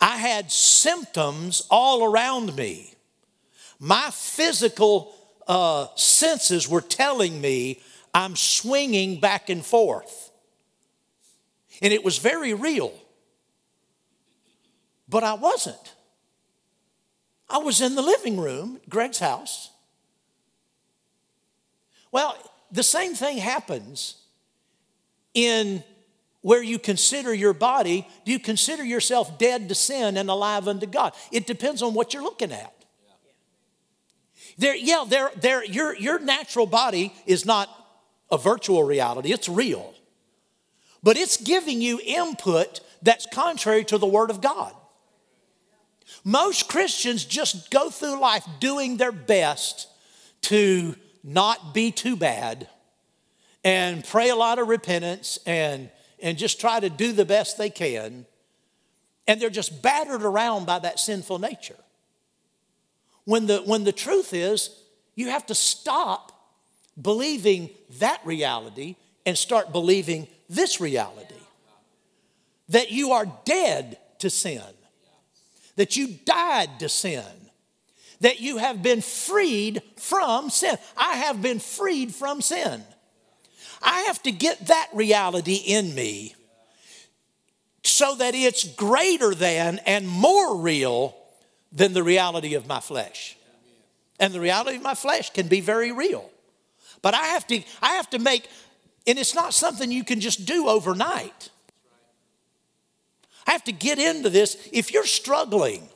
I 0.00 0.16
had 0.16 0.50
symptoms 0.50 1.66
all 1.70 2.04
around 2.04 2.56
me. 2.56 2.94
My 3.78 4.10
physical 4.12 5.14
uh, 5.46 5.88
senses 5.96 6.68
were 6.68 6.80
telling 6.80 7.40
me 7.40 7.80
I'm 8.14 8.36
swinging 8.36 9.20
back 9.20 9.48
and 9.48 9.64
forth. 9.64 10.30
And 11.80 11.92
it 11.92 12.04
was 12.04 12.18
very 12.18 12.54
real. 12.54 12.92
But 15.08 15.24
I 15.24 15.34
wasn't. 15.34 15.94
I 17.48 17.58
was 17.58 17.80
in 17.80 17.94
the 17.94 18.02
living 18.02 18.40
room, 18.40 18.80
Greg's 18.88 19.18
house. 19.18 19.70
Well, 22.10 22.36
the 22.70 22.82
same 22.82 23.14
thing 23.14 23.38
happens 23.38 24.16
in 25.34 25.82
where 26.42 26.62
you 26.62 26.78
consider 26.78 27.32
your 27.32 27.54
body. 27.54 28.06
Do 28.24 28.32
you 28.32 28.38
consider 28.38 28.84
yourself 28.84 29.38
dead 29.38 29.68
to 29.68 29.74
sin 29.74 30.16
and 30.16 30.28
alive 30.28 30.68
unto 30.68 30.86
God? 30.86 31.14
It 31.30 31.46
depends 31.46 31.82
on 31.82 31.94
what 31.94 32.12
you're 32.12 32.22
looking 32.22 32.52
at. 32.52 32.74
There, 34.58 34.76
yeah, 34.76 35.04
there, 35.08 35.30
there, 35.40 35.64
your, 35.64 35.96
your 35.96 36.18
natural 36.18 36.66
body 36.66 37.14
is 37.24 37.46
not 37.46 37.70
a 38.30 38.36
virtual 38.36 38.82
reality, 38.82 39.32
it's 39.32 39.48
real. 39.48 39.94
But 41.02 41.16
it's 41.16 41.36
giving 41.36 41.80
you 41.80 42.00
input 42.04 42.80
that's 43.02 43.26
contrary 43.32 43.84
to 43.84 43.98
the 43.98 44.06
Word 44.06 44.30
of 44.30 44.40
God. 44.40 44.72
Most 46.24 46.68
Christians 46.68 47.24
just 47.24 47.70
go 47.70 47.90
through 47.90 48.20
life 48.20 48.46
doing 48.60 48.96
their 48.96 49.10
best 49.10 49.88
to 50.42 50.94
not 51.24 51.72
be 51.74 51.90
too 51.90 52.16
bad 52.16 52.68
and 53.64 54.04
pray 54.04 54.28
a 54.28 54.36
lot 54.36 54.58
of 54.58 54.68
repentance 54.68 55.38
and, 55.46 55.90
and 56.22 56.38
just 56.38 56.60
try 56.60 56.80
to 56.80 56.88
do 56.88 57.12
the 57.12 57.24
best 57.24 57.58
they 57.58 57.68
can. 57.68 58.24
And 59.26 59.40
they're 59.40 59.50
just 59.50 59.82
battered 59.82 60.22
around 60.22 60.66
by 60.66 60.78
that 60.78 60.98
sinful 60.98 61.38
nature. 61.38 61.76
When 63.24 63.46
the, 63.46 63.58
when 63.58 63.84
the 63.84 63.92
truth 63.92 64.32
is, 64.32 64.70
you 65.14 65.28
have 65.28 65.46
to 65.46 65.54
stop 65.54 66.32
believing 67.00 67.70
that 67.98 68.20
reality 68.24 68.96
and 69.26 69.36
start 69.36 69.72
believing 69.72 70.26
this 70.48 70.80
reality 70.80 71.34
that 72.68 72.90
you 72.90 73.12
are 73.12 73.26
dead 73.44 73.98
to 74.18 74.30
sin, 74.30 74.62
that 75.76 75.96
you 75.96 76.08
died 76.24 76.80
to 76.80 76.88
sin, 76.88 77.24
that 78.20 78.40
you 78.40 78.56
have 78.56 78.82
been 78.82 79.00
freed 79.00 79.82
from 79.96 80.48
sin. 80.48 80.76
I 80.96 81.16
have 81.16 81.42
been 81.42 81.58
freed 81.58 82.14
from 82.14 82.40
sin. 82.40 82.82
I 83.82 84.02
have 84.02 84.22
to 84.22 84.32
get 84.32 84.66
that 84.66 84.88
reality 84.92 85.54
in 85.54 85.94
me 85.94 86.34
so 87.84 88.14
that 88.16 88.34
it's 88.34 88.64
greater 88.64 89.34
than 89.34 89.78
and 89.86 90.08
more 90.08 90.56
real 90.56 91.16
than 91.72 91.92
the 91.92 92.02
reality 92.02 92.54
of 92.54 92.66
my 92.66 92.80
flesh. 92.80 93.36
And 94.20 94.32
the 94.32 94.40
reality 94.40 94.76
of 94.76 94.82
my 94.82 94.94
flesh 94.94 95.30
can 95.30 95.48
be 95.48 95.60
very 95.60 95.90
real. 95.90 96.30
But 97.00 97.14
I 97.14 97.24
have 97.28 97.46
to, 97.48 97.60
I 97.80 97.94
have 97.94 98.08
to 98.10 98.18
make, 98.18 98.48
and 99.06 99.18
it's 99.18 99.34
not 99.34 99.52
something 99.52 99.90
you 99.90 100.04
can 100.04 100.20
just 100.20 100.46
do 100.46 100.68
overnight. 100.68 101.50
I 103.46 103.50
have 103.50 103.64
to 103.64 103.72
get 103.72 103.98
into 103.98 104.30
this. 104.30 104.68
If 104.72 104.92
you're 104.92 105.06
struggling, 105.06 105.88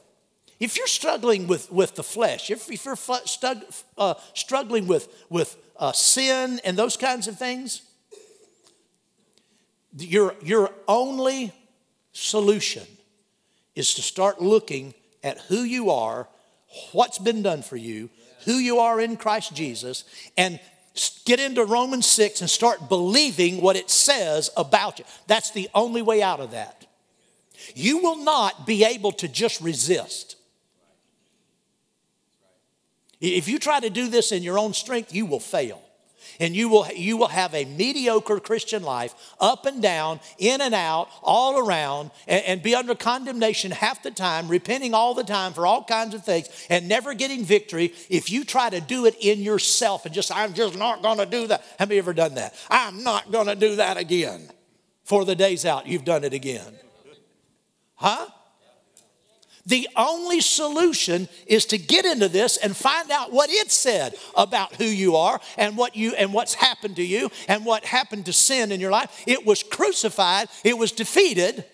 if 0.59 0.77
you're 0.77 0.87
struggling 0.87 1.47
with, 1.47 1.71
with 1.71 1.95
the 1.97 2.03
flesh, 2.03 2.51
if, 2.51 2.71
if 2.71 2.85
you're 2.85 2.97
uh, 3.99 4.15
struggling 4.35 4.87
with, 4.87 5.09
with 5.29 5.57
uh, 5.79 5.93
sin 5.93 6.61
and 6.65 6.79
those 6.79 6.97
kinds 6.97 7.29
of 7.29 7.39
things, 7.39 7.83
your, 9.99 10.35
your 10.43 10.71
only 10.89 11.53
solution 12.13 12.85
is 13.75 13.95
to 13.95 14.03
start 14.03 14.41
looking 14.41 14.95
at 15.23 15.39
who 15.43 15.63
you 15.63 15.91
are, 15.91 16.29
what's 16.93 17.19
been 17.19 17.43
done 17.43 17.63
for 17.63 17.77
you, 17.77 18.09
who 18.45 18.55
you 18.55 18.79
are 18.79 19.01
in 19.01 19.17
Christ 19.17 19.55
Jesus, 19.55 20.05
and 20.37 20.59
get 21.27 21.41
into 21.41 21.65
Romans 21.65 22.07
6 22.07 22.41
and 22.41 22.49
start 22.49 22.89
believing 22.89 23.61
what 23.61 23.77
it 23.77 23.91
says 23.91 24.51
about 24.57 24.99
you. 24.99 25.05
That's 25.27 25.51
the 25.51 25.69
only 25.75 26.01
way 26.01 26.23
out 26.23 26.41
of 26.41 26.53
that. 26.53 26.87
You 27.75 27.99
will 27.99 28.17
not 28.17 28.67
be 28.67 28.85
able 28.85 29.13
to 29.13 29.29
just 29.29 29.61
resist. 29.61 30.36
If 33.21 33.49
you 33.49 33.59
try 33.59 33.81
to 33.81 33.91
do 33.91 34.09
this 34.09 34.33
in 34.33 34.43
your 34.43 34.59
own 34.59 34.75
strength, 34.75 35.15
you 35.15 35.27
will 35.27 35.41
fail 35.41 35.83
and 36.41 36.55
you 36.55 36.69
will, 36.69 36.87
you 36.95 37.17
will 37.17 37.29
have 37.29 37.55
a 37.55 37.65
mediocre 37.65 38.41
Christian 38.41 38.83
life, 38.83 39.15
up 39.41 39.67
and 39.67 39.83
down, 39.83 40.21
in 40.39 40.61
and 40.61 40.75
out, 40.75 41.09
all 41.23 41.59
around, 41.59 42.11
and, 42.27 42.45
and 42.45 42.63
be 42.63 42.75
under 42.75 42.95
condemnation 42.95 43.71
half 43.71 44.03
the 44.03 44.11
time, 44.11 44.49
repenting 44.49 44.95
all 44.95 45.15
the 45.15 45.25
time 45.25 45.53
for 45.53 45.67
all 45.67 45.85
kinds 45.85 46.15
of 46.15 46.25
things, 46.25 46.49
and 46.69 46.89
never 46.89 47.15
getting 47.15 47.45
victory 47.45 47.93
if 48.09 48.31
you 48.31 48.45
try 48.45 48.71
to 48.71 48.81
do 48.81 49.07
it 49.07 49.17
in 49.21 49.41
yourself 49.41 50.07
and 50.07 50.15
just, 50.15 50.35
I'm 50.35 50.55
just 50.55 50.77
not 50.77 51.03
to 51.03 51.27
do 51.27 51.47
that. 51.49 51.65
Have 51.79 51.93
you 51.93 51.99
ever 51.99 52.13
done 52.13 52.35
that? 52.35 52.55
I'm 52.71 53.03
not 53.03 53.31
to 53.33 53.55
do 53.55 53.77
that 53.77 53.97
again. 53.97 54.49
For 55.05 55.25
the 55.25 55.37
day's 55.37 55.65
out, 55.65 55.87
you've 55.87 56.05
done 56.05 56.25
it 56.25 56.35
again. 56.35 56.75
Huh? 57.95 58.27
The 59.67 59.89
only 59.97 60.41
solution 60.41 61.29
is 61.47 61.67
to 61.67 61.79
get 61.79 62.05
into 62.05 62.29
this 62.29 62.57
and 62.57 62.77
find 62.77 63.11
out 63.11 63.33
what 63.33 63.51
it 63.51 63.73
said 63.73 64.15
about 64.37 64.77
who 64.77 64.85
you 64.85 65.17
are 65.17 65.41
and 65.59 65.77
what 65.77 65.97
you 65.97 66.15
and 66.15 66.33
what's 66.33 66.55
happened 66.55 66.97
to 66.97 67.03
you 67.03 67.31
and 67.49 67.67
what 67.67 67.85
happened 67.85 68.27
to 68.27 68.33
sin 68.33 68.71
in 68.71 68.81
your 68.81 68.93
life. 68.93 69.25
It 69.27 69.45
was 69.45 69.65
crucified, 69.65 70.49
it 70.63 70.79
was 70.79 70.93
defeated. 70.93 71.65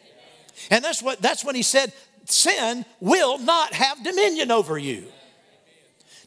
And 0.70 0.82
that's 0.82 1.02
what 1.02 1.20
that's 1.20 1.44
when 1.44 1.54
he 1.54 1.62
said 1.62 1.92
sin 2.24 2.86
will 3.00 3.36
not 3.38 3.74
have 3.74 4.02
dominion 4.02 4.50
over 4.50 4.78
you. 4.78 5.04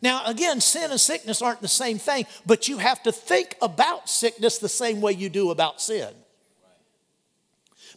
Now, 0.03 0.23
again, 0.25 0.61
sin 0.61 0.91
and 0.91 1.01
sickness 1.01 1.41
aren't 1.41 1.61
the 1.61 1.67
same 1.67 1.97
thing, 1.97 2.27
but 2.45 2.67
you 2.67 2.77
have 2.77 3.01
to 3.03 3.11
think 3.11 3.55
about 3.59 4.07
sickness 4.07 4.59
the 4.59 4.69
same 4.69 5.01
way 5.01 5.13
you 5.13 5.29
do 5.29 5.49
about 5.49 5.81
sin. 5.81 6.13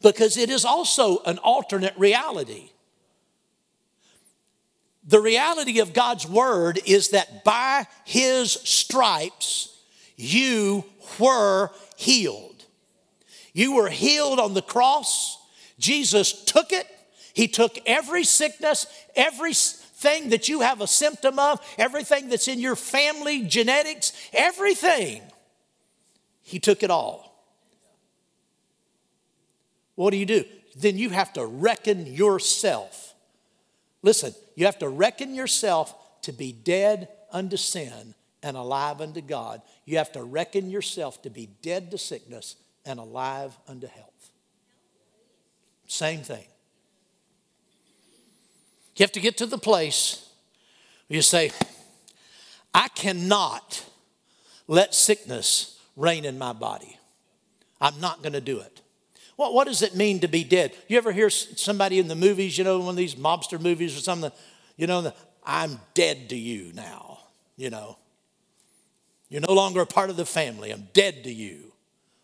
Because 0.01 0.39
it 0.39 0.49
is 0.49 0.65
also 0.65 1.19
an 1.25 1.37
alternate 1.39 1.95
reality. 1.99 2.71
The 5.09 5.21
reality 5.21 5.81
of 5.81 5.95
God's 5.95 6.29
word 6.29 6.81
is 6.85 7.09
that 7.11 7.43
by 7.43 7.87
his 8.05 8.53
stripes 8.53 9.75
you 10.17 10.85
were 11.19 11.71
healed. 11.97 12.67
You 13.55 13.77
were 13.77 13.89
healed 13.89 14.39
on 14.39 14.53
the 14.53 14.63
cross. 14.63 15.39
Jesus 15.79 16.45
took 16.45 16.73
it. 16.73 16.87
He 17.33 17.49
took 17.49 17.79
every 17.87 18.23
sickness, 18.23 18.87
everything 19.17 20.29
that 20.29 20.49
you 20.49 20.61
have 20.61 20.83
a 20.83 20.87
symptom 20.87 21.39
of, 21.39 21.59
everything 21.79 22.29
that's 22.29 22.47
in 22.47 22.61
your 22.61 22.77
family 22.77 23.43
genetics, 23.43 24.13
everything. 24.35 25.23
He 26.43 26.59
took 26.59 26.83
it 26.83 26.91
all. 26.91 27.35
What 29.95 30.11
do 30.11 30.19
you 30.19 30.27
do? 30.27 30.45
Then 30.77 30.99
you 30.99 31.11
have 31.11 31.33
to 31.33 31.47
reckon 31.47 32.07
yourself. 32.07 33.15
Listen, 34.03 34.35
you 34.59 34.65
have 34.65 34.81
to 34.81 34.89
reckon 34.89 35.37
yourself 35.37 35.95
to 36.23 36.33
be 36.33 36.51
dead 36.51 37.07
unto 37.31 37.57
sin 37.57 38.13
and 38.43 38.57
alive 38.57 39.01
unto 39.01 39.21
God. 39.21 39.63
You 39.85 39.99
have 39.99 40.11
to 40.15 40.25
reckon 40.25 40.69
yourself 40.69 41.23
to 41.23 41.31
be 41.31 41.49
dead 41.63 41.93
to 41.93 41.99
sickness 41.99 42.57
and 42.85 42.99
alive 42.99 43.57
unto 43.69 43.87
health. 43.87 44.33
Same 45.87 46.23
thing. 46.23 46.45
You 48.97 49.05
have 49.05 49.13
to 49.13 49.21
get 49.21 49.37
to 49.37 49.47
the 49.47 49.59
place 49.59 50.29
where 51.07 51.15
you 51.15 51.23
say, 51.23 51.53
I 52.75 52.89
cannot 52.89 53.85
let 54.67 54.93
sickness 54.93 55.79
reign 55.95 56.25
in 56.25 56.37
my 56.37 56.53
body. 56.53 56.99
I'm 57.81 58.01
not 58.01 58.23
going 58.23 58.33
to 58.33 58.41
do 58.41 58.59
it. 58.59 58.81
What, 59.39 59.55
what 59.55 59.69
does 59.69 59.83
it 59.83 59.95
mean 59.95 60.19
to 60.21 60.27
be 60.27 60.43
dead? 60.43 60.75
You 60.89 60.99
ever 60.99 61.13
hear 61.13 61.31
somebody 61.31 62.01
in 62.01 62.09
the 62.09 62.17
movies, 62.17 62.59
you 62.59 62.65
know, 62.65 62.81
one 62.81 62.89
of 62.89 62.97
these 62.97 63.15
mobster 63.15 63.61
movies 63.61 63.97
or 63.97 64.01
something, 64.01 64.33
you 64.77 64.89
know, 64.89 65.13
I'm 65.47 65.79
dead 65.95 66.31
to 66.31 66.37
you 66.37 66.73
now, 66.75 67.21
you 67.57 67.71
know. 67.71 67.99
You're 69.29 69.43
no 69.47 69.55
longer 69.55 69.81
a 69.81 69.87
part 69.87 70.11
of 70.11 70.17
the 70.17 70.27
family. 70.27 70.73
I'm 70.73 70.89
dead 70.93 71.23
to 71.23 71.33
you. 71.33 71.73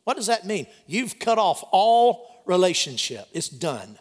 What 0.02 0.16
does 0.16 0.26
that 0.26 0.44
mean? 0.44 0.66
You've 0.88 1.20
cut 1.20 1.38
off 1.38 1.62
all 1.70 2.42
relationship. 2.46 3.28
It's 3.32 3.48
done. 3.48 3.96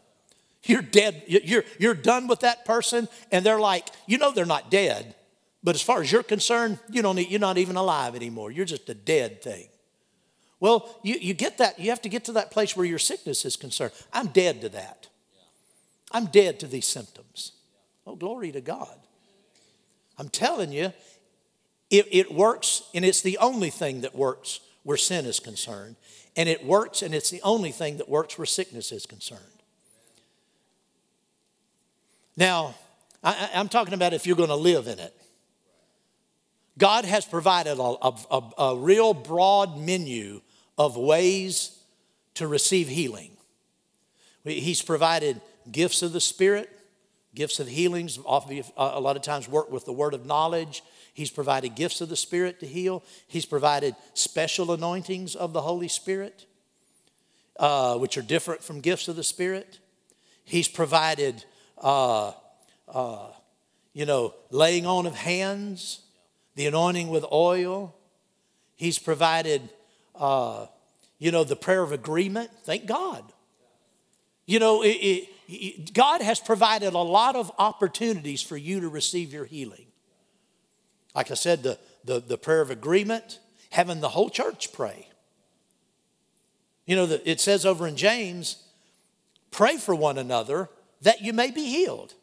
You're 0.64 0.82
dead. 0.82 1.22
You're, 1.28 1.66
you're 1.78 1.94
done 1.94 2.28
with 2.28 2.40
that 2.40 2.66
person, 2.66 3.08
and 3.32 3.46
they're 3.46 3.60
like, 3.60 3.90
you 4.08 4.18
know, 4.18 4.32
they're 4.32 4.44
not 4.44 4.72
dead. 4.72 5.14
But 5.64 5.76
as 5.76 5.84
far 5.84 6.02
as 6.02 6.12
you're 6.12 6.24
concerned, 6.24 6.80
you 6.90 7.04
don't, 7.04 7.20
you're 7.30 7.40
not 7.40 7.60
even 7.60 7.76
alive 7.76 8.16
anymore. 8.16 8.50
You're 8.50 8.66
just 8.66 8.90
a 8.90 8.96
dead 8.96 9.44
thing. 9.44 9.68
Well, 10.64 10.98
you, 11.04 11.16
you 11.16 11.34
get 11.34 11.58
that. 11.58 11.78
You 11.78 11.90
have 11.90 12.02
to 12.04 12.10
get 12.10 12.24
to 12.24 12.32
that 12.32 12.50
place 12.50 12.78
where 12.78 12.86
your 12.86 12.98
sickness 12.98 13.44
is 13.44 13.58
concerned. 13.58 13.92
I'm 14.14 14.28
dead 14.28 14.62
to 14.62 14.70
that. 14.70 15.10
I'm 16.14 16.28
dead 16.28 16.58
to 16.62 16.68
these 16.68 16.88
symptoms. 16.88 17.52
Oh, 18.08 18.16
glory 18.16 18.54
to 18.54 18.62
God. 18.62 18.96
I'm 20.18 20.30
telling 20.30 20.72
you, 20.72 20.94
it, 21.90 22.08
it 22.10 22.34
works, 22.34 22.84
and 22.96 23.04
it's 23.04 23.22
the 23.22 23.38
only 23.40 23.72
thing 23.72 24.02
that 24.02 24.16
works 24.16 24.62
where 24.84 24.96
sin 24.96 25.26
is 25.26 25.42
concerned. 25.42 25.98
And 26.38 26.48
it 26.48 26.66
works, 26.66 27.02
and 27.02 27.14
it's 27.14 27.30
the 27.30 27.42
only 27.42 27.72
thing 27.72 27.98
that 27.98 28.08
works 28.08 28.38
where 28.38 28.46
sickness 28.46 28.94
is 28.94 29.06
concerned. 29.06 29.42
Now, 32.38 32.74
I, 33.22 33.50
am 33.56 33.68
talking 33.68 33.96
about 33.96 34.14
if 34.14 34.26
you're 34.26 34.38
going 34.38 34.48
to 34.48 34.56
live 34.56 34.88
in 34.88 34.98
it. 34.98 35.14
God 36.78 37.04
has 37.04 37.26
provided 37.26 37.80
a, 37.80 38.14
a, 38.32 38.42
a, 38.58 38.78
real 38.78 39.14
broad 39.14 39.78
menu 39.78 40.42
of 40.78 40.98
ways 40.98 41.80
to 42.36 42.48
receive 42.48 42.88
healing. 42.88 43.32
He's 44.44 44.82
provided 44.82 45.40
gifts 45.72 46.02
of 46.02 46.14
the 46.14 46.20
Spirit, 46.20 46.70
gifts 47.36 47.60
of 47.60 47.68
healings, 47.68 48.20
often, 48.26 48.64
a 48.76 49.00
lot 49.00 49.16
of 49.16 49.22
times 49.22 49.48
work 49.48 49.72
with 49.72 49.86
the 49.86 49.94
word 49.94 50.14
of 50.14 50.26
knowledge. 50.26 50.84
He's 51.14 51.30
provided 51.30 51.76
gifts 51.76 52.02
of 52.02 52.10
the 52.10 52.16
Spirit 52.16 52.60
to 52.60 52.68
heal. 52.68 53.04
He's 53.28 53.46
provided 53.46 53.96
special 54.14 54.72
anointings 54.72 55.36
of 55.36 55.54
the 55.54 55.62
Holy 55.62 55.88
Spirit, 55.88 56.46
uh, 57.60 57.98
which 57.98 58.18
are 58.18 58.22
different 58.22 58.64
from 58.64 58.82
gifts 58.82 59.08
of 59.08 59.16
the 59.16 59.24
Spirit. 59.24 59.80
He's 60.44 60.68
provided, 60.68 61.46
uh, 61.78 62.34
uh, 62.88 63.28
you 63.94 64.06
know, 64.06 64.34
laying 64.50 64.86
on 64.86 65.06
of 65.06 65.16
hands, 65.16 66.02
the 66.56 66.68
anointing 66.68 67.10
with 67.10 67.26
oil. 67.32 67.96
He's 68.76 69.00
provided, 69.00 69.70
uh, 70.16 70.68
you 71.20 71.32
know, 71.32 71.44
the 71.44 71.56
prayer 71.56 71.82
of 71.82 71.92
agreement. 71.92 72.50
Thank 72.64 72.86
God. 72.86 73.24
You 74.46 74.60
know, 74.60 74.84
it, 74.84 75.28
it, 75.48 75.94
God 75.94 76.22
has 76.22 76.40
provided 76.40 76.94
a 76.94 77.00
lot 77.00 77.36
of 77.36 77.52
opportunities 77.58 78.42
for 78.42 78.58
you 78.58 78.82
to 78.82 78.90
receive 78.90 79.32
your 79.32 79.46
healing. 79.46 79.86
Like 81.16 81.32
I 81.32 81.36
said, 81.36 81.64
the, 81.64 81.78
the, 82.04 82.20
the 82.20 82.38
prayer 82.38 82.62
of 82.62 82.70
agreement, 82.70 83.40
having 83.70 84.02
the 84.02 84.10
whole 84.10 84.30
church 84.30 84.74
pray. 84.74 85.08
You 86.86 86.96
know, 86.96 87.20
it 87.24 87.40
says 87.40 87.66
over 87.66 87.88
in 87.88 87.96
James, 87.96 88.62
pray 89.52 89.78
for 89.78 89.96
one 89.96 90.18
another 90.18 90.70
that 91.02 91.22
you 91.22 91.32
may 91.32 91.52
be 91.52 91.66
healed. 91.66 92.14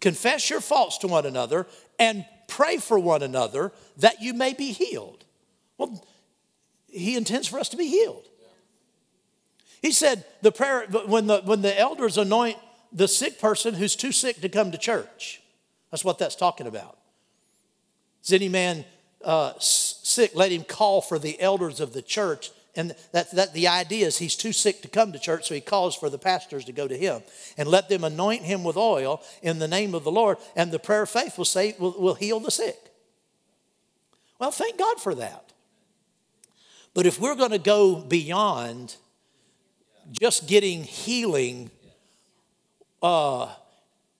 Confess 0.00 0.50
your 0.50 0.60
faults 0.60 0.98
to 0.98 1.06
one 1.06 1.26
another 1.26 1.66
and 1.98 2.24
pray 2.48 2.78
for 2.78 2.98
one 2.98 3.22
another 3.22 3.72
that 3.98 4.20
you 4.20 4.34
may 4.34 4.54
be 4.54 4.72
healed. 4.72 5.24
Well, 5.78 6.04
he 6.90 7.16
intends 7.16 7.48
for 7.48 7.58
us 7.58 7.68
to 7.70 7.76
be 7.76 7.86
healed. 7.86 8.26
He 9.82 9.92
said 9.92 10.24
the 10.42 10.52
prayer 10.52 10.86
when 11.06 11.26
the 11.26 11.40
when 11.40 11.62
the 11.62 11.78
elders 11.78 12.18
anoint 12.18 12.58
the 12.92 13.08
sick 13.08 13.40
person 13.40 13.74
who's 13.74 13.96
too 13.96 14.12
sick 14.12 14.40
to 14.40 14.48
come 14.48 14.72
to 14.72 14.78
church. 14.78 15.40
That's 15.90 16.04
what 16.04 16.18
that's 16.18 16.36
talking 16.36 16.66
about. 16.66 16.98
Is 18.22 18.32
any 18.32 18.48
man 18.48 18.84
uh, 19.24 19.54
sick? 19.58 20.32
Let 20.34 20.52
him 20.52 20.64
call 20.64 21.00
for 21.00 21.18
the 21.18 21.40
elders 21.40 21.80
of 21.80 21.92
the 21.92 22.02
church. 22.02 22.50
And 22.76 22.94
that, 23.10 23.32
that 23.32 23.52
the 23.52 23.66
idea 23.66 24.06
is 24.06 24.18
he's 24.18 24.36
too 24.36 24.52
sick 24.52 24.80
to 24.82 24.88
come 24.88 25.12
to 25.12 25.18
church, 25.18 25.48
so 25.48 25.54
he 25.54 25.60
calls 25.60 25.96
for 25.96 26.08
the 26.08 26.18
pastors 26.18 26.64
to 26.66 26.72
go 26.72 26.86
to 26.86 26.96
him 26.96 27.22
and 27.58 27.68
let 27.68 27.88
them 27.88 28.04
anoint 28.04 28.42
him 28.42 28.62
with 28.62 28.76
oil 28.76 29.22
in 29.42 29.58
the 29.58 29.66
name 29.66 29.92
of 29.92 30.04
the 30.04 30.12
Lord, 30.12 30.38
and 30.54 30.70
the 30.70 30.78
prayer 30.78 31.02
of 31.02 31.10
faith 31.10 31.36
will 31.36 31.44
say 31.44 31.74
will, 31.80 31.96
will 31.98 32.14
heal 32.14 32.38
the 32.38 32.50
sick. 32.50 32.78
Well, 34.38 34.52
thank 34.52 34.78
God 34.78 35.00
for 35.00 35.16
that. 35.16 35.49
But 36.94 37.06
if 37.06 37.20
we're 37.20 37.36
going 37.36 37.52
to 37.52 37.58
go 37.58 37.96
beyond 37.96 38.96
just 40.10 40.48
getting 40.48 40.82
healing 40.82 41.70
uh, 43.02 43.46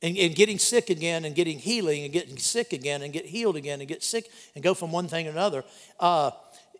and, 0.03 0.17
and 0.17 0.35
getting 0.35 0.59
sick 0.59 0.89
again 0.89 1.25
and 1.25 1.35
getting 1.35 1.59
healing 1.59 2.05
and 2.05 2.13
getting 2.13 2.39
sick 2.39 2.73
again 2.73 3.03
and 3.03 3.13
get 3.13 3.27
healed 3.27 3.57
again 3.57 3.81
and 3.81 3.89
get 3.89 4.03
sick 4.03 4.31
and 4.55 4.63
go 4.63 4.75
from 4.75 4.93
one 4.93 5.09
thing 5.09 5.25
to 5.25 5.31
another. 5.33 5.65
Uh, 5.99 6.31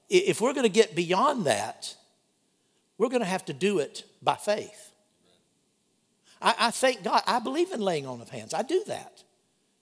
if 0.09 0.41
we're 0.41 0.53
going 0.53 0.65
to 0.65 0.73
get 0.73 0.95
beyond 0.95 1.47
that, 1.47 1.95
we're 2.99 3.09
going 3.09 3.23
to 3.23 3.27
have 3.27 3.45
to 3.47 3.53
do 3.53 3.79
it 3.79 4.05
by 4.23 4.37
faith. 4.37 4.93
I, 6.41 6.55
I 6.59 6.71
thank 6.71 7.03
God. 7.03 7.23
I 7.27 7.39
believe 7.41 7.73
in 7.73 7.81
laying 7.81 8.07
on 8.07 8.21
of 8.21 8.29
hands. 8.29 8.55
I 8.55 8.63
do 8.63 8.83
that. 8.87 9.23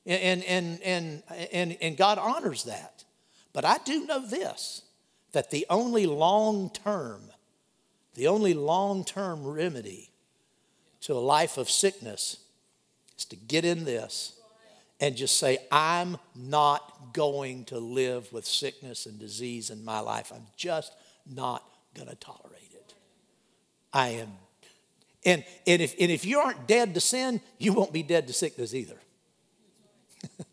And, 0.07 0.43
and, 0.45 0.83
and, 0.83 1.23
and, 1.53 1.77
and 1.81 1.97
God 1.97 2.19
honors 2.19 2.65
that. 2.65 3.05
But 3.53 3.65
I 3.65 3.79
do 3.79 4.07
know 4.07 4.27
this 4.27 4.83
that 5.39 5.53
the 5.53 5.65
only 5.71 6.05
long 6.05 6.69
term, 6.69 7.23
the 8.17 8.27
only 8.27 8.55
long 8.55 9.05
term 9.05 9.47
remedy 9.47 10.11
to 11.03 11.13
a 11.13 11.15
life 11.15 11.59
of 11.59 11.71
sickness 11.71 12.39
is 13.17 13.25
to 13.25 13.37
get 13.37 13.65
in 13.65 13.85
this 13.85 14.33
and 14.99 15.15
just 15.15 15.39
say, 15.39 15.59
I'm 15.71 16.17
not 16.35 17.13
going 17.13 17.67
to 17.67 17.79
live 17.79 18.33
with 18.33 18.47
sickness 18.47 19.07
and 19.07 19.17
disease 19.17 19.71
in 19.71 19.85
my 19.85 20.01
life. 20.01 20.33
I'm 20.35 20.49
just 20.57 20.93
not 21.33 21.63
going 21.95 22.09
to 22.09 22.17
tolerate 22.17 22.73
it. 22.75 22.95
I 23.93 24.09
am. 24.09 24.33
And, 25.25 25.45
and, 25.69 25.81
if, 25.81 25.95
and 26.01 26.11
if 26.11 26.25
you 26.25 26.41
aren't 26.41 26.67
dead 26.67 26.95
to 26.95 27.01
sin, 27.01 27.41
you 27.59 27.73
won't 27.75 27.93
be 27.93 28.03
dead 28.03 28.27
to 28.27 28.33
sickness 28.33 28.75
either. 28.75 28.99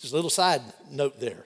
just 0.00 0.12
a 0.12 0.16
little 0.16 0.30
side 0.30 0.62
note 0.90 1.20
there. 1.20 1.45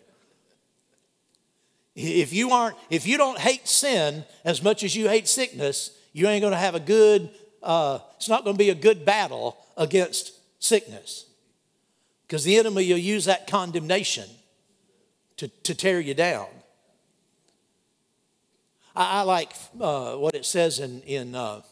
If 1.94 2.32
you 2.32 2.50
aren't, 2.50 2.76
if 2.88 3.06
you 3.06 3.16
don't 3.16 3.38
hate 3.38 3.66
sin 3.66 4.24
as 4.44 4.62
much 4.62 4.84
as 4.84 4.94
you 4.94 5.08
hate 5.08 5.28
sickness, 5.28 5.90
you 6.12 6.28
ain't 6.28 6.40
going 6.40 6.52
to 6.52 6.58
have 6.58 6.74
a 6.74 6.80
good. 6.80 7.30
Uh, 7.62 7.98
it's 8.16 8.28
not 8.28 8.44
going 8.44 8.56
to 8.56 8.58
be 8.58 8.70
a 8.70 8.74
good 8.74 9.04
battle 9.04 9.58
against 9.76 10.32
sickness. 10.62 11.26
Because 12.26 12.44
the 12.44 12.56
enemy 12.56 12.88
will 12.90 12.98
use 12.98 13.24
that 13.24 13.48
condemnation 13.48 14.28
to, 15.36 15.48
to 15.48 15.74
tear 15.74 15.98
you 16.00 16.14
down. 16.14 16.46
I, 18.94 19.20
I 19.20 19.22
like 19.22 19.52
uh, 19.80 20.14
what 20.14 20.34
it 20.34 20.44
says 20.44 20.78
in, 20.78 21.00
in 21.02 21.34
uh, 21.34 21.62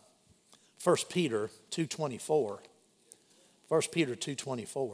1 0.83 0.97
Peter 1.09 1.51
2.24. 1.71 2.59
1 3.69 3.83
Peter 3.93 4.15
2.24. 4.17 4.93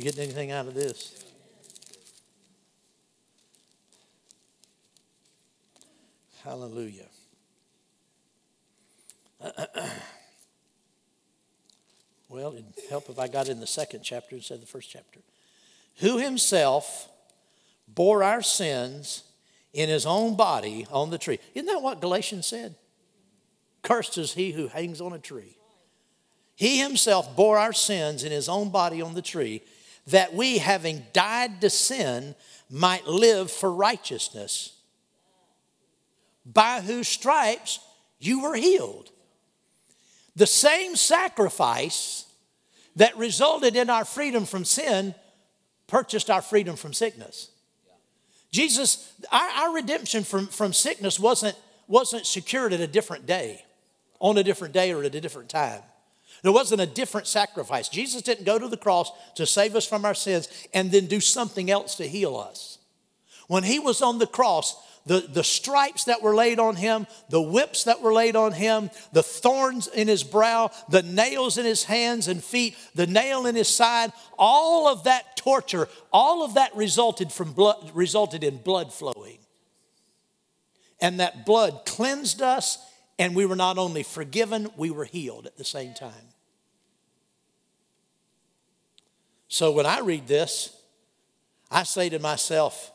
You 0.00 0.04
getting 0.04 0.22
anything 0.22 0.50
out 0.50 0.66
of 0.66 0.72
this? 0.72 1.22
Hallelujah. 6.42 7.04
well, 12.30 12.54
it'd 12.54 12.64
help 12.88 13.10
if 13.10 13.18
I 13.18 13.28
got 13.28 13.50
in 13.50 13.60
the 13.60 13.66
second 13.66 14.00
chapter 14.02 14.36
instead 14.36 14.54
of 14.54 14.62
the 14.62 14.66
first 14.66 14.88
chapter. 14.88 15.20
Who 15.96 16.16
himself 16.16 17.10
bore 17.86 18.24
our 18.24 18.40
sins 18.40 19.24
in 19.74 19.90
his 19.90 20.06
own 20.06 20.34
body 20.34 20.86
on 20.90 21.10
the 21.10 21.18
tree. 21.18 21.40
Isn't 21.54 21.66
that 21.66 21.82
what 21.82 22.00
Galatians 22.00 22.46
said? 22.46 22.74
Cursed 23.82 24.16
is 24.16 24.32
he 24.32 24.52
who 24.52 24.68
hangs 24.68 25.02
on 25.02 25.12
a 25.12 25.18
tree. 25.18 25.58
He 26.56 26.78
himself 26.78 27.36
bore 27.36 27.58
our 27.58 27.74
sins 27.74 28.24
in 28.24 28.32
his 28.32 28.48
own 28.48 28.70
body 28.70 29.02
on 29.02 29.12
the 29.12 29.20
tree, 29.20 29.60
that 30.10 30.34
we, 30.34 30.58
having 30.58 31.04
died 31.12 31.60
to 31.60 31.70
sin, 31.70 32.34
might 32.70 33.06
live 33.06 33.50
for 33.50 33.72
righteousness, 33.72 34.76
by 36.46 36.80
whose 36.80 37.08
stripes 37.08 37.80
you 38.18 38.42
were 38.42 38.54
healed. 38.54 39.10
The 40.36 40.46
same 40.46 40.96
sacrifice 40.96 42.26
that 42.96 43.16
resulted 43.16 43.76
in 43.76 43.90
our 43.90 44.04
freedom 44.04 44.44
from 44.44 44.64
sin 44.64 45.14
purchased 45.86 46.30
our 46.30 46.42
freedom 46.42 46.76
from 46.76 46.92
sickness. 46.92 47.50
Jesus, 48.52 49.12
our, 49.30 49.48
our, 49.48 49.74
redemption 49.74 50.24
from, 50.24 50.46
from 50.46 50.72
sickness 50.72 51.20
wasn't, 51.20 51.56
wasn't 51.86 52.26
secured 52.26 52.72
at 52.72 52.80
a 52.80 52.86
different 52.86 53.26
day, 53.26 53.64
on 54.18 54.38
a 54.38 54.42
different 54.42 54.74
day 54.74 54.92
or 54.92 55.04
at 55.04 55.14
a 55.14 55.20
different 55.20 55.48
time. 55.48 55.82
There 56.42 56.52
wasn't 56.52 56.80
a 56.80 56.86
different 56.86 57.26
sacrifice. 57.26 57.88
Jesus 57.88 58.22
didn't 58.22 58.44
go 58.44 58.58
to 58.58 58.68
the 58.68 58.76
cross 58.76 59.10
to 59.34 59.46
save 59.46 59.76
us 59.76 59.86
from 59.86 60.04
our 60.04 60.14
sins 60.14 60.48
and 60.72 60.90
then 60.90 61.06
do 61.06 61.20
something 61.20 61.70
else 61.70 61.96
to 61.96 62.08
heal 62.08 62.36
us. 62.36 62.78
When 63.46 63.62
he 63.62 63.78
was 63.78 64.00
on 64.00 64.18
the 64.18 64.26
cross, 64.26 64.76
the, 65.06 65.20
the 65.20 65.44
stripes 65.44 66.04
that 66.04 66.22
were 66.22 66.34
laid 66.34 66.58
on 66.58 66.76
him, 66.76 67.06
the 67.30 67.40
whips 67.40 67.84
that 67.84 68.00
were 68.00 68.12
laid 68.12 68.36
on 68.36 68.52
him, 68.52 68.90
the 69.12 69.22
thorns 69.22 69.86
in 69.88 70.08
his 70.08 70.22
brow, 70.22 70.70
the 70.88 71.02
nails 71.02 71.58
in 71.58 71.64
his 71.64 71.84
hands 71.84 72.28
and 72.28 72.44
feet, 72.44 72.76
the 72.94 73.06
nail 73.06 73.46
in 73.46 73.54
his 73.54 73.68
side, 73.68 74.12
all 74.38 74.88
of 74.88 75.04
that 75.04 75.36
torture, 75.36 75.88
all 76.12 76.44
of 76.44 76.54
that 76.54 76.74
resulted 76.76 77.32
from 77.32 77.52
blood, 77.52 77.90
resulted 77.94 78.44
in 78.44 78.58
blood 78.58 78.92
flowing. 78.92 79.38
And 81.00 81.18
that 81.18 81.46
blood 81.46 81.82
cleansed 81.86 82.42
us, 82.42 82.78
and 83.18 83.34
we 83.34 83.46
were 83.46 83.56
not 83.56 83.78
only 83.78 84.02
forgiven, 84.02 84.68
we 84.76 84.90
were 84.90 85.06
healed 85.06 85.46
at 85.46 85.56
the 85.56 85.64
same 85.64 85.94
time. 85.94 86.29
So 89.50 89.72
when 89.72 89.84
I 89.84 89.98
read 89.98 90.28
this, 90.28 90.74
I 91.72 91.82
say 91.82 92.08
to 92.08 92.20
myself, 92.20 92.92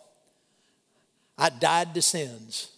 I 1.37 1.49
died 1.49 1.93
to 1.93 2.01
sins. 2.01 2.71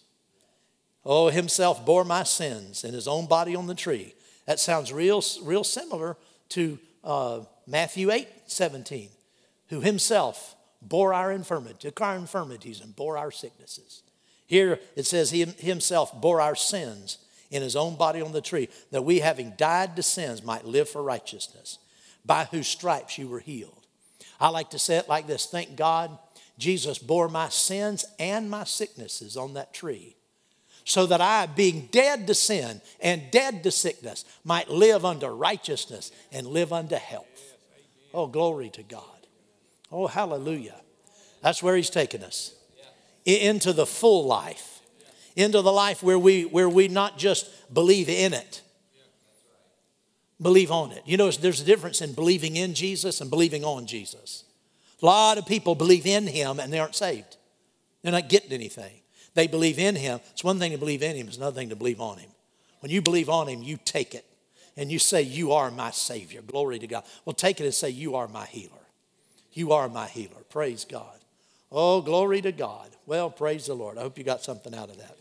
Oh, 1.06 1.30
himself 1.30 1.86
bore 1.86 2.04
my 2.04 2.24
sins 2.24 2.84
in 2.84 2.96
his 2.96 3.08
own 3.08 3.28
body 3.28 3.56
on 3.56 3.68
the 3.68 3.76
tree. 3.76 4.16
That 4.48 4.60
sounds 4.60 4.92
real, 4.92 5.24
real 5.44 5.64
similar 5.64 6.18
to 6.50 6.80
uh, 7.04 7.42
Matthew 7.68 8.10
8 8.12 8.28
17, 8.48 9.10
who 9.68 9.82
himself 9.82 10.56
bore 10.82 11.14
our 11.14 11.32
infirmities, 11.32 11.78
took 11.78 12.02
our 12.02 12.16
infirmities 12.16 12.82
and 12.82 12.96
bore 12.96 13.16
our 13.16 13.32
sicknesses. 13.32 14.02
Here 14.48 14.80
it 14.96 15.06
says 15.06 15.30
he 15.30 15.46
himself 15.46 16.20
bore 16.20 16.42
our 16.42 16.56
sins 16.56 17.20
in 17.52 17.62
his 17.62 17.76
own 17.76 17.96
body 17.96 18.22
on 18.22 18.32
the 18.32 18.42
tree, 18.42 18.70
that 18.92 19.04
we, 19.04 19.20
having 19.20 19.54
died 19.56 19.96
to 19.96 20.04
sins, 20.04 20.44
might 20.44 20.66
live 20.66 20.90
for 20.90 21.04
righteousness, 21.04 21.78
by 22.28 22.46
whose 22.46 22.68
stripes 22.68 23.18
you 23.18 23.28
were 23.28 23.40
healed. 23.40 23.88
I 24.40 24.50
like 24.50 24.70
to 24.72 24.80
say 24.80 24.98
it 24.98 25.10
like 25.10 25.26
this 25.26 25.46
Thank 25.46 25.76
God 25.76 26.18
Jesus 26.58 26.98
bore 26.98 27.30
my 27.30 27.50
sins 27.50 28.06
and 28.20 28.50
my 28.50 28.64
sicknesses 28.64 29.38
on 29.38 29.54
that 29.54 29.74
tree, 29.74 30.16
so 30.84 31.06
that 31.06 31.22
I, 31.22 31.46
being 31.46 31.88
dead 31.92 32.28
to 32.28 32.34
sin 32.34 32.82
and 33.00 33.32
dead 33.32 33.64
to 33.64 33.72
sickness, 33.72 34.26
might 34.44 34.70
live 34.70 35.06
unto 35.06 35.28
righteousness 35.28 36.12
and 36.32 36.48
live 36.48 36.74
unto 36.74 36.96
health. 36.96 37.26
Oh, 38.14 38.28
glory 38.28 38.70
to 38.72 38.84
God. 38.84 39.04
Oh, 39.92 40.08
hallelujah. 40.08 40.82
That's 41.42 41.62
where 41.62 41.76
He's 41.76 41.90
taken 41.90 42.24
us 42.24 42.56
into 43.26 43.74
the 43.74 43.86
full 43.86 44.26
life, 44.26 44.82
into 45.36 45.62
the 45.62 45.72
life 45.72 46.02
where 46.02 46.18
we, 46.18 46.44
where 46.44 46.70
we 46.70 46.88
not 46.88 47.18
just 47.18 47.74
believe 47.74 48.10
in 48.10 48.34
it, 48.34 48.62
believe 50.42 50.72
on 50.72 50.92
it. 50.92 51.04
You 51.06 51.18
know, 51.18 51.32
there's 51.32 51.62
a 51.62 51.66
difference 51.66 52.02
in 52.02 52.14
believing 52.14 52.56
in 52.56 52.74
Jesus 52.74 53.22
and 53.22 53.30
believing 53.30 53.64
on 53.64 53.86
Jesus. 53.88 54.44
A 55.02 55.06
lot 55.06 55.38
of 55.38 55.46
people 55.46 55.76
believe 55.76 56.06
in 56.06 56.28
him 56.28 56.60
and 56.60 56.72
they 56.72 56.80
aren't 56.80 56.96
saved. 56.96 57.38
They're 58.02 58.12
not 58.12 58.30
getting 58.30 58.52
anything. 58.52 59.02
They 59.34 59.48
believe 59.48 59.78
in 59.78 59.96
him. 59.96 60.20
It's 60.32 60.44
one 60.44 60.60
thing 60.60 60.72
to 60.72 60.78
believe 60.78 61.04
in 61.04 61.16
him, 61.16 61.28
it's 61.28 61.38
another 61.38 61.60
thing 61.60 61.70
to 61.70 61.76
believe 61.76 62.02
on 62.02 62.18
him. 62.18 62.30
When 62.80 62.92
you 62.92 63.02
believe 63.02 63.30
on 63.30 63.48
him, 63.48 63.62
you 63.64 63.78
take 63.84 64.16
it 64.16 64.26
and 64.76 64.92
you 64.92 65.00
say, 65.00 65.22
You 65.22 65.54
are 65.54 65.72
my 65.72 65.92
Savior. 65.92 66.42
Glory 66.42 66.80
to 66.80 66.88
God. 66.88 67.04
Well, 67.26 67.34
take 67.34 67.60
it 67.60 67.66
and 67.66 67.74
say, 67.74 67.90
You 67.90 68.16
are 68.16 68.28
my 68.28 68.46
healer. 68.46 68.72
You 69.54 69.74
are 69.74 69.90
my 69.90 70.08
healer. 70.08 70.44
Praise 70.50 70.86
God. 70.86 71.20
Oh, 71.72 72.02
glory 72.02 72.42
to 72.42 72.52
God. 72.52 72.90
Well, 73.06 73.30
praise 73.30 73.66
the 73.66 73.74
Lord. 73.74 73.98
I 73.98 74.02
hope 74.02 74.18
you 74.18 74.24
got 74.24 74.44
something 74.44 74.74
out 74.74 74.90
of 74.90 74.98
that. 74.98 75.18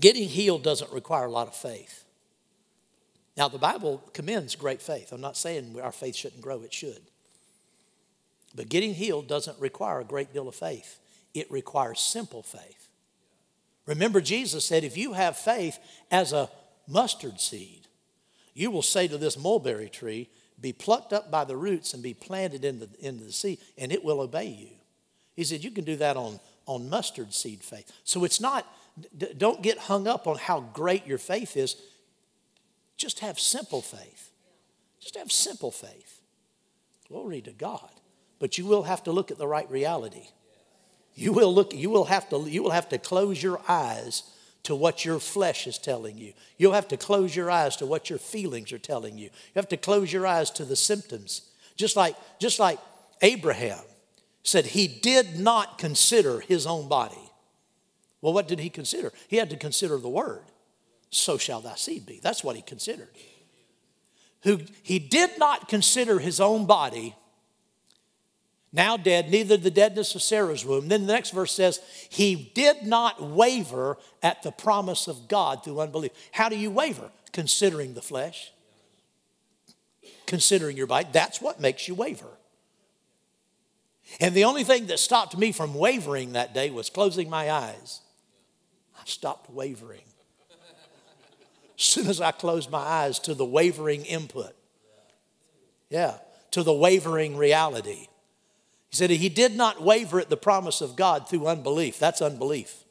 Getting 0.00 0.28
healed 0.28 0.62
doesn't 0.62 0.92
require 0.92 1.26
a 1.26 1.30
lot 1.30 1.48
of 1.48 1.54
faith. 1.54 2.04
Now, 3.36 3.48
the 3.48 3.58
Bible 3.58 4.02
commends 4.14 4.56
great 4.56 4.80
faith. 4.80 5.12
I'm 5.12 5.20
not 5.20 5.36
saying 5.36 5.78
our 5.82 5.92
faith 5.92 6.16
shouldn't 6.16 6.40
grow, 6.40 6.62
it 6.62 6.72
should. 6.72 7.02
But 8.54 8.70
getting 8.70 8.94
healed 8.94 9.28
doesn't 9.28 9.60
require 9.60 10.00
a 10.00 10.04
great 10.04 10.32
deal 10.32 10.48
of 10.48 10.54
faith, 10.54 10.98
it 11.34 11.50
requires 11.50 12.00
simple 12.00 12.42
faith. 12.42 12.88
Remember, 13.84 14.20
Jesus 14.20 14.64
said, 14.64 14.82
if 14.82 14.96
you 14.96 15.12
have 15.12 15.36
faith 15.36 15.78
as 16.10 16.32
a 16.32 16.50
mustard 16.88 17.40
seed, 17.40 17.86
you 18.54 18.70
will 18.70 18.82
say 18.82 19.06
to 19.06 19.18
this 19.18 19.38
mulberry 19.38 19.88
tree, 19.88 20.28
be 20.58 20.72
plucked 20.72 21.12
up 21.12 21.30
by 21.30 21.44
the 21.44 21.56
roots 21.56 21.92
and 21.92 22.02
be 22.02 22.14
planted 22.14 22.64
into, 22.64 22.88
into 23.00 23.24
the 23.24 23.32
sea, 23.32 23.58
and 23.76 23.92
it 23.92 24.02
will 24.02 24.20
obey 24.20 24.46
you. 24.46 24.70
He 25.36 25.44
said, 25.44 25.62
you 25.62 25.70
can 25.70 25.84
do 25.84 25.96
that 25.96 26.16
on, 26.16 26.40
on 26.64 26.88
mustard 26.88 27.34
seed 27.34 27.62
faith. 27.62 27.92
So 28.04 28.24
it's 28.24 28.40
not, 28.40 28.66
don't 29.36 29.62
get 29.62 29.76
hung 29.76 30.08
up 30.08 30.26
on 30.26 30.38
how 30.38 30.60
great 30.60 31.06
your 31.06 31.18
faith 31.18 31.56
is. 31.56 31.76
Just 32.96 33.20
have 33.20 33.38
simple 33.38 33.82
faith. 33.82 34.30
Just 35.00 35.16
have 35.16 35.30
simple 35.30 35.70
faith. 35.70 36.20
Glory 37.08 37.40
to 37.42 37.52
God 37.52 37.90
but 38.38 38.58
you 38.58 38.66
will 38.66 38.82
have 38.84 39.04
to 39.04 39.12
look 39.12 39.30
at 39.30 39.38
the 39.38 39.46
right 39.46 39.70
reality. 39.70 40.28
You 41.14 41.32
will 41.32 41.54
look, 41.54 41.74
you 41.74 41.88
will 41.88 42.04
have 42.04 42.28
to, 42.30 42.38
you 42.48 42.62
will 42.62 42.70
have 42.70 42.88
to 42.90 42.98
close 42.98 43.42
your 43.42 43.60
eyes 43.68 44.22
to 44.64 44.74
what 44.74 45.04
your 45.04 45.18
flesh 45.18 45.66
is 45.66 45.78
telling 45.78 46.18
you. 46.18 46.32
You'll 46.58 46.74
have 46.74 46.88
to 46.88 46.96
close 46.96 47.34
your 47.34 47.50
eyes 47.50 47.76
to 47.76 47.86
what 47.86 48.10
your 48.10 48.18
feelings 48.18 48.72
are 48.72 48.78
telling 48.78 49.16
you. 49.16 49.24
You 49.24 49.56
have 49.56 49.68
to 49.68 49.76
close 49.76 50.12
your 50.12 50.26
eyes 50.26 50.50
to 50.52 50.64
the 50.64 50.76
symptoms. 50.76 51.42
Just 51.76 51.96
like, 51.96 52.16
just 52.38 52.58
like 52.58 52.78
Abraham 53.22 53.78
said 54.42 54.66
he 54.66 54.88
did 54.88 55.38
not 55.38 55.78
consider 55.78 56.40
his 56.40 56.66
own 56.66 56.88
body. 56.88 57.16
Well, 58.20 58.32
what 58.32 58.48
did 58.48 58.58
he 58.58 58.70
consider? 58.70 59.12
He 59.28 59.36
had 59.36 59.50
to 59.50 59.56
consider 59.56 59.98
the 59.98 60.08
word. 60.08 60.44
So 61.16 61.38
shall 61.38 61.60
thy 61.60 61.74
seed 61.76 62.06
be. 62.06 62.20
That's 62.22 62.44
what 62.44 62.56
he 62.56 62.62
considered. 62.62 63.08
Who 64.42 64.60
he 64.82 64.98
did 64.98 65.38
not 65.38 65.68
consider 65.68 66.18
his 66.18 66.40
own 66.40 66.66
body 66.66 67.14
now 68.76 68.98
dead, 68.98 69.30
neither 69.30 69.56
the 69.56 69.70
deadness 69.70 70.14
of 70.14 70.20
Sarah's 70.20 70.62
womb. 70.62 70.88
Then 70.88 71.06
the 71.06 71.12
next 71.12 71.30
verse 71.30 71.52
says, 71.52 71.80
He 72.10 72.52
did 72.54 72.82
not 72.82 73.22
waver 73.22 73.96
at 74.22 74.42
the 74.42 74.52
promise 74.52 75.08
of 75.08 75.28
God 75.28 75.64
through 75.64 75.80
unbelief. 75.80 76.12
How 76.30 76.50
do 76.50 76.58
you 76.58 76.70
waver? 76.70 77.10
Considering 77.32 77.94
the 77.94 78.02
flesh, 78.02 78.52
considering 80.26 80.76
your 80.76 80.86
bite. 80.86 81.12
That's 81.12 81.40
what 81.40 81.58
makes 81.58 81.88
you 81.88 81.94
waver. 81.94 82.28
And 84.20 84.34
the 84.34 84.44
only 84.44 84.62
thing 84.62 84.86
that 84.88 84.98
stopped 84.98 85.38
me 85.38 85.52
from 85.52 85.74
wavering 85.74 86.32
that 86.32 86.52
day 86.52 86.68
was 86.68 86.90
closing 86.90 87.30
my 87.30 87.50
eyes. 87.50 88.02
I 88.98 89.02
stopped 89.06 89.50
wavering. 89.50 90.04
Soon 91.76 92.06
as 92.06 92.20
I 92.20 92.32
closed 92.32 92.70
my 92.70 92.78
eyes 92.78 93.18
to 93.20 93.34
the 93.34 93.44
wavering 93.44 94.04
input. 94.04 94.54
Yeah, 95.90 96.14
to 96.52 96.62
the 96.62 96.72
wavering 96.72 97.36
reality. 97.36 98.08
He 98.88 98.96
said 98.96 99.10
he 99.10 99.28
did 99.28 99.56
not 99.56 99.82
waver 99.82 100.18
at 100.18 100.30
the 100.30 100.36
promise 100.36 100.80
of 100.80 100.96
God 100.96 101.28
through 101.28 101.46
unbelief. 101.46 101.98
That's 101.98 102.22
unbelief. 102.22 102.84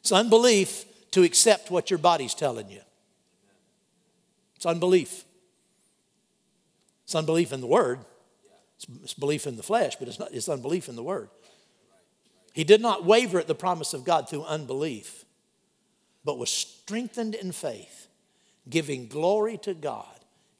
It's 0.00 0.12
unbelief 0.12 0.84
to 1.12 1.22
accept 1.22 1.70
what 1.70 1.90
your 1.90 1.98
body's 1.98 2.34
telling 2.34 2.70
you. 2.70 2.80
It's 4.56 4.66
unbelief. 4.66 5.24
It's 7.04 7.14
unbelief 7.14 7.52
in 7.52 7.60
the 7.60 7.66
word. 7.66 8.00
It's 9.02 9.14
belief 9.14 9.46
in 9.46 9.56
the 9.56 9.62
flesh, 9.62 9.96
but 9.96 10.08
it's, 10.08 10.18
not, 10.18 10.32
it's 10.32 10.48
unbelief 10.48 10.88
in 10.88 10.96
the 10.96 11.02
word. 11.02 11.28
He 12.52 12.64
did 12.64 12.80
not 12.80 13.04
waver 13.04 13.38
at 13.38 13.46
the 13.46 13.54
promise 13.54 13.94
of 13.94 14.04
God 14.04 14.28
through 14.28 14.44
unbelief, 14.44 15.24
but 16.24 16.38
was 16.38 16.50
strengthened 16.50 17.34
in 17.34 17.52
faith, 17.52 18.08
giving 18.68 19.08
glory 19.08 19.58
to 19.58 19.74
God 19.74 20.06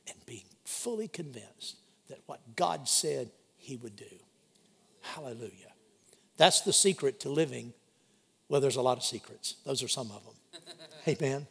and 0.08 0.16
being 0.26 0.44
fully 0.64 1.08
convinced 1.08 1.76
that 2.08 2.20
what 2.26 2.56
God 2.56 2.88
said 2.88 3.30
he 3.56 3.76
would 3.76 3.96
do. 3.96 4.04
Hallelujah. 5.00 5.72
That's 6.36 6.62
the 6.62 6.72
secret 6.72 7.20
to 7.20 7.28
living. 7.28 7.72
Well, 8.48 8.60
there's 8.60 8.76
a 8.76 8.82
lot 8.82 8.98
of 8.98 9.04
secrets. 9.04 9.56
Those 9.64 9.82
are 9.82 9.88
some 9.88 10.10
of 10.10 10.22
them. 10.24 10.62
Amen. 11.08 11.46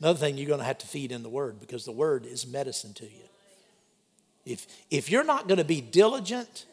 Another 0.00 0.18
thing 0.18 0.36
you're 0.36 0.46
going 0.46 0.60
to 0.60 0.64
have 0.64 0.78
to 0.78 0.86
feed 0.86 1.10
in 1.10 1.22
the 1.22 1.28
Word 1.28 1.58
because 1.60 1.84
the 1.84 1.92
Word 1.92 2.24
is 2.24 2.46
medicine 2.46 2.94
to 2.94 3.04
you. 3.04 3.28
If, 4.44 4.66
if 4.90 5.10
you're 5.10 5.24
not 5.24 5.48
going 5.48 5.58
to 5.58 5.64
be 5.64 5.80
diligent, 5.80 6.66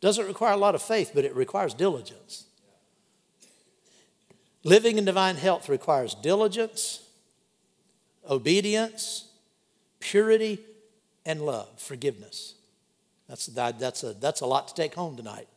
doesn't 0.00 0.26
require 0.26 0.52
a 0.52 0.56
lot 0.56 0.74
of 0.74 0.82
faith, 0.82 1.12
but 1.14 1.24
it 1.24 1.34
requires 1.34 1.72
diligence. 1.74 2.44
Living 4.64 4.96
in 4.98 5.04
divine 5.04 5.36
health 5.36 5.68
requires 5.68 6.14
diligence, 6.14 7.04
obedience, 8.28 9.28
purity, 9.98 10.60
and 11.26 11.42
love, 11.42 11.68
forgiveness. 11.80 12.54
That's, 13.28 13.46
that's, 13.46 14.04
a, 14.04 14.12
that's 14.14 14.40
a 14.40 14.46
lot 14.46 14.68
to 14.68 14.74
take 14.74 14.94
home 14.94 15.16
tonight. 15.16 15.48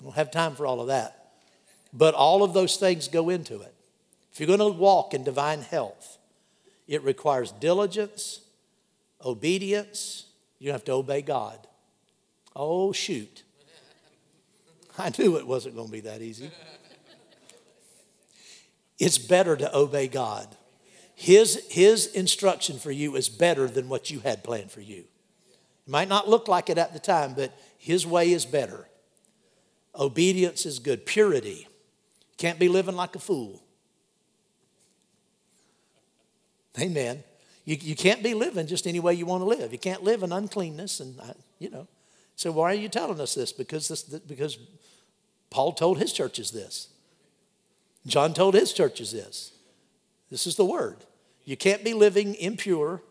I 0.00 0.04
don't 0.04 0.14
have 0.14 0.30
time 0.30 0.54
for 0.54 0.66
all 0.66 0.80
of 0.80 0.88
that. 0.88 1.32
But 1.92 2.14
all 2.14 2.42
of 2.42 2.52
those 2.52 2.76
things 2.76 3.08
go 3.08 3.28
into 3.28 3.60
it. 3.60 3.74
If 4.32 4.40
you're 4.40 4.46
going 4.46 4.60
to 4.60 4.78
walk 4.78 5.14
in 5.14 5.24
divine 5.24 5.62
health, 5.62 6.18
it 6.86 7.02
requires 7.02 7.52
diligence, 7.52 8.40
obedience. 9.24 10.26
You 10.58 10.72
have 10.72 10.84
to 10.84 10.92
obey 10.92 11.22
God. 11.22 11.58
Oh, 12.54 12.92
shoot. 12.92 13.42
I 14.98 15.10
knew 15.18 15.36
it 15.36 15.46
wasn't 15.46 15.74
going 15.74 15.88
to 15.88 15.92
be 15.92 16.00
that 16.00 16.22
easy. 16.22 16.50
It's 18.98 19.18
better 19.18 19.56
to 19.56 19.76
obey 19.76 20.08
God. 20.08 20.48
His, 21.14 21.66
his 21.70 22.06
instruction 22.06 22.78
for 22.78 22.90
you 22.90 23.16
is 23.16 23.28
better 23.28 23.66
than 23.68 23.88
what 23.88 24.10
you 24.10 24.20
had 24.20 24.44
planned 24.44 24.70
for 24.70 24.80
you. 24.80 25.04
It 25.86 25.90
might 25.90 26.08
not 26.08 26.28
look 26.28 26.48
like 26.48 26.68
it 26.68 26.78
at 26.78 26.92
the 26.92 26.98
time, 26.98 27.34
but 27.34 27.58
His 27.78 28.06
way 28.06 28.32
is 28.32 28.44
better. 28.44 28.86
Obedience 29.94 30.66
is 30.66 30.78
good. 30.78 31.06
Purity. 31.06 31.68
Can't 32.36 32.58
be 32.58 32.68
living 32.68 32.96
like 32.96 33.16
a 33.16 33.18
fool. 33.18 33.62
Amen. 36.78 37.24
You, 37.64 37.76
you 37.80 37.96
can't 37.96 38.22
be 38.22 38.34
living 38.34 38.66
just 38.66 38.86
any 38.86 39.00
way 39.00 39.14
you 39.14 39.24
want 39.24 39.40
to 39.40 39.46
live. 39.46 39.72
You 39.72 39.78
can't 39.78 40.02
live 40.02 40.22
in 40.22 40.32
uncleanness 40.32 41.00
and, 41.00 41.18
uh, 41.18 41.32
you 41.58 41.70
know. 41.70 41.88
So 42.36 42.52
why 42.52 42.72
are 42.72 42.74
you 42.74 42.90
telling 42.90 43.20
us 43.20 43.34
this? 43.34 43.52
Because, 43.52 43.88
this, 43.88 44.02
because 44.02 44.58
Paul 45.48 45.72
told 45.72 45.98
his 45.98 46.12
churches 46.12 46.50
this. 46.50 46.88
John 48.06 48.32
told 48.32 48.54
his 48.54 48.72
churches 48.72 49.12
this. 49.12 49.52
This 50.30 50.46
is 50.46 50.56
the 50.56 50.64
word. 50.64 51.04
You 51.44 51.56
can't 51.56 51.84
be 51.84 51.92
living 51.92 52.34
impure 52.36 53.02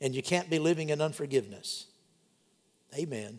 and 0.00 0.14
you 0.14 0.22
can't 0.22 0.50
be 0.50 0.58
living 0.58 0.90
in 0.90 1.00
unforgiveness. 1.00 1.86
Amen. 2.96 3.38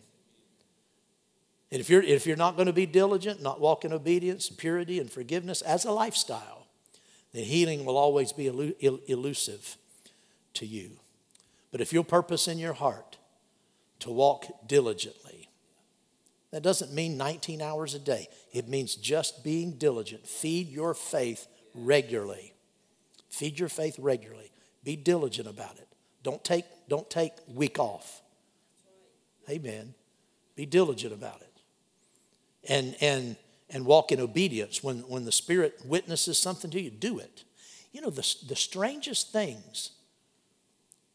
And 1.70 1.80
if 1.80 1.90
you're, 1.90 2.02
if 2.02 2.26
you're 2.26 2.36
not 2.36 2.56
going 2.56 2.66
to 2.66 2.72
be 2.72 2.86
diligent, 2.86 3.42
not 3.42 3.60
walk 3.60 3.84
in 3.84 3.92
obedience, 3.92 4.48
purity, 4.48 5.00
and 5.00 5.10
forgiveness 5.10 5.60
as 5.62 5.84
a 5.84 5.90
lifestyle, 5.90 6.66
then 7.32 7.44
healing 7.44 7.84
will 7.84 7.96
always 7.96 8.32
be 8.32 8.46
elusive 8.46 9.76
to 10.54 10.66
you. 10.66 10.92
But 11.72 11.80
if 11.80 11.92
you'll 11.92 12.04
purpose 12.04 12.46
in 12.46 12.58
your 12.58 12.74
heart 12.74 13.18
to 14.00 14.10
walk 14.10 14.46
diligently, 14.68 15.23
that 16.54 16.62
doesn't 16.62 16.92
mean 16.92 17.16
19 17.16 17.60
hours 17.60 17.94
a 17.94 17.98
day. 17.98 18.28
It 18.52 18.68
means 18.68 18.94
just 18.94 19.42
being 19.42 19.72
diligent. 19.72 20.24
Feed 20.24 20.68
your 20.68 20.94
faith 20.94 21.48
regularly. 21.74 22.54
Feed 23.28 23.58
your 23.58 23.68
faith 23.68 23.98
regularly. 23.98 24.52
Be 24.84 24.94
diligent 24.94 25.48
about 25.48 25.76
it. 25.78 25.88
Don't 26.22 26.44
take, 26.44 26.64
don't 26.88 27.10
take 27.10 27.32
week 27.52 27.80
off. 27.80 28.22
Amen. 29.50 29.94
Be 30.54 30.64
diligent 30.64 31.12
about 31.12 31.40
it. 31.40 31.52
And, 32.68 32.94
and, 33.00 33.36
and 33.68 33.84
walk 33.84 34.12
in 34.12 34.20
obedience. 34.20 34.80
When, 34.80 34.98
when 35.08 35.24
the 35.24 35.32
Spirit 35.32 35.80
witnesses 35.84 36.38
something 36.38 36.70
to 36.70 36.80
you, 36.80 36.90
do 36.90 37.18
it. 37.18 37.42
You 37.90 38.00
know, 38.00 38.10
the, 38.10 38.32
the 38.46 38.54
strangest 38.54 39.32
things, 39.32 39.90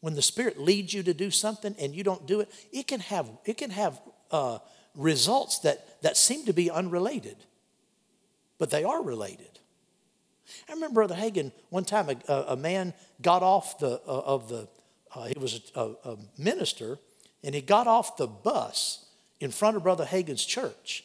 when 0.00 0.12
the 0.12 0.22
Spirit 0.22 0.60
leads 0.60 0.92
you 0.92 1.02
to 1.02 1.14
do 1.14 1.30
something 1.30 1.74
and 1.80 1.94
you 1.94 2.04
don't 2.04 2.26
do 2.26 2.40
it, 2.40 2.52
it 2.72 2.86
can 2.86 3.00
have, 3.00 3.26
it 3.46 3.56
can 3.56 3.70
have 3.70 3.98
uh, 4.30 4.58
results 4.94 5.60
that, 5.60 6.02
that 6.02 6.16
seem 6.16 6.44
to 6.46 6.52
be 6.52 6.70
unrelated, 6.70 7.36
but 8.58 8.70
they 8.70 8.84
are 8.84 9.02
related. 9.02 9.58
I 10.68 10.72
remember 10.72 10.94
Brother 10.94 11.14
Hagin, 11.14 11.52
one 11.70 11.84
time 11.84 12.08
a, 12.28 12.34
a 12.48 12.56
man 12.56 12.92
got 13.22 13.42
off 13.42 13.78
the, 13.78 14.00
uh, 14.06 14.22
of 14.24 14.48
the, 14.48 14.68
uh, 15.14 15.26
he 15.26 15.38
was 15.38 15.70
a, 15.74 15.92
a, 16.04 16.16
minister, 16.38 16.98
and 17.42 17.54
he 17.54 17.60
got 17.60 17.86
off 17.86 18.16
the 18.16 18.26
bus 18.26 19.06
in 19.38 19.50
front 19.50 19.76
of 19.76 19.82
Brother 19.82 20.04
Hagin's 20.04 20.44
church. 20.44 21.04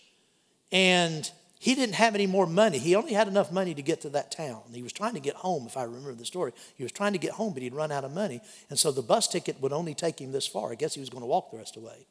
And 0.72 1.30
he 1.60 1.74
didn't 1.74 1.96
have 1.96 2.16
any 2.16 2.28
more 2.28 2.46
money. 2.46 2.78
He 2.78 2.96
only 2.96 3.14
had 3.14 3.28
enough 3.28 3.52
money 3.52 3.74
to 3.74 3.82
get 3.82 4.02
to 4.02 4.10
that 4.10 4.32
town. 4.32 4.62
He 4.74 4.84
was 4.84 4.92
trying 4.92 5.14
to 5.14 5.20
get 5.20 5.36
home, 5.36 5.66
if 5.66 5.78
I 5.78 5.84
remember 5.84 6.14
the 6.14 6.26
story. 6.26 6.52
He 6.76 6.84
was 6.84 6.92
trying 6.92 7.14
to 7.14 7.20
get 7.20 7.32
home, 7.32 7.54
but 7.54 7.64
he'd 7.64 7.74
run 7.74 7.92
out 7.92 8.04
of 8.04 8.14
money. 8.14 8.42
And 8.70 8.78
so 8.78 8.92
the 8.92 9.02
bus 9.02 9.28
ticket 9.28 9.62
would 9.62 9.74
only 9.74 9.94
take 9.94 10.20
him 10.20 10.32
this 10.32 10.46
far. 10.46 10.72
I 10.72 10.76
guess 10.76 10.94
he 10.94 11.00
was 11.00 11.10
going 11.10 11.22
to 11.24 11.28
walk 11.28 11.52
the 11.52 11.58
rest 11.58 11.78
of 11.78 11.84
the 11.84 11.88
way. 11.88 12.06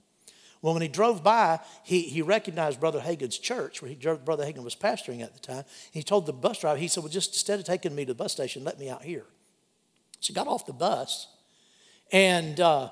Well, 0.65 0.73
when 0.73 0.81
he 0.81 0.89
drove 0.89 1.23
by, 1.23 1.61
he, 1.83 2.01
he 2.01 2.23
recognized 2.23 2.81
Brother 2.81 2.99
Hagin's 2.99 3.37
church, 3.37 3.83
where 3.83 3.91
he, 3.91 3.97
Brother 3.97 4.47
Hagin 4.47 4.65
was 4.65 4.75
pastoring 4.75 5.21
at 5.21 5.35
the 5.35 5.39
time. 5.39 5.65
He 5.93 6.03
told 6.03 6.25
the 6.25 6.33
bus 6.33 6.61
driver, 6.61 6.79
he 6.79 6.89
said, 6.89 7.03
Well, 7.03 7.13
just 7.13 7.35
instead 7.35 7.61
of 7.61 7.67
taking 7.67 7.95
me 7.95 8.07
to 8.07 8.15
the 8.15 8.17
bus 8.17 8.33
station, 8.33 8.65
let 8.65 8.79
me 8.79 8.89
out 8.89 9.03
here. 9.03 9.27
So 10.21 10.29
he 10.29 10.33
got 10.33 10.47
off 10.47 10.65
the 10.65 10.73
bus, 10.73 11.27
and 12.11 12.59
uh, 12.61 12.89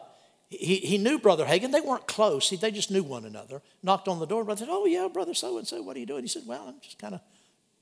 he, 0.51 0.77
he 0.77 0.99
knew 0.99 1.19
Brother 1.19 1.47
Hagin. 1.47 1.73
They 1.73 1.81
weren't 1.81 2.07
close, 2.07 2.51
he, 2.51 2.57
they 2.57 2.71
just 2.71 2.91
knew 2.91 3.03
one 3.03 3.25
another. 3.25 3.63
Knocked 3.83 4.07
on 4.07 4.19
the 4.19 4.27
door. 4.27 4.45
Brother 4.45 4.67
said, 4.67 4.69
Oh, 4.71 4.85
yeah, 4.85 5.09
Brother 5.11 5.33
so 5.33 5.57
and 5.57 5.67
so, 5.67 5.81
what 5.81 5.97
are 5.97 6.01
you 6.01 6.05
doing? 6.05 6.25
He 6.25 6.29
said, 6.29 6.43
Well, 6.47 6.67
I'm 6.69 6.81
just 6.83 6.99
kind 6.99 7.15
of 7.15 7.23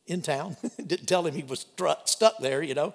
in 0.06 0.22
town. 0.22 0.56
Didn't 0.76 1.06
tell 1.06 1.26
him 1.26 1.34
he 1.34 1.42
was 1.42 1.66
stuck 2.04 2.38
there, 2.38 2.62
you 2.62 2.74
know. 2.74 2.94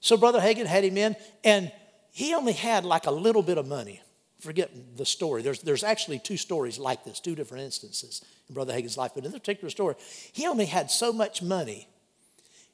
So 0.00 0.16
Brother 0.16 0.40
Hagin 0.40 0.66
had 0.66 0.82
him 0.82 0.96
in, 0.96 1.14
and 1.44 1.70
he 2.10 2.34
only 2.34 2.54
had 2.54 2.84
like 2.84 3.06
a 3.06 3.12
little 3.12 3.42
bit 3.42 3.56
of 3.56 3.68
money 3.68 4.00
forget 4.40 4.70
the 4.96 5.04
story. 5.04 5.42
There's, 5.42 5.62
there's 5.62 5.84
actually 5.84 6.18
two 6.18 6.36
stories 6.36 6.78
like 6.78 7.04
this, 7.04 7.20
two 7.20 7.34
different 7.34 7.64
instances 7.64 8.24
in 8.48 8.54
Brother 8.54 8.72
Hagin's 8.72 8.96
life. 8.96 9.12
But 9.14 9.24
in 9.24 9.32
this 9.32 9.40
particular 9.40 9.70
story, 9.70 9.96
he 10.32 10.46
only 10.46 10.66
had 10.66 10.90
so 10.90 11.12
much 11.12 11.42
money. 11.42 11.88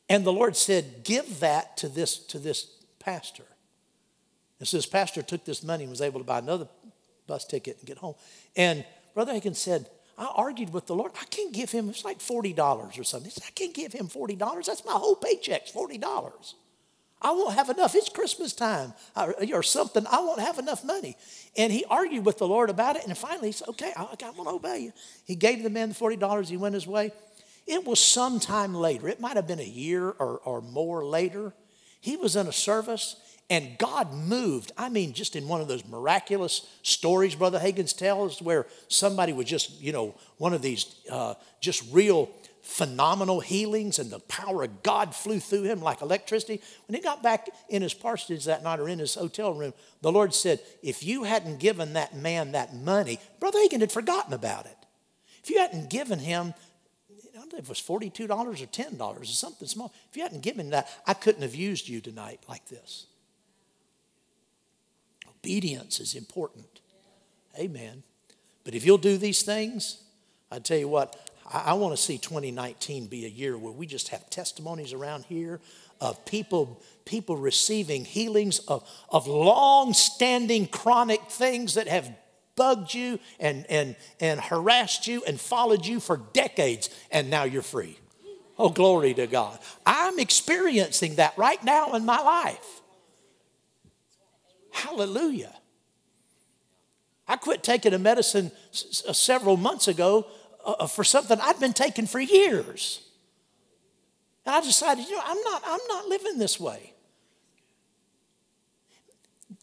And 0.09 0.25
the 0.25 0.33
Lord 0.33 0.57
said, 0.57 1.05
Give 1.05 1.41
that 1.41 1.77
to 1.79 1.89
this, 1.89 2.19
to 2.27 2.39
this 2.39 2.71
pastor. 2.99 3.45
And 4.59 4.69
so 4.69 4.77
this 4.77 4.87
pastor 4.87 5.23
took 5.23 5.45
this 5.45 5.63
money 5.63 5.85
and 5.85 5.91
was 5.91 6.01
able 6.01 6.21
to 6.21 6.27
buy 6.27 6.39
another 6.39 6.69
bus 7.27 7.45
ticket 7.45 7.79
and 7.79 7.87
get 7.87 7.99
home. 7.99 8.15
And 8.57 8.85
Brother 9.15 9.33
Hagin 9.33 9.57
said, 9.57 9.89
I 10.17 10.27
argued 10.35 10.73
with 10.73 10.87
the 10.87 10.95
Lord. 10.95 11.13
I 11.21 11.25
can't 11.25 11.53
give 11.53 11.71
him, 11.71 11.89
it's 11.89 12.05
like 12.05 12.19
$40 12.19 12.99
or 12.99 13.05
something. 13.05 13.31
Said, 13.31 13.45
I 13.47 13.51
can't 13.51 13.75
give 13.75 13.93
him 13.93 14.07
$40. 14.07 14.65
That's 14.65 14.85
my 14.85 14.93
whole 14.93 15.17
paycheck, 15.17 15.67
$40. 15.67 16.55
I 17.25 17.31
won't 17.31 17.55
have 17.55 17.71
enough. 17.71 17.95
It's 17.95 18.11
Christmas 18.11 18.53
time 18.53 18.93
or, 19.17 19.63
something. 19.63 20.07
I 20.11 20.21
won't 20.21 20.41
have 20.41 20.59
enough 20.59 20.85
money. 20.85 21.17
And 21.57 21.73
he 21.73 21.85
argued 21.87 22.27
with 22.27 22.37
the 22.37 22.47
Lord 22.47 22.69
about 22.69 22.97
it. 22.97 23.07
And 23.07 23.17
finally 23.17 23.49
he 23.49 23.53
said, 23.53 23.69
Okay, 23.71 23.93
I, 23.97 24.03
am 24.03 24.35
going 24.37 24.45
to 24.45 24.51
obey 24.51 24.79
you. 24.81 24.93
He 25.25 25.35
gave 25.35 25.63
the 25.63 25.71
man 25.71 25.89
the 25.89 25.95
$40. 25.95 26.49
He 26.49 26.59
went 26.59 26.75
his 26.75 26.87
way. 26.87 27.13
It 27.67 27.87
was 27.87 27.99
some 27.99 28.41
time 28.41 28.75
later. 28.75 29.09
It 29.09 29.21
might 29.21 29.37
have 29.37 29.47
been 29.47 29.59
a 29.59 29.63
year 29.63 30.11
or, 30.11 30.39
or 30.45 30.61
more 30.61 31.03
later. 31.03 31.55
He 32.03 32.17
was 32.19 32.37
in 32.37 32.47
a 32.47 32.53
service 32.53 33.17
and 33.49 33.79
God 33.79 34.13
moved. 34.13 34.73
I 34.77 34.91
mean, 34.91 35.15
just 35.15 35.35
in 35.35 35.49
one 35.49 35.63
of 35.63 35.69
those 35.69 35.87
miraculous 35.87 36.67
stories 36.83 37.35
Brother 37.35 37.59
Hagin's 37.59 37.95
tells, 37.95 38.43
where 38.43 38.67
somebody 38.89 39.33
was 39.33 39.47
just, 39.47 39.81
you 39.81 39.93
know, 39.93 40.15
one 40.37 40.53
of 40.53 40.61
these 40.61 40.95
uh, 41.11 41.35
just 41.61 41.85
real 41.91 42.31
phenomenal 42.65 43.41
healings 43.41 43.99
and 43.99 44.11
the 44.11 44.21
power 44.21 44.65
of 44.65 44.83
God 44.83 45.15
flew 45.15 45.39
through 45.39 45.65
him 45.65 45.83
like 45.83 46.01
electricity. 46.01 46.63
When 46.89 46.97
he 46.97 47.03
got 47.03 47.23
back 47.23 47.49
in 47.69 47.83
his 47.83 47.93
parsonage 47.93 48.47
that 48.47 48.65
night 48.65 48.81
or 48.81 48.89
in 48.89 48.99
his 48.99 49.15
hotel 49.15 49.53
room, 49.53 49.75
the 50.01 50.11
Lord 50.11 50.33
said, 50.35 50.61
If 50.83 51.05
you 51.05 51.25
hadn't 51.25 51.61
given 51.61 51.93
that 51.93 52.17
man 52.17 52.53
that 52.53 52.75
money, 52.75 53.21
Brother 53.39 53.59
Hagin 53.59 53.81
had 53.81 53.93
forgotten 53.93 54.33
about 54.33 54.65
it. 54.65 54.77
If 55.43 55.51
you 55.51 55.59
hadn't 55.59 55.91
given 55.91 56.19
him, 56.19 56.55
I 57.11 57.39
don't 57.39 57.53
know 57.53 57.59
if 57.59 57.65
it 57.65 57.69
was 57.69 57.81
$42 57.81 58.31
or 58.31 58.55
$10 58.55 59.21
or 59.21 59.25
something 59.27 59.69
small, 59.69 59.93
if 60.11 60.17
you 60.17 60.23
hadn't 60.23 60.43
given 60.43 60.71
that, 60.71 60.89
I 61.07 61.13
couldn't 61.13 61.43
have 61.43 61.55
used 61.55 61.87
you 61.87 62.01
tonight 62.01 62.41
like 62.49 62.67
this. 62.69 63.07
Obedience 65.29 66.01
is 66.01 66.15
important. 66.15 66.81
Amen. 67.59 68.03
But 68.65 68.75
if 68.75 68.87
you'll 68.87 68.97
do 68.97 69.19
these 69.19 69.43
things, 69.43 70.03
I 70.51 70.61
tell 70.61 70.79
you 70.79 70.89
what, 70.89 71.31
I, 71.51 71.59
I 71.67 71.73
want 71.75 71.97
to 71.97 72.03
see 72.03 72.19
2019 72.19 73.07
be 73.07 73.25
a 73.25 73.29
year 73.29 73.57
where 73.57 73.73
we 73.73 73.87
just 73.87 74.09
have 74.09 74.29
testimonies 74.31 74.93
around 74.93 75.25
here 75.25 75.61
of 76.01 76.25
people, 76.25 76.83
people 77.05 77.37
receiving 77.37 78.05
healings 78.05 78.59
of, 78.61 78.89
of 79.11 79.27
long-standing 79.27 80.67
chronic 80.67 81.23
things 81.31 81.75
that 81.75 81.89
have 81.89 82.11
bugged 82.57 82.95
you 82.95 83.19
and, 83.41 83.67
and, 83.69 83.97
and 84.21 84.41
harassed 84.41 85.07
you 85.07 85.23
and 85.27 85.41
followed 85.41 85.85
you 85.87 86.01
for 86.01 86.17
decades, 86.33 86.91
and 87.11 87.31
now 87.31 87.45
you're 87.45 87.63
free. 87.63 87.99
Oh, 88.59 88.69
glory 88.69 89.15
to 89.15 89.27
God. 89.27 89.59
I'm 89.85 90.19
experiencing 90.19 91.17
that 91.17 91.37
right 91.37 91.63
now 91.65 91.95
in 91.95 92.05
my 92.05 92.21
life. 92.21 92.83
Hallelujah. 94.71 95.55
I 97.27 97.37
quit 97.37 97.63
taking 97.63 97.95
a 97.95 97.99
medicine 97.99 98.53
s- 98.73 99.03
several 99.13 99.57
months 99.57 99.89
ago 99.89 100.27
uh, 100.65 100.73
uh, 100.81 100.87
for 100.87 101.05
something 101.05 101.39
I'd 101.41 101.61
been 101.61 101.73
taking 101.73 102.07
for 102.07 102.21
years. 102.21 103.01
And 104.47 104.55
I 104.55 104.61
decided, 104.61 105.07
you 105.07 105.13
know, 105.13 105.23
I'm 105.25 105.41
not, 105.43 105.63
I'm 105.67 105.81
not 105.89 106.07
living 106.07 106.39
this 106.39 106.61
way. 106.61 106.93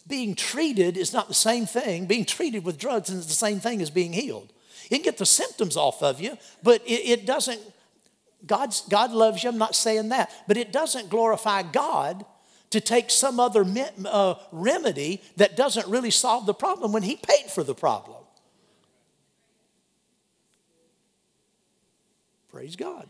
Being 0.07 0.35
treated 0.35 0.97
is 0.97 1.13
not 1.13 1.27
the 1.27 1.33
same 1.33 1.65
thing. 1.65 2.05
Being 2.05 2.25
treated 2.25 2.65
with 2.65 2.77
drugs 2.77 3.09
is 3.09 3.27
the 3.27 3.33
same 3.33 3.59
thing 3.59 3.81
as 3.81 3.89
being 3.89 4.13
healed. 4.13 4.51
You 4.89 4.97
can 4.97 5.03
get 5.03 5.17
the 5.17 5.25
symptoms 5.25 5.77
off 5.77 6.03
of 6.03 6.19
you, 6.19 6.37
but 6.63 6.81
it, 6.85 7.19
it 7.19 7.25
doesn't, 7.25 7.61
God's, 8.45 8.81
God 8.89 9.11
loves 9.11 9.43
you, 9.43 9.49
I'm 9.49 9.57
not 9.57 9.75
saying 9.75 10.09
that, 10.09 10.31
but 10.47 10.57
it 10.57 10.71
doesn't 10.73 11.09
glorify 11.09 11.61
God 11.61 12.25
to 12.71 12.81
take 12.81 13.09
some 13.09 13.39
other 13.39 13.65
uh, 14.05 14.35
remedy 14.51 15.21
that 15.37 15.55
doesn't 15.55 15.87
really 15.87 16.11
solve 16.11 16.45
the 16.45 16.53
problem 16.53 16.91
when 16.91 17.03
He 17.03 17.15
paid 17.15 17.49
for 17.51 17.63
the 17.63 17.75
problem. 17.75 18.20
Praise 22.51 22.75
God. 22.75 23.07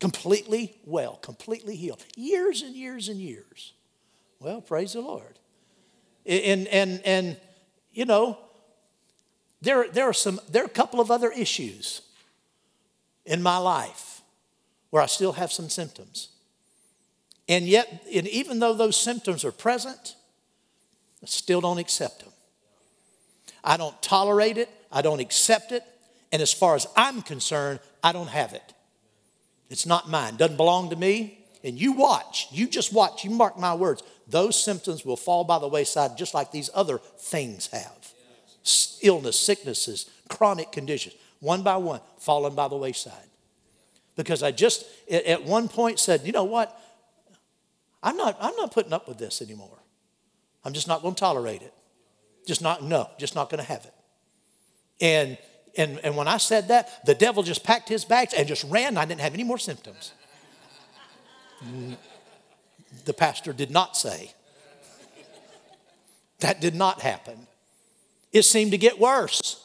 Completely 0.00 0.76
well, 0.84 1.16
completely 1.16 1.76
healed. 1.76 2.04
Years 2.16 2.62
and 2.62 2.74
years 2.74 3.08
and 3.08 3.18
years. 3.18 3.72
Well, 4.40 4.60
praise 4.60 4.92
the 4.92 5.00
Lord. 5.00 5.38
And, 6.26 6.68
and, 6.68 7.00
and 7.04 7.36
you 7.92 8.04
know, 8.04 8.38
there, 9.60 9.88
there, 9.88 10.08
are 10.08 10.12
some, 10.12 10.40
there 10.50 10.62
are 10.62 10.66
a 10.66 10.70
couple 10.70 11.00
of 11.00 11.10
other 11.10 11.30
issues 11.30 12.02
in 13.24 13.42
my 13.42 13.58
life 13.58 14.22
where 14.90 15.02
I 15.02 15.06
still 15.06 15.32
have 15.32 15.50
some 15.50 15.68
symptoms. 15.68 16.28
And 17.48 17.66
yet, 17.66 18.04
and 18.14 18.28
even 18.28 18.58
though 18.58 18.74
those 18.74 18.96
symptoms 18.96 19.44
are 19.44 19.52
present, 19.52 20.14
I 21.22 21.26
still 21.26 21.60
don't 21.60 21.78
accept 21.78 22.20
them. 22.20 22.32
I 23.64 23.76
don't 23.76 24.00
tolerate 24.00 24.58
it. 24.58 24.68
I 24.92 25.02
don't 25.02 25.20
accept 25.20 25.72
it. 25.72 25.82
And 26.30 26.40
as 26.42 26.52
far 26.52 26.74
as 26.76 26.86
I'm 26.94 27.22
concerned, 27.22 27.80
I 28.02 28.12
don't 28.12 28.28
have 28.28 28.52
it. 28.52 28.74
It's 29.70 29.86
not 29.86 30.08
mine. 30.08 30.36
Doesn't 30.36 30.56
belong 30.56 30.90
to 30.90 30.96
me. 30.96 31.46
And 31.64 31.78
you 31.78 31.92
watch. 31.92 32.46
You 32.52 32.68
just 32.68 32.92
watch. 32.92 33.24
You 33.24 33.30
mark 33.30 33.58
my 33.58 33.74
words. 33.74 34.02
Those 34.28 34.62
symptoms 34.62 35.04
will 35.04 35.16
fall 35.16 35.44
by 35.44 35.58
the 35.58 35.68
wayside 35.68 36.16
just 36.16 36.34
like 36.34 36.52
these 36.52 36.70
other 36.74 36.98
things 36.98 37.66
have. 37.68 38.12
Illness, 39.02 39.38
sicknesses, 39.38 40.10
chronic 40.28 40.72
conditions, 40.72 41.16
one 41.40 41.62
by 41.62 41.76
one, 41.76 42.00
falling 42.18 42.54
by 42.54 42.68
the 42.68 42.76
wayside. 42.76 43.12
Because 44.16 44.42
I 44.42 44.50
just 44.50 44.84
at 45.10 45.44
one 45.44 45.68
point 45.68 45.98
said, 45.98 46.22
you 46.24 46.32
know 46.32 46.44
what? 46.44 46.78
I'm 48.02 48.16
not, 48.16 48.36
I'm 48.40 48.54
not 48.56 48.72
putting 48.72 48.92
up 48.92 49.08
with 49.08 49.18
this 49.18 49.42
anymore. 49.42 49.78
I'm 50.64 50.72
just 50.72 50.88
not 50.88 51.02
going 51.02 51.14
to 51.14 51.20
tolerate 51.20 51.62
it. 51.62 51.72
Just 52.46 52.62
not, 52.62 52.82
no, 52.82 53.08
just 53.18 53.34
not 53.34 53.50
going 53.50 53.62
to 53.62 53.68
have 53.68 53.84
it. 53.84 53.94
And, 55.00 55.38
and, 55.76 56.00
and 56.02 56.16
when 56.16 56.28
I 56.28 56.38
said 56.38 56.68
that, 56.68 57.04
the 57.04 57.14
devil 57.14 57.42
just 57.42 57.64
packed 57.64 57.88
his 57.88 58.04
bags 58.04 58.34
and 58.34 58.46
just 58.46 58.64
ran. 58.64 58.96
I 58.96 59.04
didn't 59.04 59.20
have 59.20 59.34
any 59.34 59.44
more 59.44 59.58
symptoms. 59.58 60.12
the 63.04 63.14
pastor 63.14 63.52
did 63.52 63.70
not 63.70 63.96
say. 63.96 64.32
That 66.40 66.60
did 66.60 66.74
not 66.74 67.00
happen. 67.00 67.46
It 68.32 68.42
seemed 68.42 68.70
to 68.72 68.78
get 68.78 68.98
worse. 68.98 69.64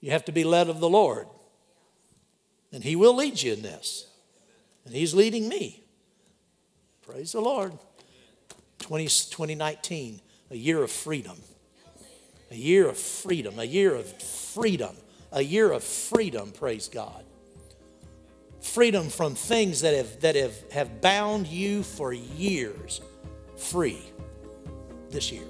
You 0.00 0.10
have 0.12 0.24
to 0.26 0.32
be 0.32 0.44
led 0.44 0.68
of 0.68 0.80
the 0.80 0.88
Lord. 0.88 1.26
And 2.72 2.82
He 2.84 2.96
will 2.96 3.14
lead 3.14 3.40
you 3.40 3.52
in 3.52 3.62
this. 3.62 4.06
And 4.84 4.94
He's 4.94 5.14
leading 5.14 5.48
me. 5.48 5.82
Praise 7.02 7.32
the 7.32 7.40
Lord. 7.40 7.72
20, 8.80 9.04
2019, 9.04 10.20
a 10.50 10.56
year 10.56 10.82
of 10.82 10.90
freedom. 10.90 11.36
A 12.50 12.56
year 12.56 12.88
of 12.88 12.98
freedom. 12.98 13.58
A 13.58 13.64
year 13.64 13.94
of 13.94 14.06
freedom. 14.06 14.96
A 15.32 15.42
year 15.42 15.70
of 15.70 15.84
freedom, 15.84 16.50
praise 16.50 16.88
God. 16.88 17.24
Freedom 18.60 19.08
from 19.08 19.34
things 19.34 19.82
that 19.82 19.94
have, 19.94 20.20
that 20.20 20.34
have, 20.36 20.54
have 20.72 21.00
bound 21.00 21.46
you 21.46 21.82
for 21.82 22.12
years. 22.12 23.00
Free 23.56 24.02
this 25.10 25.30
year. 25.30 25.49